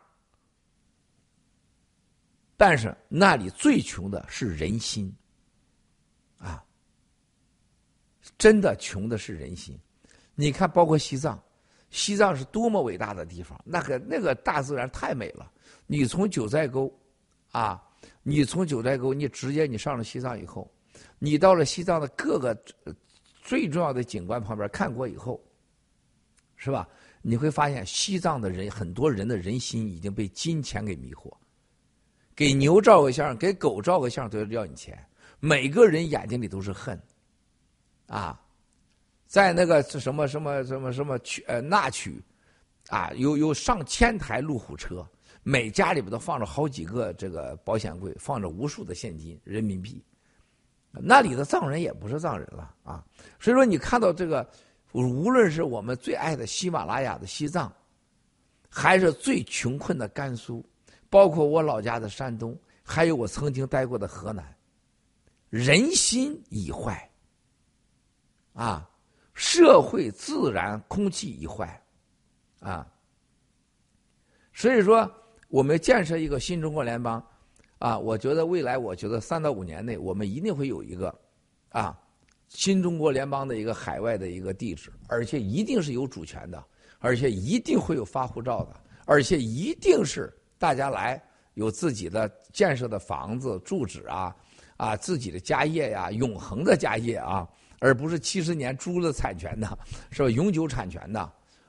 [2.57, 5.15] 但是那里最穷的是人心，
[6.39, 6.65] 啊，
[8.39, 9.79] 真的穷的是人心。
[10.41, 11.43] 你看，包括西藏，
[11.91, 15.51] 西藏是多么伟大的地方，那个那个大自然太美了。
[15.89, 16.89] 你从九寨沟，
[17.51, 17.83] 啊，
[18.23, 20.71] 你从九寨沟，你直接你上了西藏以后，
[21.19, 22.57] 你到了西藏的各个
[23.43, 25.43] 最重要的景观旁边看过以后，
[26.55, 26.89] 是吧？
[27.21, 31.33] 你会发现西藏的人很多人的人心已经被金钱给迷惑。
[32.37, 34.97] 给牛照个相，给狗照个相都要要你钱。
[35.41, 36.97] 每个人眼睛里都是恨，
[38.07, 38.41] 啊，
[39.29, 42.21] 在那个什么什么什么什么区呃那区，
[42.89, 45.07] 啊，有有上千台路虎车，
[45.43, 50.03] 每家里边都放着好几个这个保险柜，放着无数的现金人民币。
[50.91, 53.05] 那里的藏人也不是藏人了啊，
[53.39, 54.49] 所以说你看到这个，
[54.93, 57.71] 无论是我们最爱的喜马拉雅的西藏，
[58.71, 60.65] 还是最穷困的甘肃。
[61.11, 64.57] 包括我老家的山东，还有我曾经待过的河南，
[65.51, 67.11] 人心已坏，
[68.55, 68.88] 啊，
[69.39, 71.81] 社会自然空气一坏，
[72.59, 72.85] 啊，
[74.53, 75.09] 所以说
[75.47, 77.25] 我们建设一个新中国联邦，
[77.79, 81.17] 啊，我觉得未来，我觉得三到五年内，我们一定会有一个，
[81.69, 81.97] 啊，
[82.49, 86.63] 新中国联邦的一个海外的一个地址，而且一定是有主权的，
[86.99, 88.75] 而且一定会有发护照的，
[89.07, 90.35] 而且一定是。
[90.59, 91.23] 大家来
[91.55, 94.35] 有自己的建设的房子、住址啊，
[94.77, 97.49] 啊，自己的家业呀，永恒的家业啊，
[97.81, 99.79] 而不是七十年租的产权的，
[100.11, 100.31] 是吧？
[100.31, 101.21] 永久产权的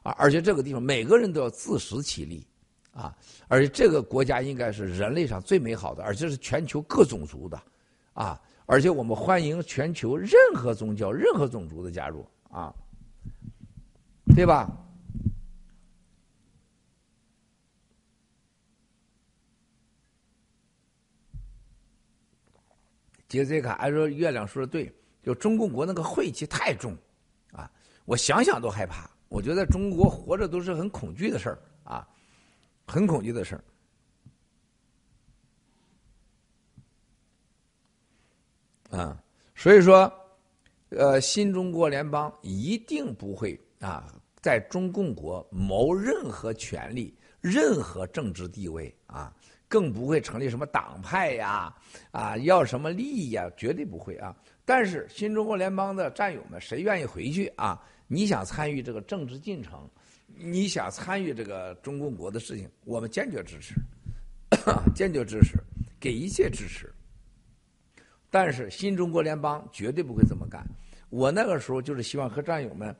[0.01, 2.45] 啊，而且这个地方每个人都要自食其力
[2.91, 3.15] 啊，
[3.47, 7.61] 而且这个国家应该是人类上最美好的，而且是全球各种族的
[8.13, 12.73] 啊，而且我们欢迎全球任何宗教、任何种族的加入啊，
[14.35, 14.69] 对吧？
[23.27, 24.91] 杰西卡按说月亮说的对，
[25.21, 26.95] 就中共国那个晦气太重，
[27.51, 27.69] 啊，
[28.05, 29.09] 我想想都害怕。
[29.27, 32.07] 我觉得中国活着都是很恐惧的事儿啊，
[32.87, 33.63] 很恐惧的事儿。
[38.97, 39.21] 啊，
[39.53, 40.11] 所以说，
[40.89, 49.31] 呃，新中国联邦一定不会啊，在中共国谋任何权利、任何政治地位啊。
[49.71, 51.71] 更不会成立什么党派呀，
[52.09, 54.35] 啊，要什么利益呀，绝对不会啊。
[54.69, 57.83] 但是新中国联邦的战友们，谁愿意回去啊？
[58.05, 59.89] 你想参与这个政治进程，
[60.37, 63.73] 你想参与这个中共国的事情，我们坚决支持，
[64.93, 65.57] 坚决支持，
[65.99, 66.87] 给一切支持。
[68.29, 70.63] 但是新中国联邦绝对不会这么干。
[71.09, 72.95] 我那个时候就是希望和战友们，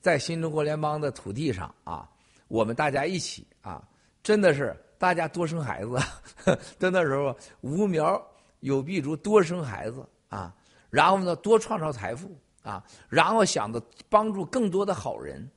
[0.00, 2.08] 在新中国联邦的土地上啊，
[2.48, 3.86] 我们大家一起啊，
[4.22, 4.74] 真的是。
[4.96, 5.98] 大家多生孩子，
[6.78, 8.22] 在那时候无苗
[8.60, 10.54] 有必竹，多生孩子啊，
[10.90, 15.48] 然后呢多创造财富啊，然后想着帮助更多的好人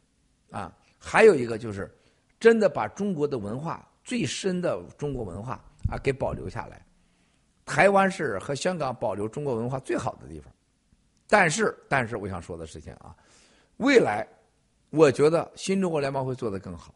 [0.51, 1.91] 啊，还有一个就是
[2.39, 5.53] 真的把中国的文化最深的中国文化
[5.89, 6.85] 啊给保留下来。
[7.65, 10.53] 台湾是和香港保留中国文化最好的地方，
[11.27, 13.15] 但是但是我想说的事情啊，
[13.77, 14.27] 未来
[14.89, 16.93] 我觉得新中国联邦会做得更好，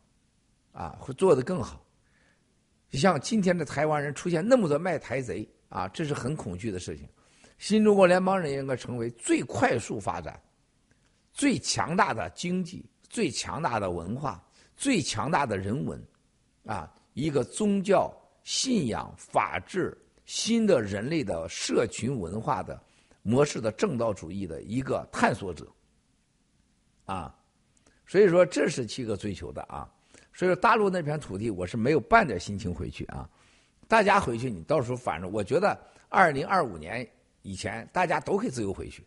[0.74, 1.84] 啊会做得更好。
[2.92, 7.08] 像今天的台湾人出现那么多卖台贼啊，这是很恐惧的事情。
[7.58, 10.40] 新中国联邦人应该成为最快速发展、
[11.34, 14.44] 最强大的经济、最强大的文化、
[14.76, 16.02] 最强大的人文，
[16.66, 18.14] 啊，一个宗教
[18.44, 22.80] 信仰、法治、新的人类的社群文化的
[23.24, 25.68] 模式的正道主义的一个探索者，
[27.06, 27.36] 啊，
[28.06, 29.92] 所以说这是七个追求的啊。
[30.32, 33.28] 所以说，大陆那片土地，我是没有半点心情回去啊。
[33.88, 35.76] 大家回去，你到时候反正我觉得，
[36.08, 37.10] 二零二五年
[37.48, 39.02] 以前，大家都可以自由回去。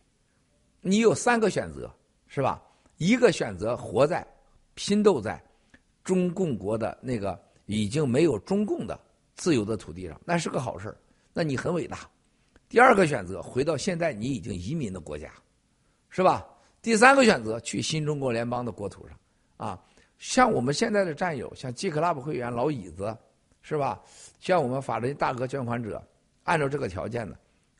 [0.81, 1.93] 你有三个选择，
[2.25, 2.59] 是吧？
[2.97, 4.25] 一个选择活在、
[4.73, 5.39] 拼斗在
[6.03, 8.99] 中共国的那个已经没有中共的
[9.35, 10.91] 自由的土地上，那是个好事
[11.33, 11.99] 那你很伟大。
[12.67, 15.31] 第二个选择，回到现在你已经移民的国家，
[16.09, 16.43] 是吧？
[16.81, 19.15] 第三个选择，去新中国联邦的国土上，
[19.57, 19.79] 啊。
[20.17, 23.15] 像我们现在的战友，像 G Club 会员老椅子，
[23.61, 24.01] 是吧？
[24.39, 26.03] 像我们法人大哥捐款者，
[26.43, 27.35] 按照这个条件呢，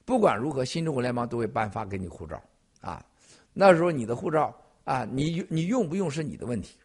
[0.06, 2.42] 不管如何，新中国联邦都会颁发给你护照，
[2.82, 3.06] 啊，
[3.54, 4.54] 那时候你的护照
[4.84, 6.78] 啊，你你用不用是你的问题，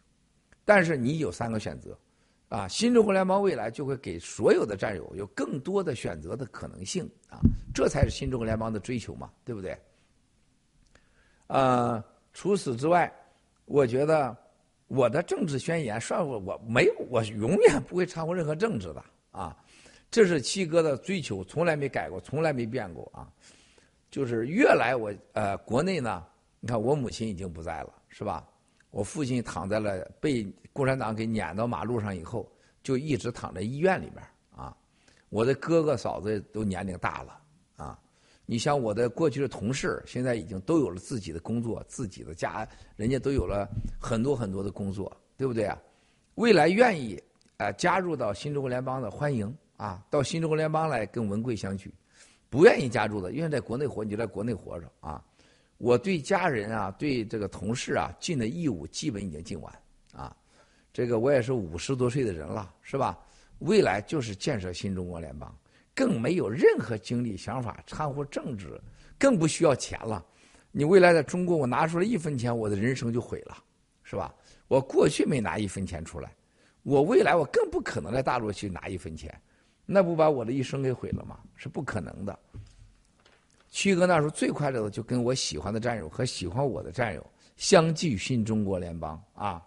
[0.63, 1.97] 但是你有三个选择，
[2.49, 7.39] 啊，新中国联邦未来就会给所有的战友有更多的选择的可能性，啊，
[7.73, 9.77] 这才是新中国联邦的追求嘛，对不对？
[11.47, 12.03] 呃，
[12.33, 13.11] 除此之外，
[13.65, 14.35] 我觉得
[14.87, 19.55] 我的政治宣言，算我我没有，我永远不会掺和任何政治的啊。
[20.09, 23.27] 这是七哥的追求，从来没改过，从来没变过啊。
[24.09, 26.25] 就是越来我呃，国内呢，
[26.59, 28.47] 你看我母亲已经不在了，是吧？
[28.89, 32.49] 我父亲躺在了被共产党给撵到马路上以后，
[32.81, 34.23] 就一直躺在医院里面
[34.55, 34.75] 啊。
[35.29, 37.41] 我的哥哥嫂子都年龄大了
[37.75, 37.99] 啊。
[38.45, 42.65] 你像我的过去的同事，现在已经都有了自己的工作，自己的家，
[42.95, 43.67] 人家都有了
[43.99, 45.77] 很多很多的工作，对不对啊？
[46.35, 47.21] 未来愿意
[47.57, 51.93] 啊加入到新中国联邦的，欢迎啊，到新中国联邦来跟文贵相聚。
[52.49, 55.23] 不愿意加入的，愿意在国内活，你就在国内活着啊。
[55.77, 59.73] 我对家人啊，对这个同事啊，尽的义务基本已经尽完
[60.11, 60.35] 啊。
[60.91, 63.17] 这个我也是五十多岁的人了，是吧？
[63.59, 65.55] 未来就是建设新中国联邦。
[65.93, 68.79] 更没有任何精力、想法掺和政治，
[69.17, 70.23] 更不需要钱了。
[70.71, 73.57] 你未来在中国，我拿出了一分钱，我的人生就毁了，
[74.03, 74.33] 是吧？
[74.67, 76.31] 我过去没拿一分钱出来，
[76.83, 79.33] 我未来我更不可能在大陆去拿一分钱，
[79.89, 81.39] 那不把我的一生给毁了吗？
[81.55, 82.37] 是不可能的。
[83.69, 89.65] 曲哥那时候最快乐的，就跟我喜欢的战友和喜欢我的战友相聚新中国联邦啊。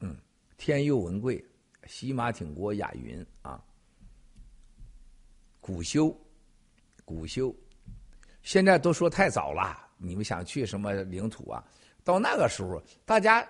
[0.00, 0.16] 嗯
[0.56, 1.44] 天佑文贵，
[1.86, 3.62] 西马挺国雅云啊，
[5.60, 6.16] 古修，
[7.04, 7.54] 古修，
[8.42, 9.76] 现在都说太早了。
[9.98, 11.62] 你们想去什么领土啊？
[12.04, 13.46] 到那个时候，大家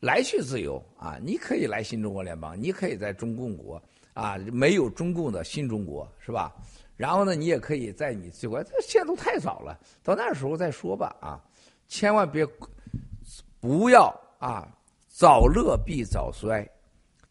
[0.00, 1.18] 来去自由啊！
[1.22, 3.80] 你可以来新中国联邦，你可以在中共国
[4.14, 6.52] 啊，没有中共的新中国是吧？
[6.96, 11.40] 然后呢，你也可以在你这国，这现在都太早了，到那时候再说吧啊！
[11.86, 12.46] 千万别
[13.60, 14.66] 不要啊！
[15.08, 16.66] 早乐必早衰，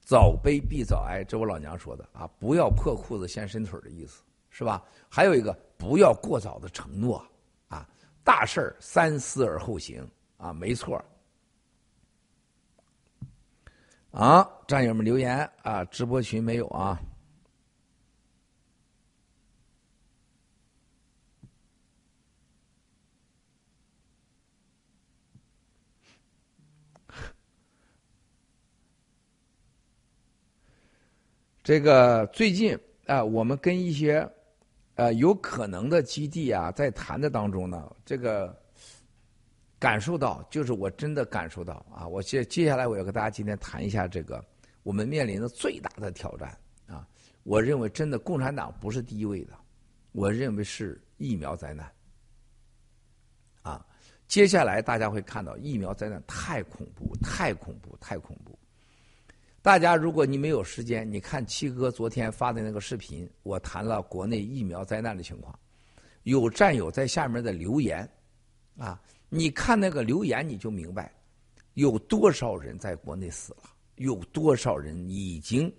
[0.02, 2.30] 早悲必早哀，这我老娘说的啊！
[2.40, 4.22] 不要破裤子先伸腿的意思，
[4.52, 4.84] 是吧？
[5.10, 7.26] 还有一个，不要过早的承诺
[7.68, 7.88] 啊！
[8.24, 10.54] 大事三思而后行啊！
[10.54, 11.04] 没错。
[14.12, 17.00] 啊，战友们留言啊，直播群没有啊。
[31.64, 32.76] 这个最近
[33.06, 34.28] 啊，我们跟一些
[34.96, 38.59] 呃有可能的基地啊，在谈的当中呢，这个
[39.80, 44.44] 感受到，就是我真的感受到啊，我接接下来我要跟大家今天谈一下这个
[44.84, 47.08] 我们面临的最大的挑战啊，
[47.44, 49.54] 我认为真的共产党不是第一位的，
[50.12, 51.90] 我认为是疫苗灾难
[53.62, 53.86] 啊，
[54.28, 58.58] 接下来大家会看到疫苗灾难太恐怖，太恐怖，太恐怖。
[59.62, 65.58] 大家，如果你没有时间，你看七哥昨天发的那个视频，我谈了国内疫苗灾难的情况。
[66.24, 68.10] 有战友在下面的留言，
[68.78, 69.00] 啊，
[69.30, 71.14] 你看那个留言你就明白，
[71.76, 73.64] 有多少人在国内死了，
[73.96, 75.74] 有多少人已经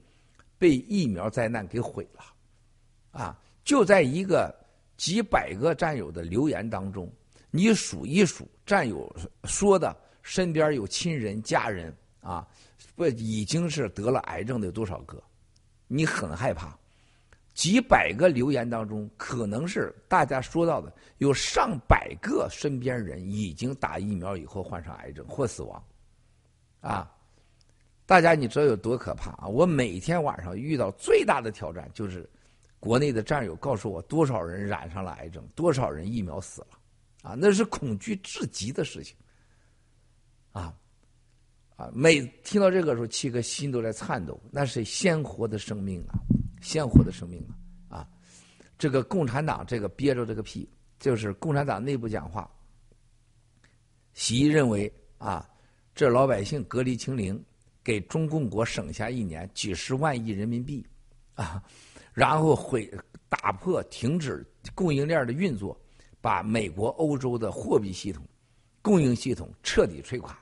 [0.56, 4.54] 被疫苗灾难给毁了，啊，就在一个
[4.96, 7.12] 几百个战友的留言当中，
[7.50, 9.14] 你数一数战友
[9.44, 12.46] 说的身边有亲人家人啊。
[12.96, 15.22] 不已经是得了癌症的多少个？
[15.86, 16.78] 你很害怕。
[17.60, 25.84] 几百个留言当中，可能是大家说到的有上百个身边人已经打疫苗以后患上癌症或死亡，
[26.80, 27.14] 啊！
[28.06, 29.46] 大家你知道有多可怕啊？
[29.46, 32.26] 我每天晚上遇到最大的挑战就是，
[32.78, 36.78] 国内的战友告诉我多少人染上了癌症，多少人疫苗死了，
[37.20, 39.14] 啊，那是恐惧至极的事情，
[40.52, 40.74] 啊。
[41.76, 44.40] 啊，每听到这个时候，七哥心都在颤抖。
[44.50, 46.16] 那是鲜活的生命啊，
[46.60, 47.44] 鲜活的生命
[47.88, 47.98] 啊！
[47.98, 48.08] 啊，
[48.78, 50.68] 这个共产党这个憋着这个屁，
[50.98, 52.50] 就是共产党内部讲话。
[54.12, 55.48] 习认为啊，
[55.94, 57.42] 这老百姓隔离清零，
[57.82, 60.86] 给中共国省下一年几十万亿人民币
[61.34, 61.62] 啊，
[62.12, 62.92] 然后会
[63.28, 65.78] 打破停止供应链的运作，
[66.20, 68.22] 把美国、欧洲的货币系统、
[68.82, 70.38] 供应系统彻底摧垮。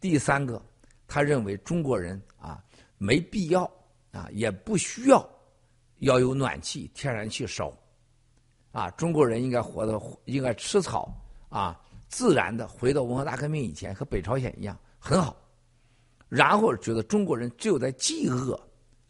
[0.00, 0.62] 第三个，
[1.06, 2.62] 他认为中国人啊
[2.98, 3.64] 没必要
[4.12, 5.28] 啊也不需要
[6.02, 7.72] 要有暖气、天然气烧，
[8.70, 11.12] 啊中国人应该活的应该吃草
[11.48, 15.36] 啊自然的回到文化大革命以前和北朝鲜一样很好，
[16.28, 18.58] 然后觉得中国人只有在饥饿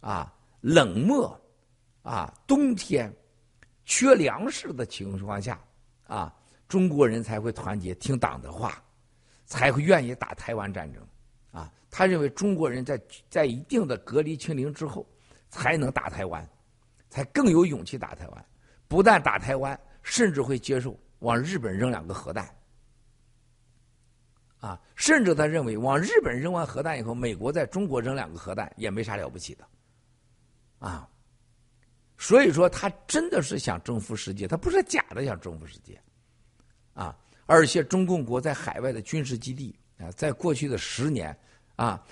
[0.00, 1.40] 啊冷漠
[2.02, 3.14] 啊冬天
[3.84, 5.60] 缺粮食的情况下
[6.06, 6.34] 啊
[6.68, 8.82] 中国人才会团结听党的话。
[9.44, 11.06] 才会愿意打台湾战争，
[11.50, 12.98] 啊，他认为中国人在
[13.28, 15.06] 在一定的隔离清零之后，
[15.50, 16.48] 才能打台湾，
[17.12, 18.46] 才更有勇气打台湾。
[18.88, 22.48] 不但打台湾，甚至会接受往日本扔两个核弹。
[24.60, 29.68] 啊，甚至他认为往日本扔完核弹以后，美国在中国扔两个核弹也没啥了不起的。
[30.78, 31.06] 啊，
[32.16, 36.00] 所以说他真的是想征服世界，他不是假的想征服世界。
[36.94, 37.14] 啊，
[37.44, 41.36] 而且中共国在海外的军事基地啊，在过去的十年
[41.76, 42.02] 啊，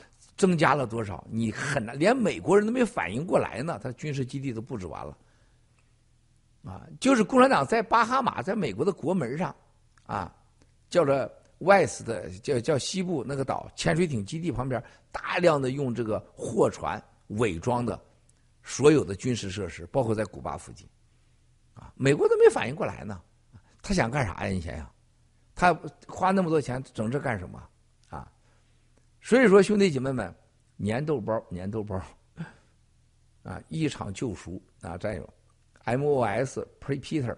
[0.41, 1.23] 增加了多少？
[1.31, 3.79] 你很难，连美国人都没反应过来呢。
[3.83, 5.15] 他军事基地都布置完了。
[6.65, 9.55] 啊，就是共产党在巴哈马，在美国的国门上，
[10.07, 10.35] 啊，
[10.89, 18.01] 叫做 West 的叫叫西部那个岛潜水艇基地旁边，大量的用这个货船伪装的
[18.63, 20.89] 所有的军事设施，包括在古巴附近，
[21.75, 23.21] 啊，美国都没反应过来呢。
[23.83, 24.49] 他想干啥呀？
[24.49, 24.91] 你想想，
[25.55, 27.63] 他花那么多钱整这干什么？
[29.21, 30.35] 所以说兄弟姐妹们，
[30.85, 32.01] 粘豆包，粘豆包，
[33.43, 35.35] 啊，一场救赎啊，战友。
[35.85, 37.37] MOS Prepeter，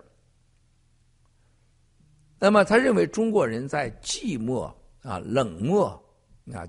[2.38, 4.64] 那么他认为中国人在寂寞
[5.02, 5.88] 啊、冷漠
[6.52, 6.68] 啊、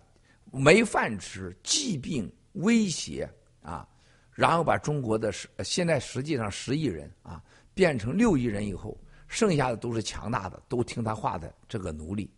[0.51, 3.27] 没饭吃、疾病威胁
[3.61, 3.87] 啊，
[4.31, 8.95] 然后把中国的十现在实际上十亿人啊变成六亿人以后，
[9.27, 12.31] 剩下的都是强大的，都听他话的这个奴隶、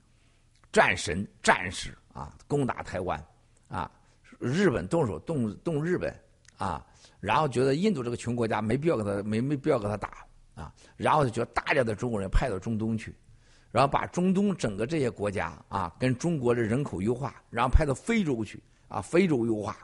[0.75, 3.17] 战神、战士啊，攻打台湾
[3.69, 3.89] 啊，
[4.39, 6.13] 日本动手动动日本
[6.57, 6.85] 啊。
[7.21, 13.15] 然后觉得印度这个穷国家没必要跟他没没必要跟他打啊，然后就觉得大量的中国人派到中东去，
[13.71, 19.77] 然后把中东整个这些国家啊跟中国的人口优化，然后派到非洲去啊，非洲优化，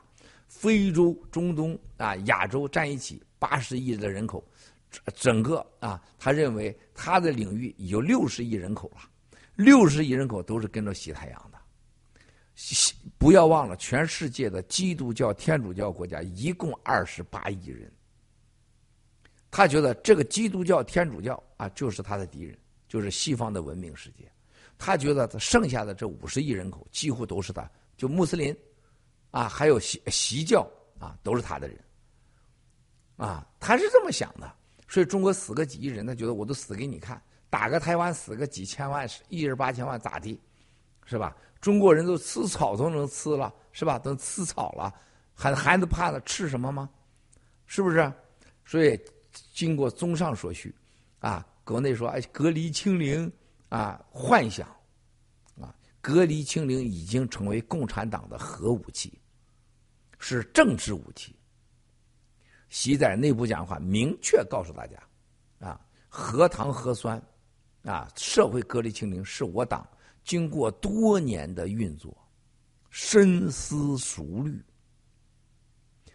[0.46, 4.44] 非洲、中东啊、亚洲站一起，八十亿的人口，
[5.14, 9.00] 整个啊，他认为他的领域有六十亿人口了，
[9.54, 11.58] 六十亿人口都是跟着西太阳的。
[13.18, 17.90] 不要忘了，全世界的基督教、天主教国家一共二十八亿人。
[19.50, 22.56] 他觉得这个基督教、天主教啊，就是他的敌人，
[22.88, 24.30] 就是西方的文明世界。
[24.78, 28.56] 他觉得他剩下的这五十亿人口几乎都是他，就穆斯林
[29.30, 30.68] 啊，还有西西教
[30.98, 31.78] 啊，都是他的人。
[33.16, 34.52] 啊，他是这么想的。
[34.88, 37.22] 所以中国死个几亿人，他觉得我都死给你看，
[37.52, 40.40] 打个台湾死个几千万、一人八千万咋地，
[41.04, 41.36] 是吧？
[41.60, 43.98] 中国人都吃草都能吃了，是吧？
[43.98, 44.90] 都吃草了，
[45.34, 46.88] 还还能怕他吃什么吗？
[47.66, 48.10] 是不是？
[48.64, 48.98] 所以
[49.52, 50.74] 经过综上所叙，
[51.18, 53.30] 啊，国内说哎，隔离清零
[53.68, 54.66] 啊，幻想，
[55.60, 59.20] 啊，隔离清零已经成为共产党的核武器，
[60.18, 61.36] 是政治武器。
[62.70, 64.96] 习在内部讲话明确告诉大家，
[65.60, 67.22] 啊，核糖核酸，
[67.84, 69.86] 啊，社会隔离清零是我党。
[70.24, 72.16] 经过多年的运作，
[72.90, 74.64] 深思熟虑，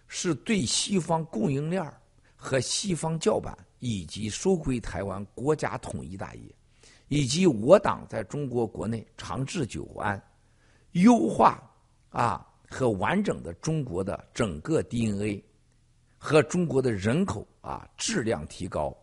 [0.08, 1.94] 是对西方供应链
[2.38, 6.44] 和西方叫板，以及收归台湾国家统一大业，
[7.10, 10.22] 以及我党在中国国内长治久安、
[10.94, 11.62] 优化
[12.08, 15.44] 啊和完整的中国的整个 DNA
[16.18, 18.98] 和中国的人口啊质量提高、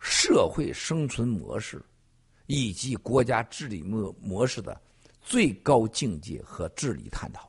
[0.00, 1.80] 社会生存模式。
[2.52, 4.80] 以及国家治理模模式的
[5.20, 7.48] 最高境界和治理探讨，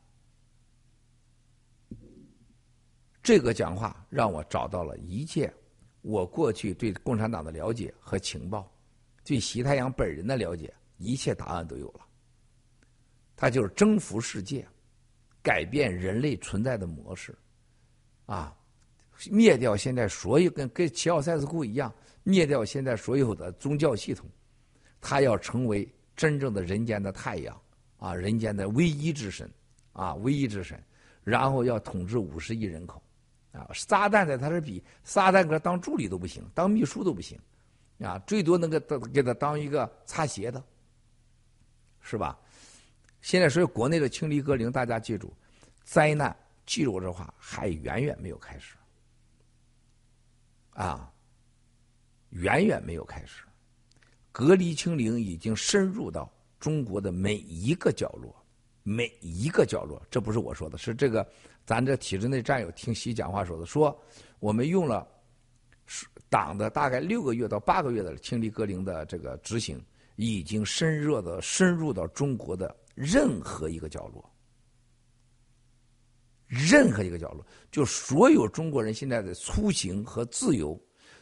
[3.24, 5.52] 这个讲话让我找到了一切
[6.02, 8.72] 我过去对共产党的了解和情报，
[9.26, 12.02] 对习太阳本人的了解，一切答案都有了。
[13.36, 14.68] 他就是征服世界，
[15.42, 17.36] 改变人类存在的模式，
[18.28, 18.56] 啊，
[19.32, 21.92] 灭掉现在所有跟跟齐奥塞斯库一样，
[22.24, 24.30] 灭掉现在所有的宗教系统。
[25.04, 27.60] 他要成为真正的人间的太阳，
[27.98, 29.52] 啊，人间的唯一之神，
[29.94, 30.80] 啊，唯一之神，
[31.24, 33.02] 然后要统治五十亿人口，
[33.52, 37.40] 啊，撒旦在他这比撒旦哥当助理都不行，当秘书都不行，
[38.00, 38.80] 啊，最多能给
[39.12, 40.64] 给他当一个擦鞋的，
[42.00, 42.40] 是吧？
[43.22, 45.34] 现在所有国内的清理隔离，大家记住，
[45.84, 46.36] 灾难，
[46.68, 48.76] 记住这话，还远远没有开始，
[50.74, 51.11] 啊，
[52.32, 53.44] 远远没有开始。
[54.32, 58.36] 隔离清零已经深入到中国的每一个角落，
[58.84, 60.02] 每一个角落。
[60.10, 61.28] 这不是我说的，是这个
[61.66, 63.66] 咱这体制内战友听习讲话说的。
[63.66, 63.98] 说
[64.40, 65.08] 我们用了
[66.30, 69.84] 党的大概六个月到八个月的清理隔离的这个执行，
[70.16, 74.32] 已经深入的深入到中国的任何一个角落，
[76.48, 80.80] 任何一个角落，就所有中国人现在的出行和自由，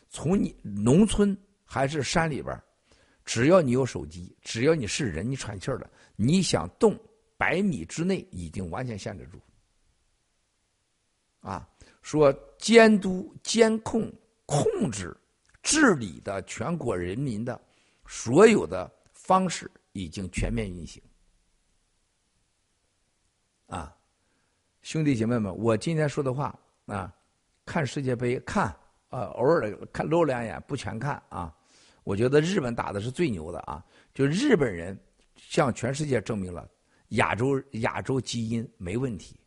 [0.10, 2.60] 从你农村还是山里边
[3.24, 7.00] 只要你有手机，只要你是人，你喘气儿了，你想动
[7.38, 9.40] 百米之内已经完全限制住。
[11.42, 11.70] 啊，
[12.02, 14.12] 说监督、监控、
[14.46, 15.16] 控制、
[15.62, 17.62] 治理的全国人民的
[18.08, 21.02] 所有的方式已经全面运行。
[23.68, 23.96] 啊，
[24.82, 27.16] 兄弟姐妹们，我今天说的话啊，
[27.64, 28.76] 看世界杯看
[29.10, 31.56] 啊，偶尔看露两眼，不全看啊。
[32.04, 33.84] 我觉得日本打的是最牛的啊，
[34.14, 34.98] 就日本人
[35.36, 36.68] 向全世界证明了
[37.10, 39.40] 亚洲亚洲基因没问题。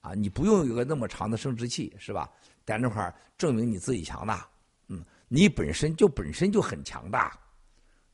[0.00, 2.30] 啊，你不用有个那么长的生殖器，是吧？
[2.64, 4.48] 在那块儿证明你自己强大，
[4.86, 7.36] 嗯，你本身就本身就很强大，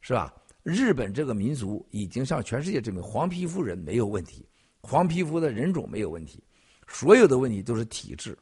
[0.01, 0.33] 是吧？
[0.63, 4.49] 日本这个民族已经向全世界证明，黄皮肤人没有问题，
[4.81, 6.43] 黄皮肤的人种没有问题，
[6.89, 8.37] 所有的问题都是体制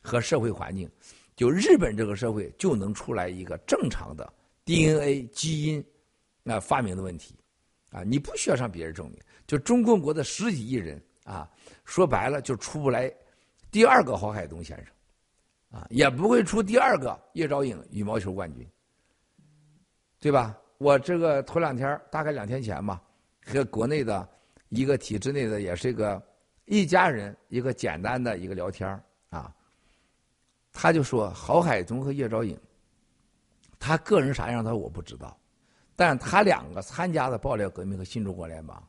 [0.00, 0.88] 和社会环境。
[1.36, 4.32] 就日本这个社会就能出来一个正常的
[4.64, 5.84] DNA 基因
[6.44, 7.34] 啊发明的问题，
[7.90, 9.18] 啊，你不需要向别人证明。
[9.46, 11.50] 就中共国的十几亿人啊。
[11.84, 13.12] 说白了，就出不来
[13.70, 18.66] 第二个郝海东先生，啊，也不会出第二个叶兆颖羽毛球冠军，
[20.18, 20.58] 对吧？
[20.78, 23.02] 我这个头两天，大概两天前吧，
[23.44, 24.26] 和国内的
[24.70, 26.22] 一个体制内的，也是一个
[26.64, 28.88] 一家人，一个简单的一个聊天
[29.28, 29.54] 啊，
[30.74, 32.58] 他就说郝海东和叶兆颖，
[33.78, 35.34] 他个人啥样，他说我不知道，
[35.96, 38.86] 但他两个参加了爆料革命和新中国联邦。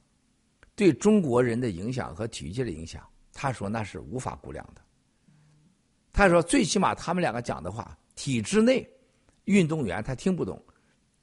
[0.76, 4.82] 对中国人的影响和体育界的影响，他说那是无法估量的。
[6.12, 8.86] 他说，最起码他们两个讲的话，体制内
[9.46, 10.62] 运动员他听不懂，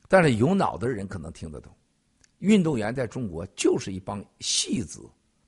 [0.09, 1.75] 但是有脑的人可能听得懂。
[2.39, 5.01] 运动员在中国就是一帮戏子，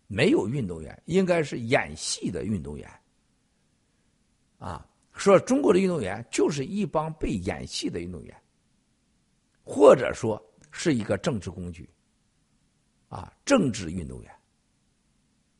[0.06, 2.90] 没有运动员，应该是演戏的运动员。
[4.58, 8.36] 啊，说中国的运动员就是一帮被演戏的运动员，
[9.64, 11.88] 或者说是一个政治工具。
[13.10, 14.32] 啊，政治运动员，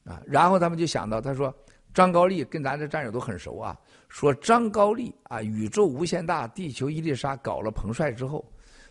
[0.06, 1.54] 啊，然后他们就想到，他说
[1.92, 3.78] 张高丽跟咱这战友都很熟啊，
[4.08, 8.44] 说张高丽啊，宇宙无限大，地球一粒沙搞了彭帅之后，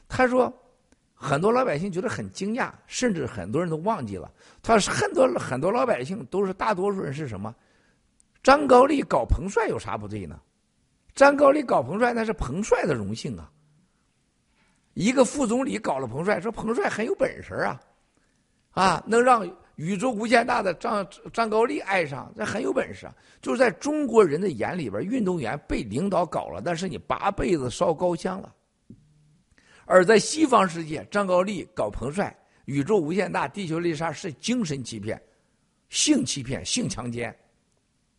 [0.07, 0.53] 他说
[1.13, 4.31] 很多老百姓觉得很惊讶，甚至很多人都忘记了，
[4.61, 7.53] 他说很多很多老百姓都是大多数人是什么？
[8.41, 10.39] 张高丽搞彭帅有啥不对呢？
[11.15, 13.51] 张高丽搞彭帅那是彭帅的荣幸啊，
[14.93, 17.79] 一个副总理搞了彭帅，说彭帅很有本事啊。
[18.71, 23.15] 啊，能让宇宙无限大的张张高丽爱上，这很有本事啊！
[23.39, 28.51] 就是在中国人的眼里边，运动员被领导搞了，但是你八辈子烧高香了；
[29.85, 32.35] 而在西方世界，张高丽搞彭帅，
[32.65, 35.21] 宇宙无限大，地球丽莎是精神欺骗、
[35.89, 37.35] 性欺骗、性强奸，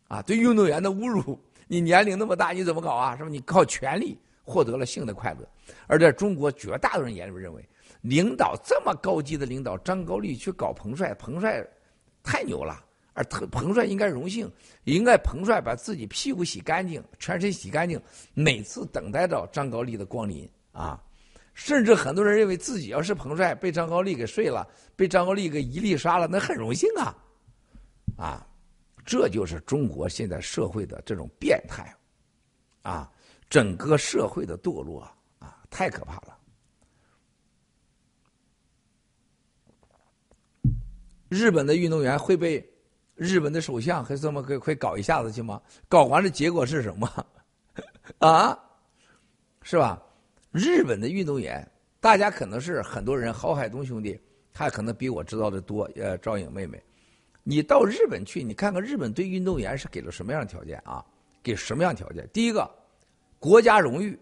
[0.06, 1.36] 啊，对运动员的侮辱。
[1.66, 3.16] 你年龄那么大，你怎么搞啊？
[3.16, 3.28] 是吧？
[3.28, 5.48] 你靠权力获得了性的快乐，
[5.86, 7.68] 而在中国绝大多数人眼里认为。
[8.02, 11.66] 领导这么高级的领导张高丽去搞彭帅，彭帅
[12.22, 12.84] 太牛了，
[13.14, 14.50] 而特彭帅应该荣幸，
[14.84, 17.98] 应该彭帅把自己屁股洗干净，全身洗干净，
[18.34, 21.02] 每次等待着张高丽的光临啊！
[21.54, 27.16] 甚至很多人认为自己要是彭帅，被张高丽给睡了，被张高丽给一力杀了，那很荣幸啊！
[28.18, 28.46] 啊，
[29.05, 31.94] 这就是中国现在社会的这种变态
[32.82, 33.10] 啊，
[33.48, 35.02] 整个社会的堕落
[35.39, 36.39] 啊，太可怕了。
[41.28, 42.64] 日本的运动员会被
[43.14, 45.60] 日本的首相会这么会会搞一下子去吗？
[45.89, 47.26] 搞完的结果是什么？
[48.18, 48.59] 啊，
[49.62, 50.01] 是吧？
[50.52, 51.68] 日本的运动员，
[52.01, 54.20] 大家可能是很多人，郝海东兄弟，
[54.52, 55.90] 他可能比我知道的多。
[55.97, 56.81] 呃，赵颖妹妹，
[57.44, 61.04] 你到日本去，你看看日本对运动员是给了什么样的条件啊？
[61.42, 62.26] 给什么样条件？
[62.32, 62.68] 第一个，
[63.38, 64.18] 国家荣誉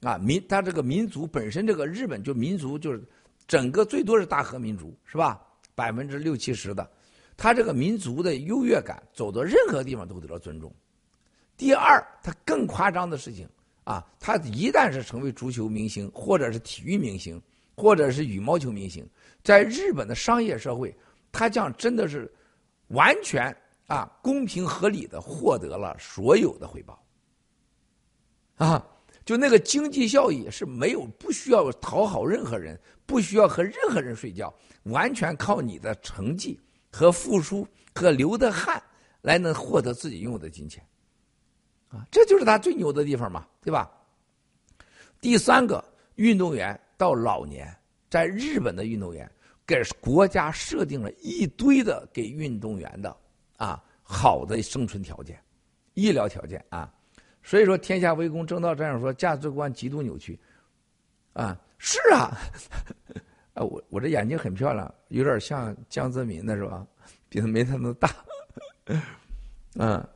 [0.00, 3.00] 啊，民他这个民族本身，这个日本就民族就是
[3.46, 5.40] 整个最多是大和民族，是吧？
[5.76, 6.90] 百分之六七十的，
[7.36, 10.74] 他这个民族的优越感，走到任何地方都得到尊重。
[11.56, 13.48] 第二，他更夸张的事情
[13.84, 17.40] 啊，他一旦是成为足球明星，或者是体育明星，
[17.76, 19.08] 或者是羽毛球明星，
[19.44, 20.92] 在日本的商业社会，
[21.30, 22.28] 他将真的是
[22.88, 23.54] 完全
[23.86, 27.02] 啊公平合理的获得了所有的回报。
[28.56, 28.84] 啊，
[29.24, 34.52] 就那个经济效益是没有，不需要讨好任何人，不需要和任何人睡觉。
[34.84, 36.58] 完全靠你的成绩
[36.90, 38.82] 和付出和流的汗
[39.20, 40.82] 来能获得自己拥有的金钱，
[41.88, 43.90] 啊，这就是他最牛的地方嘛，对吧？
[45.20, 45.84] 第三个，
[46.14, 47.76] 运动员到老年，
[48.08, 49.30] 在日本的运动员
[49.68, 53.14] 给国家设定了一堆的给运动员的
[53.58, 55.38] 啊好的生存条件、
[55.92, 56.90] 医疗条件啊，
[57.42, 60.40] 所以说天下为公，正道这样说，价值观极度扭曲，
[61.34, 62.32] 啊，是啊。
[63.52, 66.86] 啊，我我这眼睛很漂亮，有点像江泽民的是吧？
[67.28, 68.10] 比他没他那么大，
[69.74, 70.08] 嗯，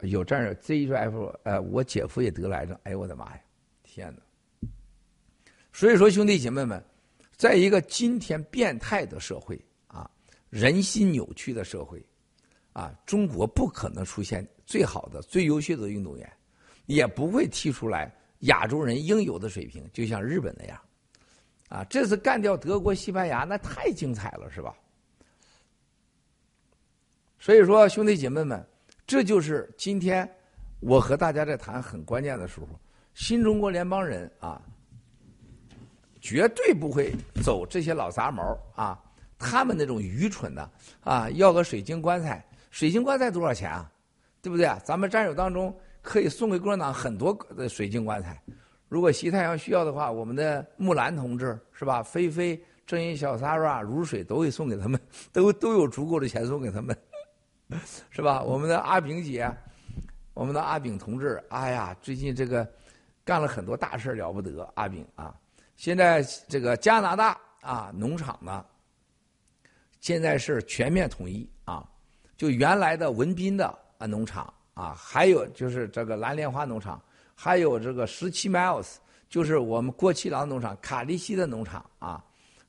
[0.00, 3.40] 有战友 ZHF，呃，我姐夫也得了癌症，哎呦我的妈呀，
[3.82, 4.68] 天哪！
[5.72, 6.82] 所以说兄弟姐妹们，
[7.40, 10.10] 在一个今天变态的社会啊，
[10.50, 12.04] 人心扭曲的社会，
[12.74, 16.30] 啊，中国不可能出现最好的、最优秀的运动员，
[16.84, 20.78] 也不会踢出来亚洲人应有的水平，就像日本那样，
[21.70, 24.76] 啊，这次干掉德国、西班牙，那太精彩了，是吧？
[27.38, 28.62] 所以说，兄弟姐妹们。
[29.06, 30.30] 这就是今天
[30.78, 32.68] 我和大家在谈很关键的时候，
[33.14, 34.60] 新中国联邦人啊，
[36.20, 38.98] 绝对不会走这些老杂毛啊，
[39.38, 40.70] 他们那种愚蠢的
[41.02, 43.90] 啊，要个水晶棺材，水晶棺材多少钱啊？
[44.42, 44.80] 对不对啊？
[44.84, 48.40] 咱们战友当中可以送给共产党很多的水晶棺材，
[48.88, 52.02] 如果西太阳需要的话，我们的木兰同志是吧？
[52.02, 55.00] 菲菲、正义小 Sara、如水都会送给他们，
[55.32, 56.96] 都都有足够的钱送给他们。
[58.10, 58.42] 是吧？
[58.42, 59.50] 我们的阿炳姐，
[60.34, 62.68] 我们的阿炳同志，哎呀，最近这个
[63.24, 64.68] 干了很多大事了不得。
[64.74, 65.34] 阿炳啊，
[65.80, 68.62] 现在这个加拿大啊农场呢，
[69.98, 71.88] 现在是全面统一啊，
[72.36, 73.66] 就原来的文斌的
[73.96, 77.02] 啊农场啊，还有就是这个蓝莲花农场，
[77.34, 78.96] 还有这个十七 miles，
[79.30, 82.22] 就是我们郭七郎农场、卡利西的农场啊，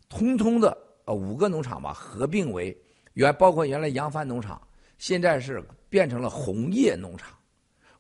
[0.07, 2.73] 通通的呃五个农场吧合并为
[3.15, 4.61] 原，包括原来扬帆农场。
[4.99, 7.37] 现在是变成了红叶农场，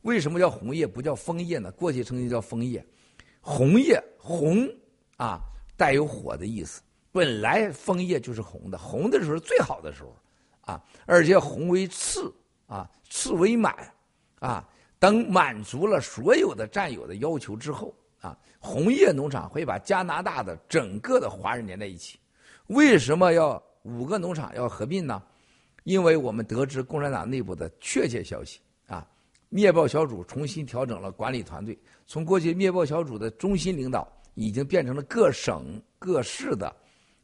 [0.03, 1.69] 为什么叫红叶不叫枫叶呢？
[1.73, 2.81] 过去曾经叫枫叶，
[3.41, 4.65] 红叶红
[5.21, 5.39] 啊
[5.77, 6.81] 带有火的意思。
[7.11, 10.15] 本来枫叶就是红的，红的时候最好的时候
[10.61, 12.33] 啊，而且红为次
[12.65, 13.75] 啊，次为满
[14.39, 14.67] 啊。
[14.97, 22.19] 等满足了所有的战友的要求之后啊，红叶农场会把加拿大的整个的华人连在一起。
[22.67, 25.21] 为什么要五个农场要合并呢？
[25.85, 29.05] 因为我们得知共产党内部的确切消息啊，
[29.49, 36.73] 灭暴小组重新调整了管理团队，从过去灭暴小组的中心领导已经变成了各省各市的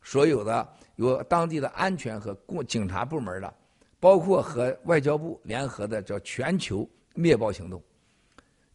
[0.01, 3.53] 所有的有当地的安全和公警察部门的，
[3.99, 7.81] 包括和外交部联合的叫全球灭暴行动，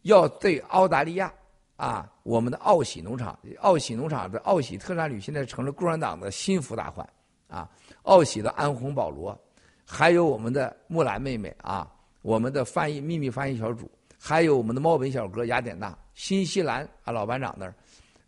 [0.01, 1.33] 要对澳大利亚
[1.75, 7.07] 啊，我们的奥喜农场，奥喜农场的奥喜特产旅现在成了共产党的心腹大患
[7.47, 7.69] 啊，
[8.03, 9.37] 奥喜的安红保罗。
[9.85, 11.91] 还有我们的木兰妹妹啊，
[12.21, 17.75] 我们的翻译秘密翻译小组，还有我们的猫本小哥雅典娜，新西兰啊老班长那儿，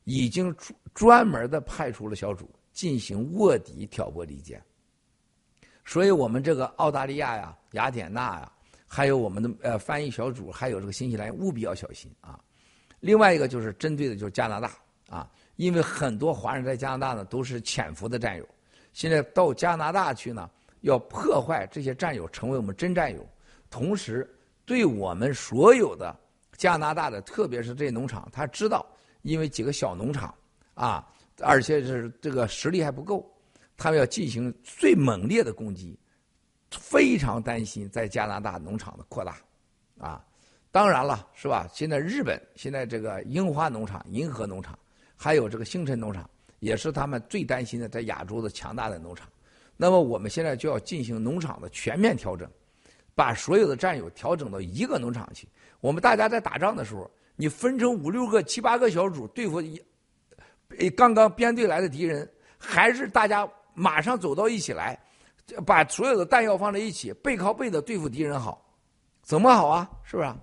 [0.06, 0.56] 已经
[0.94, 4.60] 专门的派出了小组进行卧底挑拨离间。
[5.84, 8.52] 所以我们这个澳大利亚呀、雅典娜呀，
[8.88, 12.40] 还有我们的呃翻译小组，还有这个新西兰，务必要小心啊。
[13.02, 14.72] 另外一个就是针对的就是加拿大
[15.10, 18.48] 啊，因为很多华人在加拿大呢都是潜伏的战友，
[18.94, 20.49] 现在到加拿大去呢。
[20.82, 23.27] 要破坏这些战友，成为我们真战友，
[23.72, 24.32] 同时
[24.68, 26.15] 对我们所有的
[26.57, 28.86] 加拿大的，特别是这些农场，他知道，
[29.26, 30.34] 因为几个小农场
[30.76, 31.06] 啊，
[31.41, 33.27] 而且是这个实力还不够，
[33.76, 35.97] 他们要进行最猛烈的攻击，
[36.69, 39.38] 非常担心在加拿大农场的扩大，
[39.97, 40.23] 啊，
[40.72, 41.68] 当然了，是吧？
[41.73, 44.77] 现在日本现在这个樱花农场、银河农场，
[45.15, 46.30] 还有这个星辰农场，
[46.60, 49.27] 也是他们最担心的在亚洲的强大的农场。
[49.76, 52.47] 那么我们现在就要进行农场的全面调整，
[53.15, 55.47] 把所有的战友调整到一个农场去。
[55.81, 64.99] 我们大家在打仗的时候，你分成五六个、七八个小组对付一刚刚编队来的敌人，还是大家马上走到一起来，
[65.66, 68.66] 把所有的弹药放在一起，背靠背的对付敌人好？
[69.22, 69.90] 怎么好啊？
[70.03, 70.34] 是不是？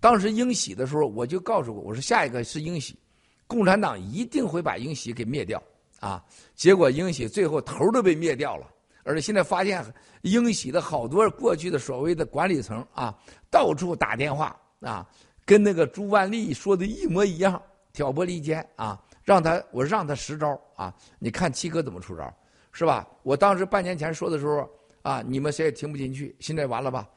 [0.00, 2.98] 当时英喜的时候，我就告诉过，我说下一个是英喜，
[3.46, 5.62] 共产党一定会把英喜给灭掉。
[6.00, 6.24] 啊！
[6.54, 8.66] 结果英喜最后头都被灭掉了，
[9.02, 9.84] 而且现在发现
[10.22, 13.14] 英喜的好多过去的所谓的管理层啊，
[13.50, 15.06] 到处打电话啊，
[15.50, 17.60] 跟那个朱万历说的一模一样，
[17.92, 20.94] 挑拨离间啊，让他我让他实招啊！
[21.18, 22.32] 你看七哥怎么出招，
[22.70, 23.04] 是吧？
[23.24, 24.70] 我当时半年前说的时候
[25.02, 27.10] 啊，你们谁也听不进去，现在完了吧？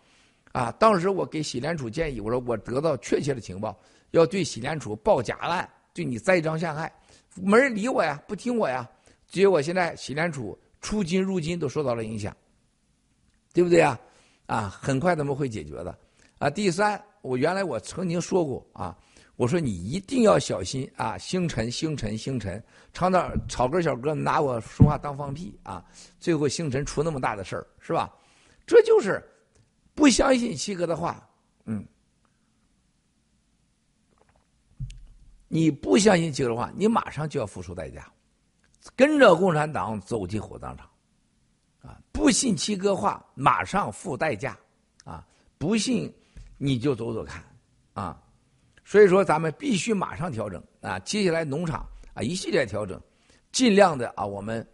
[0.51, 0.71] 啊！
[0.79, 3.77] 当时我给喜联储建议，我说我得到确切的情报，
[4.09, 6.91] 要对喜联储报假案，对你栽赃陷害。
[7.35, 8.89] 没人理我呀，不听我呀，
[9.27, 12.35] 结果现在洗联储出金入金都受到了影响，
[13.53, 13.95] 对不对呀？
[14.47, 15.95] 啊，很快他们会解决的。
[16.39, 18.95] 啊，第三，我原来我曾经说过啊，
[19.37, 25.83] 我说你一定要小心啊，星辰星辰星辰，常常草根小哥拿我说话当放屁啊，
[26.19, 28.13] 最后星辰出那么大的事儿，是吧？
[28.67, 29.23] 这就是
[29.95, 31.25] 不相信七哥的话，
[31.65, 31.83] 嗯。
[35.47, 38.11] 你不相信七哥的话，你马上就要付出代价，
[38.97, 40.89] 跟着共产党走进火葬场，
[41.83, 42.01] 啊！
[42.11, 44.57] 不信七哥话，马上付代价，
[45.05, 45.25] 啊！
[45.57, 46.13] 不信
[46.65, 47.43] 你就走走看，
[47.93, 48.23] 啊，
[48.85, 52.97] 所以说咱们必须马上调整啊，接下来农场啊一系列调整，
[53.51, 54.65] 尽量的啊，我们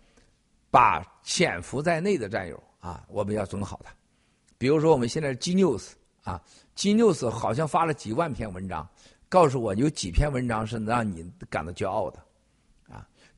[0.69, 3.91] 把潜伏在内的战友啊，我们要整好它。
[4.59, 6.39] 比如说我们现在 G News 啊
[6.75, 8.87] ，G News 好像发了几万篇文章，
[9.27, 12.23] 告诉我有几篇文章是能让你感到骄傲的。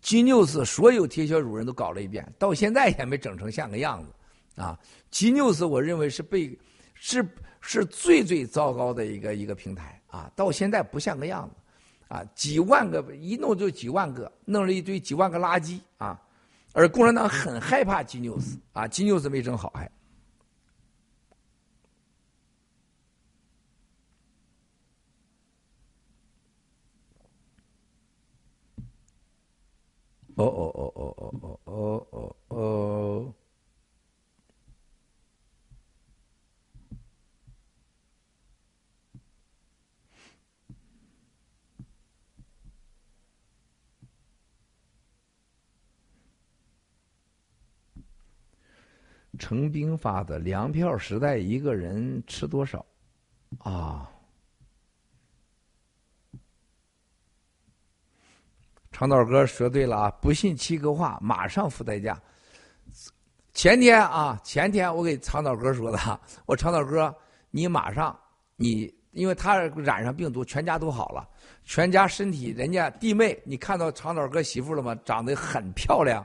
[0.02, 4.78] G News 所有铁血主人都搞了一遍，到现在也没整成像个样子，啊
[5.10, 6.60] ，G News 我认为是被
[6.96, 7.24] 是
[7.62, 11.56] 是最最糟糕的一个一个平台啊，到现在不像个样子，
[12.10, 16.22] 啊，几万个一弄就几万个，弄了一堆几万个垃圾啊，
[16.74, 19.90] 而共产党很害怕 G News 啊，G News 没整好还。
[30.36, 33.34] 哦哦哦哦哦哦哦哦哦！
[49.42, 52.86] 成兵发的粮票时代，一个人吃多少？
[53.58, 54.08] 啊！
[58.92, 60.12] 长岛哥说对了啊！
[60.22, 62.22] 不信七哥话，马上付代价。
[63.52, 67.14] 前天啊，前天我给长岛哥说的，我长岛哥，
[67.50, 68.18] 你马上
[68.56, 71.28] 你，因为他染上病毒，全家都好了，
[71.66, 74.96] 全家身体，人家弟妹，你看到长岛哥媳妇了吗？
[75.04, 76.24] 长得很漂亮，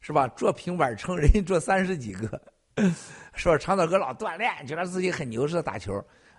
[0.00, 0.26] 是吧？
[0.28, 2.40] 做平板撑，人家做三十几个，
[3.34, 5.92] 说长岛哥老锻炼，觉得自己很牛似的打球，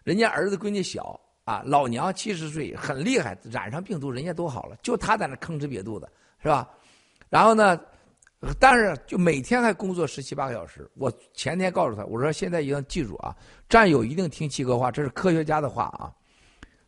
[0.04, 1.20] 人家儿子闺女小。
[1.46, 6.10] 啊，老娘七十岁很厉害，染上病毒人家都好了，就他在那吭哧瘪肚的，
[6.42, 6.68] 是吧？
[7.30, 7.80] 然后呢，
[8.60, 10.90] 但是就每天还工作十七八个小时。
[10.96, 13.36] 我前天告诉他，我说现在一定要记住啊，
[13.70, 16.12] 战友一定听七哥话，这是科学家的话啊。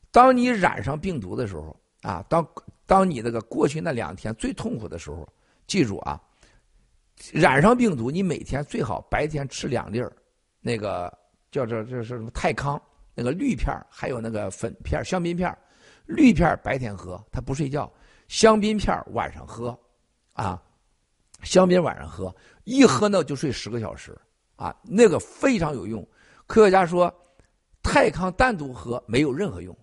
[0.10, 2.44] 当你染上病毒的时候啊，当
[2.88, 5.30] 当你那个过去那两天最痛苦的时候，
[5.68, 6.19] 记住啊，
[7.31, 10.11] 染上病毒，你每天最好白天吃两粒儿，
[10.61, 11.11] 那个
[11.52, 12.81] 叫这这是什么泰康。
[13.19, 15.57] 那个绿片还有那个粉片香槟片
[16.06, 17.91] 绿片白天喝，他不睡觉；
[18.27, 19.76] 香槟片晚上喝，
[20.34, 20.61] 啊，
[21.41, 22.34] 香槟晚上喝，
[22.64, 24.15] 一喝呢就睡十个小时，
[24.56, 26.07] 啊，那个非常有用。
[26.45, 27.11] 科学家说，
[27.81, 29.76] 泰康单独喝没有任何用，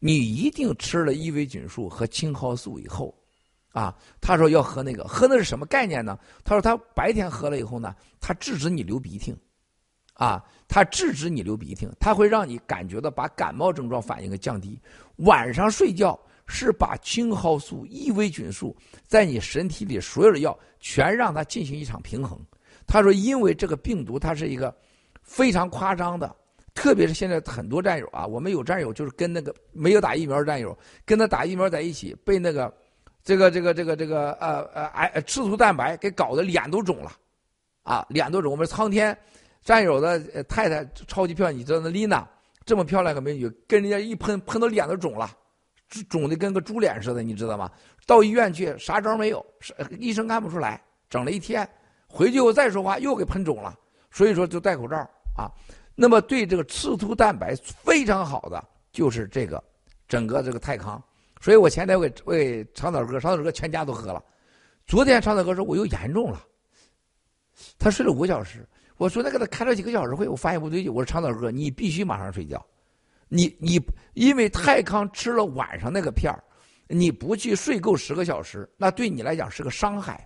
[0.00, 3.14] 你一定吃了伊维菌素和青蒿素以后，
[3.72, 6.18] 啊，他说要喝那个，喝那是什么概念呢？
[6.44, 9.34] 他说他白天喝了以后呢，他制止你流鼻涕。
[10.14, 14.78] 啊，它制止你流鼻涕，它会让你感觉到把感冒症状反应给降低。
[15.16, 16.16] 晚上睡觉
[16.46, 18.76] 是把青蒿素、伊维菌素
[19.06, 22.38] 在你身体里所有的药全让它进行一场平衡。
[22.86, 24.72] 他说，因为这个病毒它是一个
[25.22, 26.36] 非常夸张的，
[26.74, 32.72] 特别是现在很多战友啊，我们有战友就是跟那个没有打疫苗的战友跟他打疫苗在一起，被那个
[33.24, 37.12] 这个这个这个这个呃呃癌吃素蛋白给搞得脸都肿了，
[37.82, 38.50] 啊，脸都肿。
[38.50, 39.16] 我们苍天。
[39.64, 40.18] 战友的
[40.48, 42.28] 太太超级漂亮，你知道那丽娜
[42.64, 45.30] 这么漂亮个美女，跟人家一喷喷到脸都肿了，
[46.10, 47.70] 肿的跟个猪脸似的，你知道吗？
[48.04, 49.46] 到医院去啥招没有，
[50.00, 51.64] 医生看不出来，整了一天，
[52.08, 53.78] 回去我再说话又给喷肿了，
[54.10, 54.96] 所以说就戴口罩
[55.36, 55.48] 啊。
[55.94, 57.54] 那么对这个赤兔蛋白
[57.84, 59.62] 非常好的就是这个
[60.08, 61.00] 整个这个泰康，
[61.42, 64.22] 所以我前天我给我给长岛哥，长岛哥全家都喝了。
[64.86, 66.40] 昨天长岛哥说我又严重了，
[67.80, 68.64] 他睡了五个小时。
[68.96, 70.94] 我昨天给他开了几个小时会，我发现不对劲。
[70.94, 72.64] 我说长岛哥，你必须马上睡觉。
[73.26, 73.80] 你你
[74.14, 76.38] 因为泰康吃了晚上那个片儿，
[76.86, 80.24] 你不去睡够十个小时，那对你来讲是个伤害。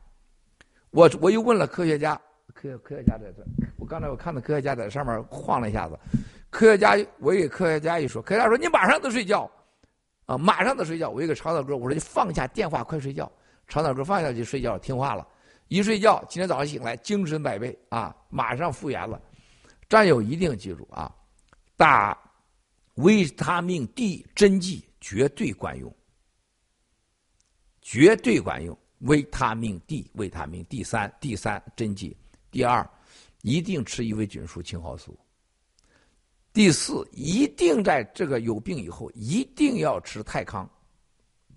[0.90, 2.20] 我我又问了科学家，
[2.52, 3.42] 科科学家在这。
[3.78, 5.98] 我刚才我看到科学家在上面晃了一下子。
[6.50, 9.50] 科学家，我给科学家一说，科学家说你马上得睡觉，
[10.26, 11.08] 啊，马上得睡觉。
[11.08, 13.30] 我一个长岛哥，我说你放下电话，快睡觉。
[13.66, 15.26] 长岛哥放下去睡觉，听话了。
[15.68, 19.20] 一睡觉，今天早上醒来精神百倍啊，马上复原了。
[19.88, 21.12] 战友一定记住啊，
[21.76, 22.16] 打
[22.96, 25.92] 维他命 D 针剂绝对管用，
[27.80, 28.76] 绝对管用。
[29.00, 32.16] 维他命 D，维他命 D 三，D 三针剂。
[32.50, 32.88] 第二，
[33.42, 35.18] 一定吃伊维菌素、青蒿素。
[36.56, 40.66] 第四，一定在这个有病以后一定要吃泰康，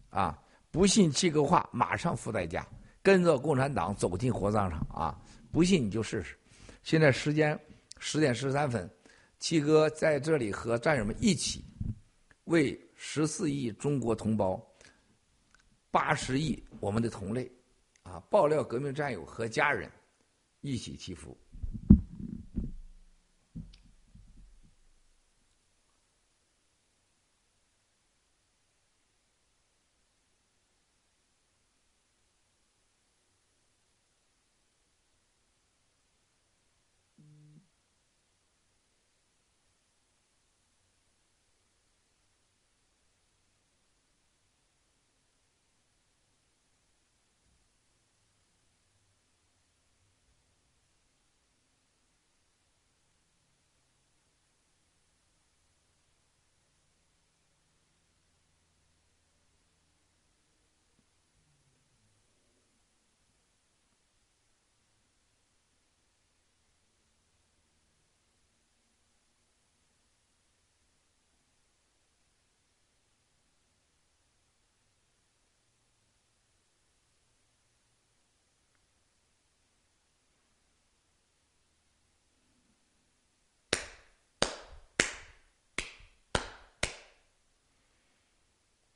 [0.10, 0.38] 啊，
[0.72, 2.68] 不信七哥话，马上付代价。
[3.02, 5.18] 跟着共产党走进火葬场啊！
[5.54, 6.38] 不信你就试试。
[6.84, 7.58] 现在时间
[7.98, 8.94] 十点十三分，
[9.40, 11.64] 七哥在这里和战友们一起
[12.44, 14.62] 为十四亿中国同胞、
[15.92, 17.50] 八十亿我们的同类
[18.04, 19.90] 啊爆料革命战友和家人
[20.60, 21.38] 一起祈福。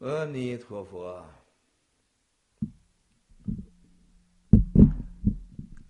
[0.03, 1.25] 阿弥陀佛。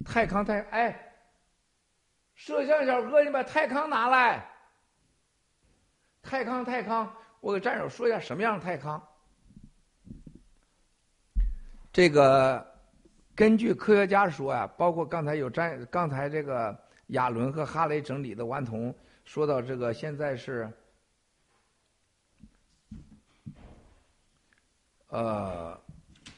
[0.05, 1.13] 泰康泰哎，
[2.35, 4.47] 摄像小哥，你把泰康拿来。
[6.21, 9.01] 泰康泰康，我给战友说一下什么样的泰康。
[11.91, 12.63] 这个
[13.33, 18.95] 根据科学家说啊，包括刚才有战，刚才这个亚伦和哈雷整理的顽童
[19.25, 20.71] 说到这个现在是。
[25.13, 25.79] 呃，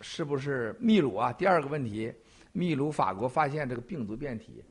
[0.01, 1.31] 是不是秘鲁啊？
[1.31, 2.13] 第二个问题，
[2.51, 4.61] 秘鲁、法国发现这个病毒变体，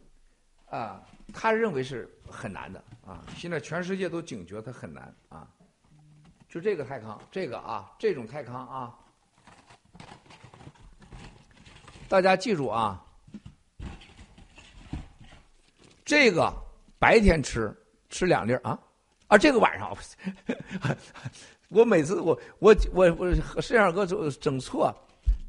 [0.66, 1.02] 啊，
[1.32, 3.24] 他认为是很难的啊。
[3.34, 5.48] 现在全世界都警觉，它很难啊。
[6.50, 8.94] 就这个泰康，这个啊，这种泰康啊，
[12.06, 13.02] 大家记住啊，
[16.04, 16.52] 这个
[16.98, 17.74] 白天吃
[18.10, 18.78] 吃两粒啊，
[19.28, 19.96] 啊，这个晚上。
[21.68, 24.94] 我每次我我我我摄像哥整整错，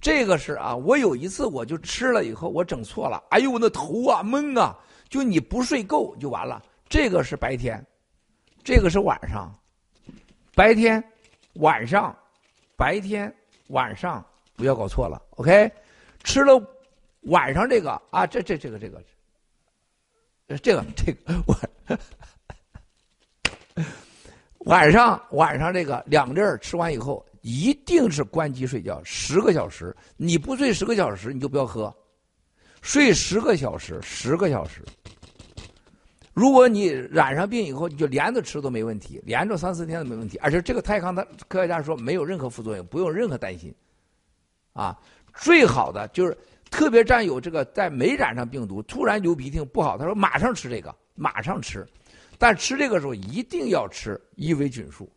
[0.02, 4.78] 这个是啊，我有一次我就吃了以后我整错了，哎呦我那头啊懵啊，
[5.10, 6.62] 就你不睡够就完了。
[6.88, 7.86] 这个是白天，
[8.64, 9.54] 这个是晚上，
[10.54, 11.04] 白天
[11.54, 12.16] 晚上
[12.76, 13.34] 白天
[13.68, 14.24] 晚上
[14.56, 15.72] 不要搞错了，OK？
[16.24, 16.62] 吃了
[17.22, 19.04] 晚上这个啊，这这这个这个，
[20.58, 21.56] 这个这个我。
[24.66, 29.96] 晚上晚上这个两粒吃完以后，一定是关机睡觉十个小时。
[30.18, 31.94] 你不睡十个小时，你就不要喝。
[32.82, 34.82] 睡十个小时，十个小时。
[36.34, 40.38] 如果你染上病以后，你就连着吃都没问题，连着三四天都没问题。
[40.40, 43.74] 而且这个泰康，的科学家说没有任何副作用，不用任何担心。
[44.74, 45.00] 啊，
[45.36, 46.36] 最好的就是
[46.72, 51.88] 特别占有这个在没染上病毒，突然流鼻涕不好，他说马上吃这个，马上吃。
[52.38, 55.10] 但吃这个时候一定要吃伊维菌素，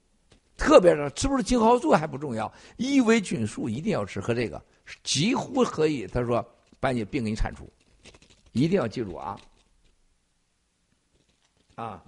[0.57, 4.63] 特别是吃不是青蒿素还不重要，伊维菌素一定要吃，和这个
[5.03, 6.45] 几乎可以，他说
[6.81, 7.71] 把你病给你铲除，
[8.53, 9.41] 一定要记住啊！
[11.75, 12.03] 啊，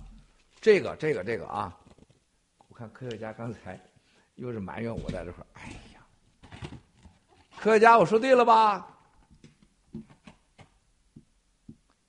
[0.60, 1.76] 这个这个这个啊，
[2.68, 3.80] 我看科学家刚才
[4.36, 6.00] 又是埋怨我在这块哎呀，
[7.58, 8.86] 科学家我说对了吧？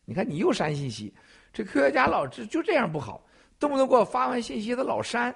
[0.05, 1.13] 你看你又删信息。
[1.53, 3.21] 这科学家老是就这样不好，
[3.59, 5.35] 动不动给我发完信息他老删，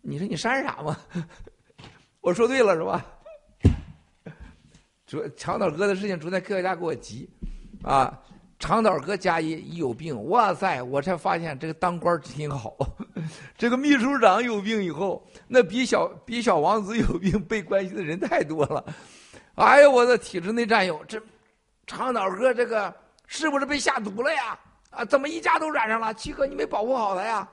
[0.00, 0.96] 你说你删啥嘛？
[2.20, 3.04] 我说对了是吧？
[5.06, 7.28] 昨长岛哥的事情，昨天科学家给我急，
[7.82, 8.18] 啊，
[8.58, 12.76] 长岛哥家一一有病，哇塞，我才发现这个当官挺好。
[13.58, 18.84] 这个秘书长有病以后，那比小比小王子有病被关心的人太多了。
[19.56, 21.20] 哎呀，我的体制内战友，这
[21.86, 22.94] 长岛哥这个
[23.26, 24.58] 是不是被下毒了呀？
[24.90, 26.12] 啊，怎么一家都染上了？
[26.14, 27.48] 七哥，你没保护好他呀？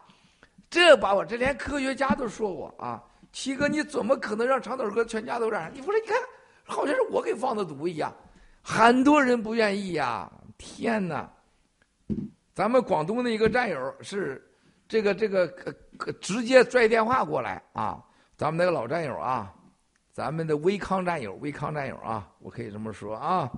[0.69, 3.01] 这把我这连科学家都说我啊，
[3.31, 5.73] 七哥，你怎么可能让长腿哥全家都染上？
[5.73, 6.17] 你不是你看，
[6.65, 8.13] 好像是我给放的毒一样。
[8.61, 10.29] 很多人不愿意呀！
[10.57, 11.29] 天哪！
[12.53, 14.43] 咱们广东的一个战友是
[14.87, 15.47] 这个这个
[16.19, 18.03] 直接拽电话过来啊，
[18.35, 19.53] 咱们那个老战友啊，
[20.11, 23.49] 咱们的威康战友，威康战友啊，我可以这么说啊。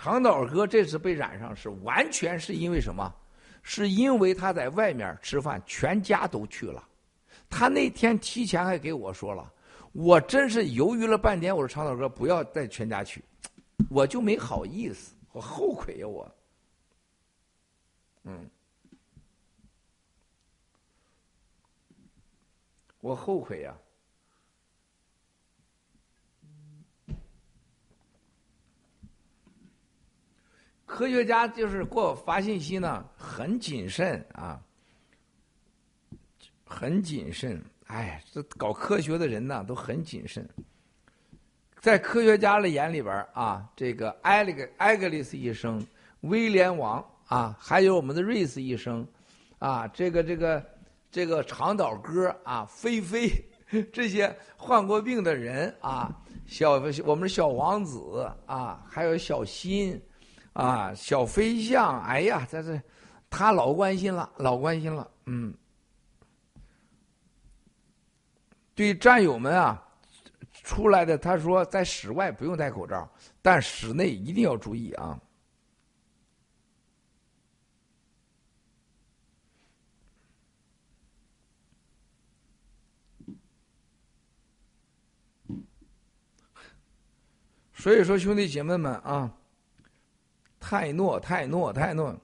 [0.00, 3.12] 长岛哥这次被染上是完全是因为什么？
[3.64, 6.88] 是因为他在外面吃饭，全家都去了。
[7.50, 9.52] 他那天提前还给我说了，
[9.90, 11.54] 我真是犹豫了半天。
[11.54, 13.24] 我说长岛哥不要带全家去，
[13.90, 16.32] 我就没好意思，我后悔呀我。
[18.22, 18.48] 嗯，
[23.00, 23.74] 我后悔呀。
[30.88, 34.58] 科学家就是给我发信息呢，很谨慎啊，
[36.64, 37.62] 很谨慎。
[37.86, 40.48] 哎，这搞科学的人呢都很谨慎。
[41.78, 45.86] 在科学家的眼里边啊，这个艾利克艾格里斯医生、
[46.22, 49.06] 威廉王啊，还有我们的瑞斯医生
[49.58, 50.66] 啊，这个这个
[51.10, 53.30] 这个长岛哥啊，菲菲
[53.92, 56.10] 这些患过病的人啊，
[56.46, 56.72] 小
[57.04, 60.00] 我们小王子啊，还有小新。
[60.58, 62.82] 啊，小飞象，哎呀，这是
[63.30, 65.54] 他老关心了，老关心了，嗯。
[68.74, 69.80] 对战友们啊，
[70.64, 73.08] 出来的他说，在室外不用戴口罩，
[73.40, 75.20] 但室内一定要注意啊。
[87.74, 89.37] 所以说，兄弟姐妹们啊。
[90.68, 92.14] 泰诺，泰诺，泰诺，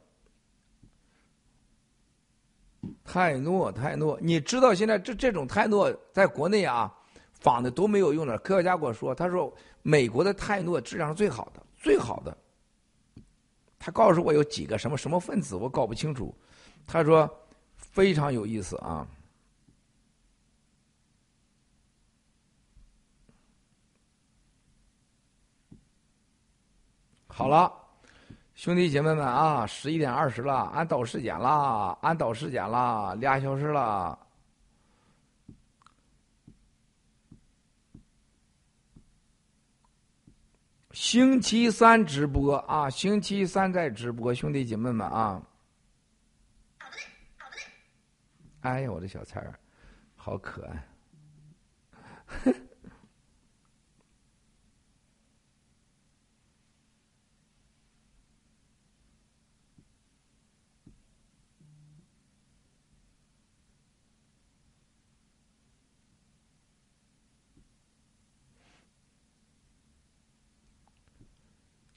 [3.03, 6.95] 泰诺，泰诺，你知道现在这这种泰诺在国内啊，
[7.33, 8.37] 仿的都没有用的。
[8.41, 9.51] 科学家跟我说，他说
[9.81, 12.37] 美国的泰诺质量是最好的，最好的。
[13.79, 16.35] 他告诉我有几个什么什么分子，我搞不清楚。
[16.87, 17.27] 他说
[17.79, 19.09] 非常有意思啊。
[27.27, 27.73] 好了，
[28.55, 34.19] 兄弟姐妹们啊，十一点二十了，俺到时间了，俺到时间了，俩小时了。
[40.93, 45.43] 星期三直播啊，星期三在直播，兄弟姐妹们啊。
[48.61, 49.59] 哎呀，我的小菜儿，
[50.15, 52.55] 好可爱。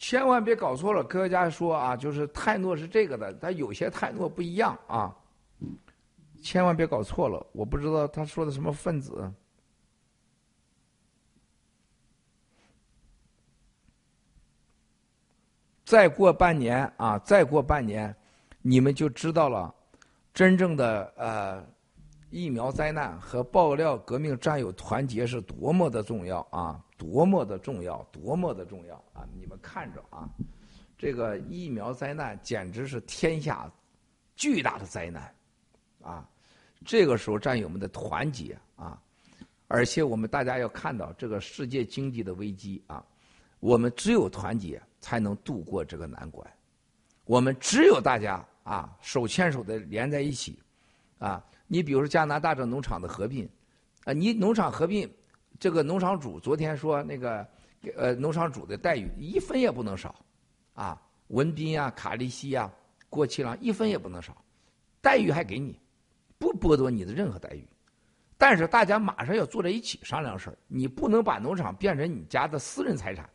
[0.08, 5.14] 千万别搞错了，科学家说啊，就是泰诺是这个的，但有些泰诺不一样啊。
[6.42, 9.30] 千万别搞错了，我不知道他说的什么分子。
[15.84, 18.16] 再过半年啊，再过半年，
[18.62, 19.76] 你们就知道了，
[20.34, 21.62] 真正的呃
[22.30, 26.84] 疫苗灾难和爆料革命战友团结是多么的重要啊！
[26.98, 29.26] 多么的重要，多么的重要啊！
[29.40, 30.28] 你们看着啊，
[30.98, 33.72] 这个疫苗灾难简直是天下
[34.36, 35.34] 巨大的灾难
[36.04, 36.30] 啊！
[36.86, 39.02] 这个时候，战友们的团结啊，
[39.68, 43.06] 而且我们大家要看到这个世界经济的危机啊，
[43.62, 46.46] 我们只有团结才能度过这个难关。
[47.24, 50.60] 我们只有大家啊手牵手的连在一起
[51.20, 51.42] 啊！
[51.68, 53.48] 你比如说加拿大这农场的合并
[54.06, 55.10] 啊，你农场合并。
[55.60, 57.44] 这个农场主昨天说，那个
[57.96, 60.14] 呃，农场主的待遇一分也不能少，
[60.76, 62.72] 啊，文斌啊、卡利西啊、
[63.10, 64.38] 郭其郎一分也不能少，
[65.02, 65.80] 待遇还给你，
[66.38, 67.68] 不剥夺你的任何待遇。
[68.38, 73.28] 但是大家马上要坐在一起商量事儿，你不能把农场变成你家的私人财产，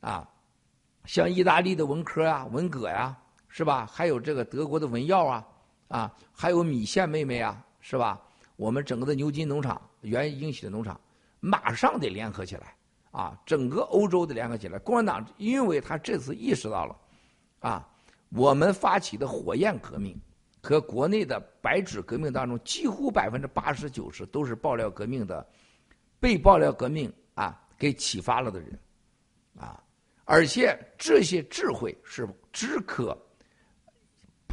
[0.00, 0.28] 啊，
[1.06, 3.16] 像意大利的文科呀、文革呀，
[3.48, 3.86] 是吧？
[3.86, 5.48] 还有这个德国的文耀啊，
[5.92, 8.18] 啊，还有米线妹妹啊，是吧？
[8.56, 10.98] 我们整个的牛津农场、原英喜的农场。
[11.44, 12.74] 马上得联合起来，
[13.10, 14.78] 啊，整个欧洲得联合起来。
[14.78, 16.96] 共产党因为他这次意识到了，
[17.58, 17.88] 啊，
[18.30, 20.16] 我们发起的火焰革命
[20.62, 25.44] 和国内的白纸革命当中，几乎百分之八十九十都是爆料革命的，
[26.20, 28.78] 被爆料革命啊给启发了的人，
[29.58, 29.82] 啊，
[30.24, 33.20] 而且这些智慧是只可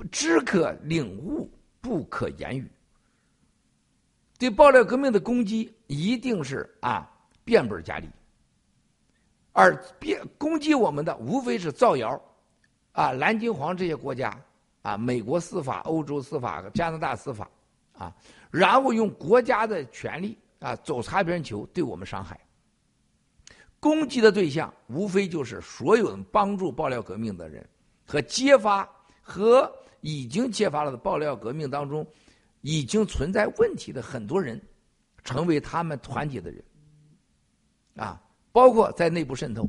[0.05, 1.49] 只可领悟，
[1.81, 2.69] 不可言语。
[4.37, 7.09] 对爆料革命的攻击一定是啊
[7.43, 8.07] 变本加厉，
[9.51, 12.21] 而变攻击我们的无非是造谣，
[12.93, 14.33] 啊蓝金黄这些国家
[14.81, 17.49] 啊美国司法、欧洲司法、加拿大司法
[17.91, 18.15] 啊，
[18.49, 22.39] 然后用国家的权力啊走擦边球对我们伤害。
[23.81, 27.67] 攻击的对象无非就是所有帮助爆料革命的人
[28.05, 28.87] 和揭发
[29.21, 29.69] 和
[30.01, 32.05] 已经揭发了的爆料革命当中。
[32.61, 34.61] 已经存在问题的很多人，
[35.23, 36.61] 成为他们团结的人，
[37.95, 38.21] 啊，
[38.51, 39.65] 包括在内部渗透，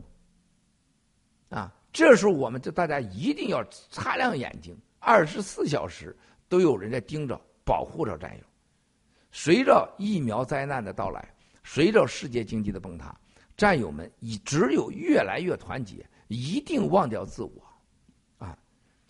[1.50, 8.44] 啊，这时候我们就大家一定要擦亮眼睛，二十四小时都有人在盯着、保护着战友。
[9.30, 11.32] 随着疫苗灾难的到来，
[11.62, 13.16] 随着世界经济的崩塌，
[13.56, 17.69] 战友们已只有越来越团结，一定忘掉自我，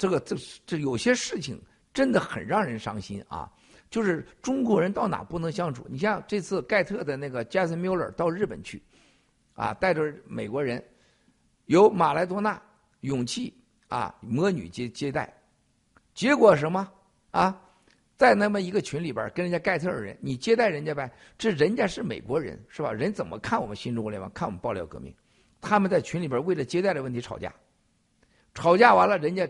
[0.00, 1.60] 这个这这有些事情
[1.92, 3.52] 真的很让人伤心啊。
[3.90, 5.84] 就是中国人到哪不能相处？
[5.90, 8.82] 你像这次盖特的那个杰森·缪勒到日本去，
[9.52, 10.82] 啊，带着美国人，
[11.66, 12.58] 由马来多纳、
[13.00, 13.52] 勇气
[13.88, 15.30] 啊魔女接接待，
[16.14, 16.90] 结果什么
[17.32, 17.60] 啊？
[18.16, 21.10] 在那么一个群里边跟人家盖特尔人，你接待人家呗？
[21.36, 22.92] 这人家是美国人是吧？
[22.92, 24.30] 人怎么看我们新中国联邦？
[24.32, 25.12] 看我们爆料革命？
[25.60, 27.52] 他们在群里边为了接待的问题吵架，
[28.54, 29.48] 吵架完了，人家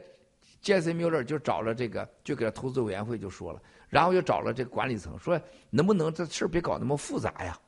[0.60, 3.60] 杰森·米勒就找了这个，就给他投资委员会就说了。
[3.88, 7.58] 然后又找了这个管理层，说能不能这事别搞那么复杂呀？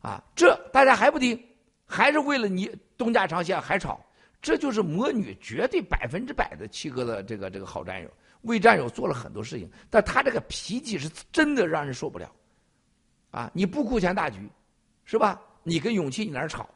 [0.00, 1.40] 啊，这大家还不听，
[1.86, 4.04] 还是为了你东家长线还吵，
[4.40, 8.10] 这就是魔女绝对百分之百的七哥的这个这个好战友，
[8.42, 12.32] 为战友做了很多事情，但他这个脾气是真的让人受不了。
[13.30, 14.48] 啊，你不顾全大局，
[15.04, 15.40] 是吧？
[15.62, 16.68] 你跟勇气你那吵，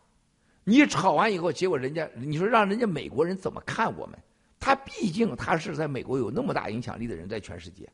[0.64, 4.18] 你吵完以后，结果人家你说让人家美国人怎么看我们？
[4.64, 7.88] 他毕竟他是在美国有那么大影响力的人，在全世界。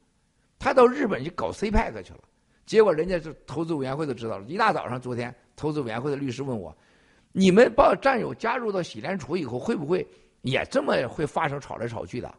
[0.58, 2.20] 他到日本去搞 CPEC 去了，
[2.66, 4.44] 结果人家是投资委员会都知道了。
[4.46, 6.76] 一大早上，昨天投资委员会的律师问我
[7.32, 10.06] ：“你们把战友加入到喜联储以后，会不会
[10.42, 12.30] 也这么会发生吵来吵去的？”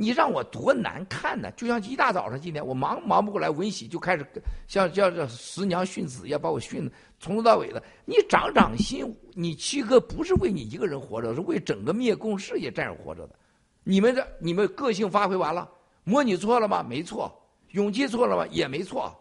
[0.00, 1.50] 你让我多难看呢？
[1.56, 4.24] 就像一大早上今天我忙忙不过来，文喜就开始
[4.68, 7.82] 像像这十娘训子一样把我训的从头到尾的。
[8.04, 13.34] 你长长心，你七哥不是为你一个人活着，是为整个灭共事业战友活着的。
[13.82, 15.68] 你们这你们个性发挥完了，
[16.04, 16.80] 模拟错了吗？
[16.88, 17.36] 没错。
[17.72, 18.46] 勇气错了吗？
[18.52, 19.12] 也没错。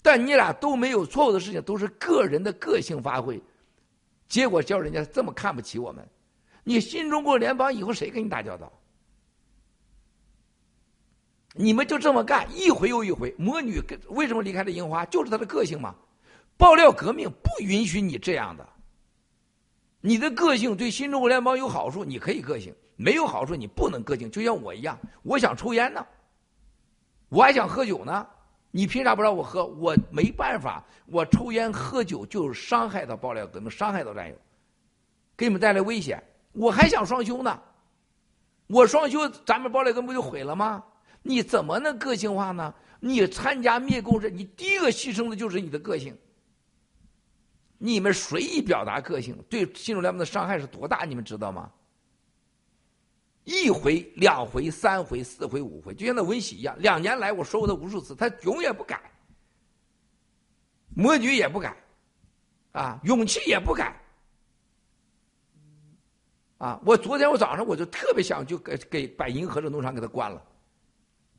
[0.00, 3.42] 但你俩都没有错误的事情，都是个人的个性发挥，
[4.28, 6.08] 结果叫人家这么看不起我们。
[6.62, 8.72] 你新中国联邦以后谁跟你打交道？
[11.54, 13.34] 你们就这么干，一回又一回。
[13.38, 15.04] 魔女跟为什么离开了樱花？
[15.06, 15.94] 就是她的个性嘛。
[16.56, 18.66] 爆料革命不允许你这样的。
[20.00, 24.30] 你的个性对新中国联邦有好处，你可以个性；没有好处，你不能个性。
[24.30, 26.04] 就像我一样，我想抽烟呢，
[27.28, 28.26] 我还想喝酒呢。
[28.74, 29.66] 你凭啥不让我喝？
[29.66, 34.34] 我没办法，我抽烟喝酒就是伤害到爆料革命，伤害到战友，
[35.36, 36.22] 给你们带来危险。
[36.52, 37.60] 我还想双休呢，
[38.68, 40.82] 我双休，咱们爆料革命不就毁了吗？
[41.22, 42.74] 你怎么能个性化呢？
[43.00, 46.16] 你参加灭共时，你第一个牺牲的就是你的个性。
[47.78, 51.04] 你们随意表达个性，对新中联盟的伤害是多大？
[51.04, 51.68] 你们知道吗？
[53.42, 59.10] 一回、两回、三回、四回、五回，就像那文喜一样，两年来我说过他无数次，他永远不改。
[60.94, 61.76] 魔女也不改，
[62.70, 64.00] 啊，勇气也不改。
[66.58, 70.40] 啊，我昨天我早上我就特别想就给给把银河这农场给他关了。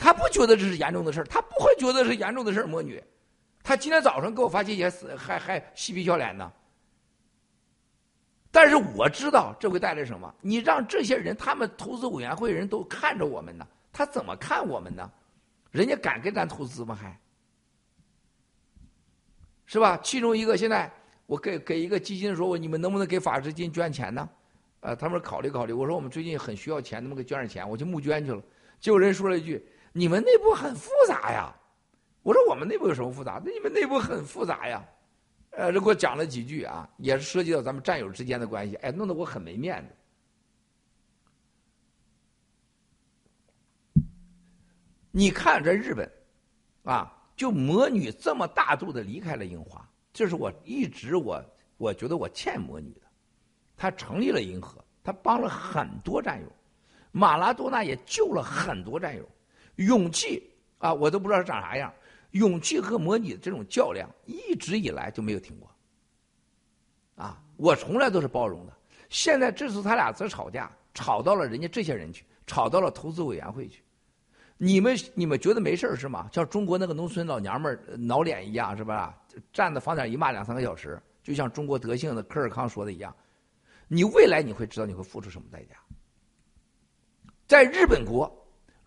[0.03, 3.01] 他不觉得这是严重的事他不会觉得是严重的事魔女，
[3.63, 4.83] 他今天早上给我发信息，
[5.15, 6.51] 还还还嬉皮笑脸呢。
[8.51, 10.35] 但是我知道这会带来什么？
[10.41, 15.09] 你让这些人，他们投资委员会人都看着我们呢，他怎么看我们呢？
[15.71, 16.93] 人家敢给咱投资吗？
[16.93, 17.17] 还
[19.65, 19.97] 是吧？
[20.03, 20.91] 其中一个现在
[21.27, 24.29] 我给给一个基金说，我你们能不能给法治金捐钱呢？
[24.81, 25.71] 呃，他们考虑考虑。
[25.71, 27.67] 我说我们最近很需要钱，能不能给捐点钱？
[27.69, 28.43] 我就募捐去了。
[28.81, 29.65] 结果人说了一句。
[29.93, 31.55] 你们内部很复杂呀，
[32.23, 33.39] 我说我们内部有什么复杂？
[33.45, 34.83] 那你们内部很复杂呀，
[35.51, 39.95] 呃，这给我讲了几句啊，也是涉及到咱们战友之间的关系，哎，弄得我很没面子。
[45.11, 46.11] 你看这日本，
[46.85, 51.39] 啊，就魔女这么大度的离开了樱花，这是我一直我
[51.77, 53.01] 我觉得我欠魔女的，
[53.77, 56.47] 她成立了银河，她帮了很多战友，
[57.11, 59.29] 马拉多纳也救了很多战友。
[59.75, 61.93] 勇气啊，我都不知道长啥样。
[62.31, 65.69] 勇气和模拟的这种较量，一直以来就没有停过。
[67.15, 68.73] 啊，我从来都是包容的。
[69.09, 73.83] 现在这次他俩在吵架，吵到了人家这些人去，吵到了投资委员会去。
[74.57, 76.27] 你们你们觉得没事是吗？
[76.33, 79.15] 像中国那个农村老娘们挠脸一样是吧？
[79.51, 83.15] 站在房顶一骂两三个小时，就像中国德性的科尔康说的一样。
[83.87, 85.75] 你未来你会知道你会付出什么代价。
[87.47, 88.39] 在日本国。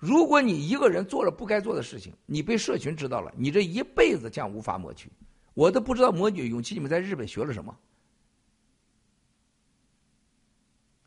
[0.07, 5.11] 如果你一个人做了不该做的事情，你被社群知道了，你这一辈子将无法抹去。
[5.53, 7.77] 我都不知道魔女勇气，你们在日本学了什么？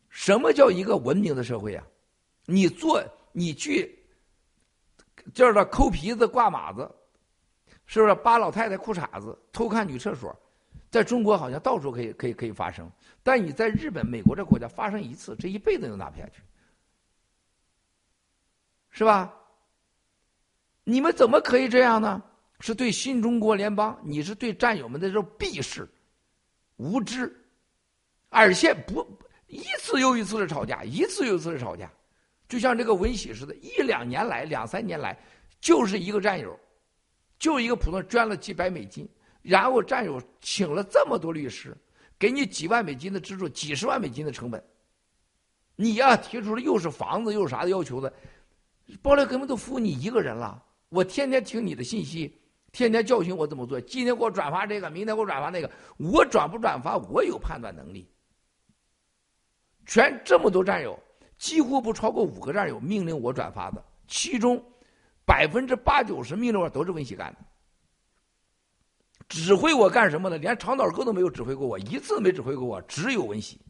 [0.09, 1.88] 什么叫一个文明的社会啊？
[2.45, 3.01] 你做
[3.31, 3.97] 你去，
[5.34, 6.91] 叫他抠皮子挂马子，
[7.85, 10.38] 是不是扒老太太裤衩子、偷看女厕所？
[10.91, 12.91] 在中国好像到处可以可以可以发生，
[13.23, 16.41] 但你在日本、美国这国家发生一次，这一辈子都拿不下去。
[18.91, 19.33] 是吧？
[20.83, 22.23] 你们怎么可以这样呢？
[22.61, 25.87] 是对新中国联邦，你是对战友们的这种鄙视、
[26.75, 27.33] 无知，
[28.27, 29.07] 而且不
[29.47, 31.89] 一次又一次的吵架，一次又一次的吵架，
[32.49, 35.17] 就像这个文喜似的，一两年来、两三年来，
[35.61, 36.59] 就是一个战友，
[37.37, 39.07] 就一个普通捐了几百美金，
[39.41, 41.77] 然后战友请了这么多律师，
[42.17, 44.61] 给你几万美金的资助，几十万美金的成本，
[45.77, 48.11] 你呀提出了又是房子又是啥的要求的。
[48.97, 52.41] 爆料革命都服你一个人了，我天天听你的信息，
[52.71, 53.79] 天天教训我怎么做。
[53.79, 58.11] 今天给我转发这个，明天给我转发那个，我转不转发，我有判断能力。
[59.85, 60.99] 全这么多战友，
[61.37, 64.63] 几乎不超过五个战友命令我转发的，其中
[65.25, 67.39] 百分之八九十命令我都是文喜干的。
[69.27, 70.37] 指挥我干什么呢？
[70.37, 73.61] 连长岛哥都没有指挥过我，一次没指挥过我，只有文喜。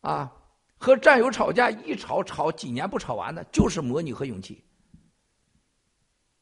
[0.00, 0.32] 啊。
[0.82, 4.64] 和战友吵架，一吵吵几年不吵完的，就是魔女和勇气，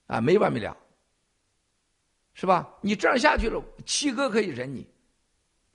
[0.07, 0.75] 啊，没完没了，
[2.33, 2.67] 是吧？
[2.81, 4.89] 你这样下去了，七哥可以忍你，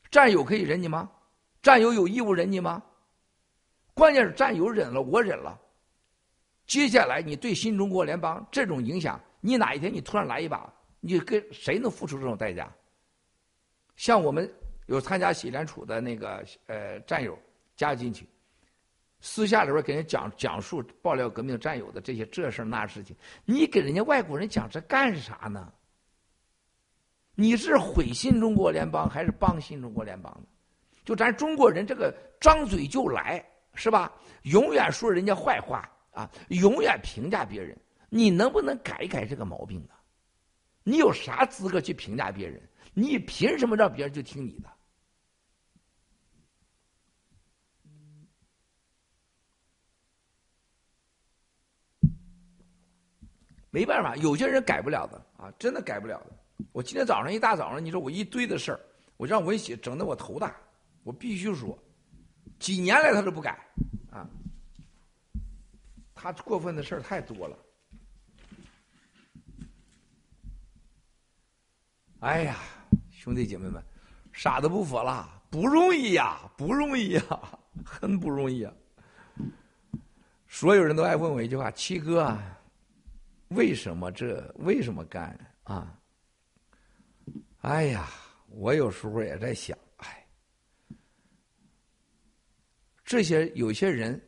[0.09, 1.11] 战友可以忍你吗？
[1.61, 2.81] 战友有义务忍你吗？
[3.93, 5.55] 关键是战友忍了，我忍了，
[6.65, 12.75] 接下来你对新中国联邦这种影响，你哪一天你突然来一把，你跟谁能付出这种代价？
[13.95, 14.51] 像我们
[14.87, 17.37] 有参加喜联储的那个呃战友
[17.75, 18.27] 加进去，
[19.25, 25.73] 私下里边给人讲讲述爆料革命战友的这些这事那事情，你给人家外国人讲这干啥呢？
[27.33, 30.47] 你是毁新中国联邦还是帮新中国联邦呢？
[31.03, 33.43] 就咱中国人这个张嘴就来
[33.73, 34.13] 是吧？
[34.43, 35.89] 永远说人家坏话。
[36.11, 37.75] 啊，永远评价别人，
[38.09, 39.89] 你能不能改一改这个毛病呢？
[40.83, 42.61] 你有啥资格去评价别人？
[42.93, 44.69] 你凭什么让别人就听你的？
[53.75, 56.27] 没办法，有些人改不了的啊，真的改不了的。
[56.71, 58.79] 我今天早上一大早上，你说我一堆的事儿，
[59.17, 60.55] 我让文喜整的我头大，
[61.03, 61.77] 我必须说，
[62.57, 63.59] 几年来他都不改
[64.11, 64.25] 啊。
[66.13, 67.57] 他过分的事儿太多了。
[72.21, 72.55] 哎呀，
[73.11, 73.83] 兄弟姐妹们，
[74.31, 77.21] 傻子不服了，不容易呀，不容易呀，
[77.83, 78.73] 很不容易啊！
[80.47, 82.54] 所有人都爱问我一句话：“七哥啊，
[83.49, 84.53] 为什么这？
[84.59, 85.99] 为什么干啊？”
[87.61, 88.09] 哎呀，
[88.49, 90.27] 我有时候也在想，哎，
[93.03, 94.21] 这些有些人。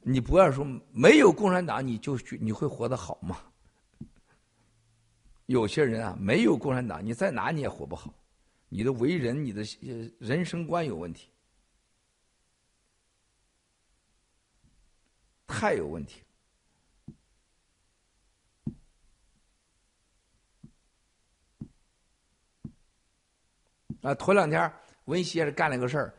[0.00, 3.42] 你不要说没有共产党，你就去你会活得好吗？
[5.46, 8.14] 有些人啊，没有共产党，你在哪你也活不好，
[8.70, 9.62] 你的为人，你的
[10.18, 11.30] 人生观有问题，
[15.46, 16.22] 太有问题。
[24.08, 24.72] 啊，头两天
[25.04, 26.14] 文熙也是干了个事儿，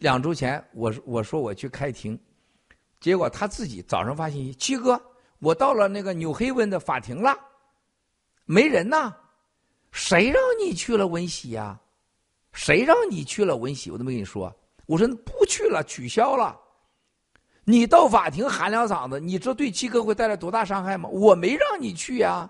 [0.00, 2.18] 两周前我我说我去开庭。
[3.00, 5.00] 结果他自己早上发信息：“七哥，
[5.38, 7.36] 我到了那个纽黑文的法庭了，
[8.44, 9.12] 没人呐，
[9.90, 11.78] 谁让你去了文喜呀？
[12.52, 13.90] 谁让你去了文喜？
[13.90, 14.54] 我都没跟你说。
[14.86, 16.58] 我说不去了，取消了。
[17.64, 21.08] 你到法庭喊两嗓子，你这对七哥会带来多大伤害吗？
[21.08, 22.48] 我没让你去呀，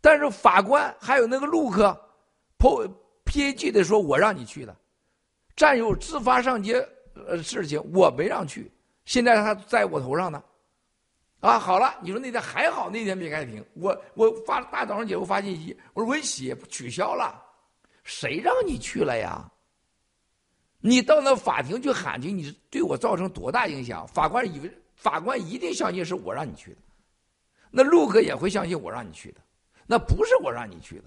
[0.00, 1.98] 但是法官还有那个陆克
[2.56, 2.86] 破
[3.36, 4.74] ，P P A G 的说，我让你去的，
[5.54, 6.76] 战友自发上街
[7.14, 8.70] 呃事情，我没让去。”
[9.04, 10.42] 现在他在我头上呢，
[11.40, 17.40] 啊，好了，你说那天还好，那天没开庭，我我发大早上起来我发信息，我说文喜取消了，
[18.04, 19.48] 谁让你去了呀？
[20.80, 24.08] 你到那法庭去喊去，你对我造成多大影响？
[24.08, 26.78] 法官以为法官一定相信是我让你去的，
[27.70, 29.40] 那陆哥也会相信我让你去的，
[29.86, 31.04] 那不是我让你去的，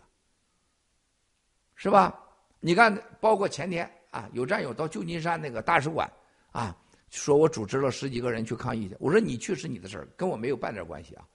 [1.81, 2.19] 是吧？
[2.59, 6.11] 你看，包括前天啊，有战友到旧金山那个大使馆
[6.51, 6.75] 啊。
[7.09, 11.25] 说我组织了十几个人去抗议去，我说你去是你的事儿，跟我没有半点关系啊！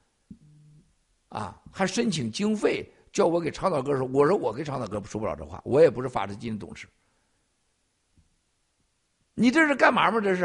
[1.31, 6.87] 啊，还申请经费叫我给长岛哥说，我说我跟长岛哥说不了这话，我也不是法制基金董事。
[9.35, 10.21] 你这是干嘛嘛？
[10.21, 10.43] 这是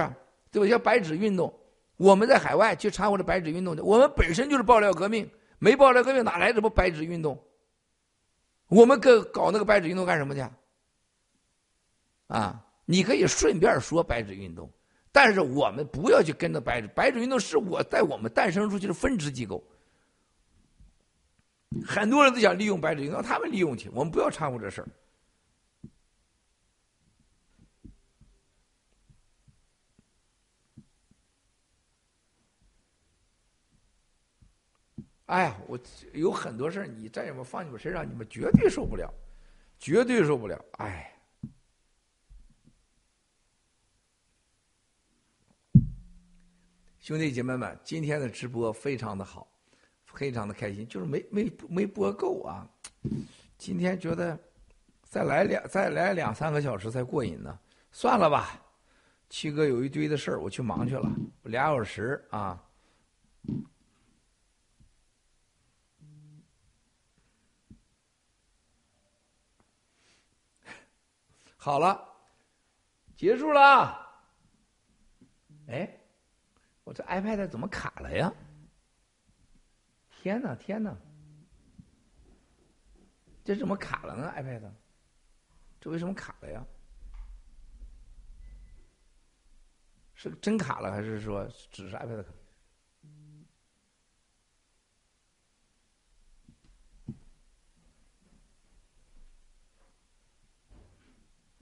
[0.49, 0.67] 对吧？
[0.67, 1.53] 像白纸运动，
[1.97, 7.37] 我们在海外去掺和这白纸运动的，我们本身就是爆料革命，没爆料革命哪来这么白纸运动？
[8.69, 10.41] 我们跟搞那个白纸运动干什么去？
[12.27, 14.71] 啊，你可以顺便说白纸运动。
[15.11, 19.63] 但是我们不要去跟着白纸，白纸运动是我在我们诞生出去的分支机构。
[21.85, 24.87] 很多人都想利用白纸运动，他们利用去，我们不要掺和这事儿。
[35.29, 35.79] 哎呀，我
[36.13, 39.13] 有很多事儿，你在你们放你们身上，你们绝对受不了，
[39.77, 40.59] 绝对受不了。
[40.79, 41.15] 哎。
[46.97, 49.47] 兄弟姐妹们，今天的直播非常的好，
[50.05, 52.67] 非常的开心，就是没没没播够啊！
[53.55, 54.37] 今天觉得
[55.03, 57.59] 再来两再来两三个小时才过瘾呢，
[57.91, 58.59] 算了吧。
[59.29, 61.07] 七哥有一堆的事儿，我去忙去了，
[61.43, 62.63] 俩小时啊。
[71.69, 72.03] 好了，
[73.15, 73.95] 结束了。
[75.67, 75.95] 哎。
[76.83, 78.33] 我这 iPad 怎么卡了呀？
[80.09, 80.97] 天哪，天哪！
[83.43, 84.67] 这怎么卡了呢？iPad，
[85.79, 86.65] 这为什么卡了呀？
[90.15, 92.33] 是真卡了，还是说只是 iPad 卡？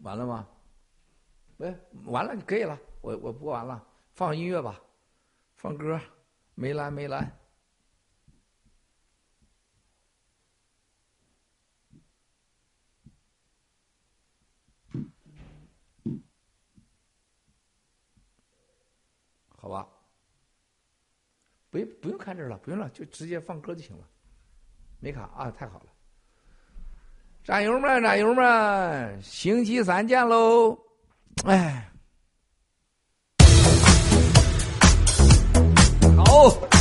[0.08, 0.48] 完了吗？
[1.58, 4.82] 喂，完了，可以了，我我播完了，放音乐吧。
[5.58, 6.00] 放歌，
[6.56, 7.30] 梅兰，梅兰。
[19.58, 19.90] 好吧，
[21.70, 24.08] 不不用看这了，不用了，就直接放歌就行了。
[25.02, 25.97] 没卡啊，太好了！
[27.48, 30.78] 战友们，战友们，星期三见喽！
[31.46, 31.90] 哎，
[36.18, 36.77] 好。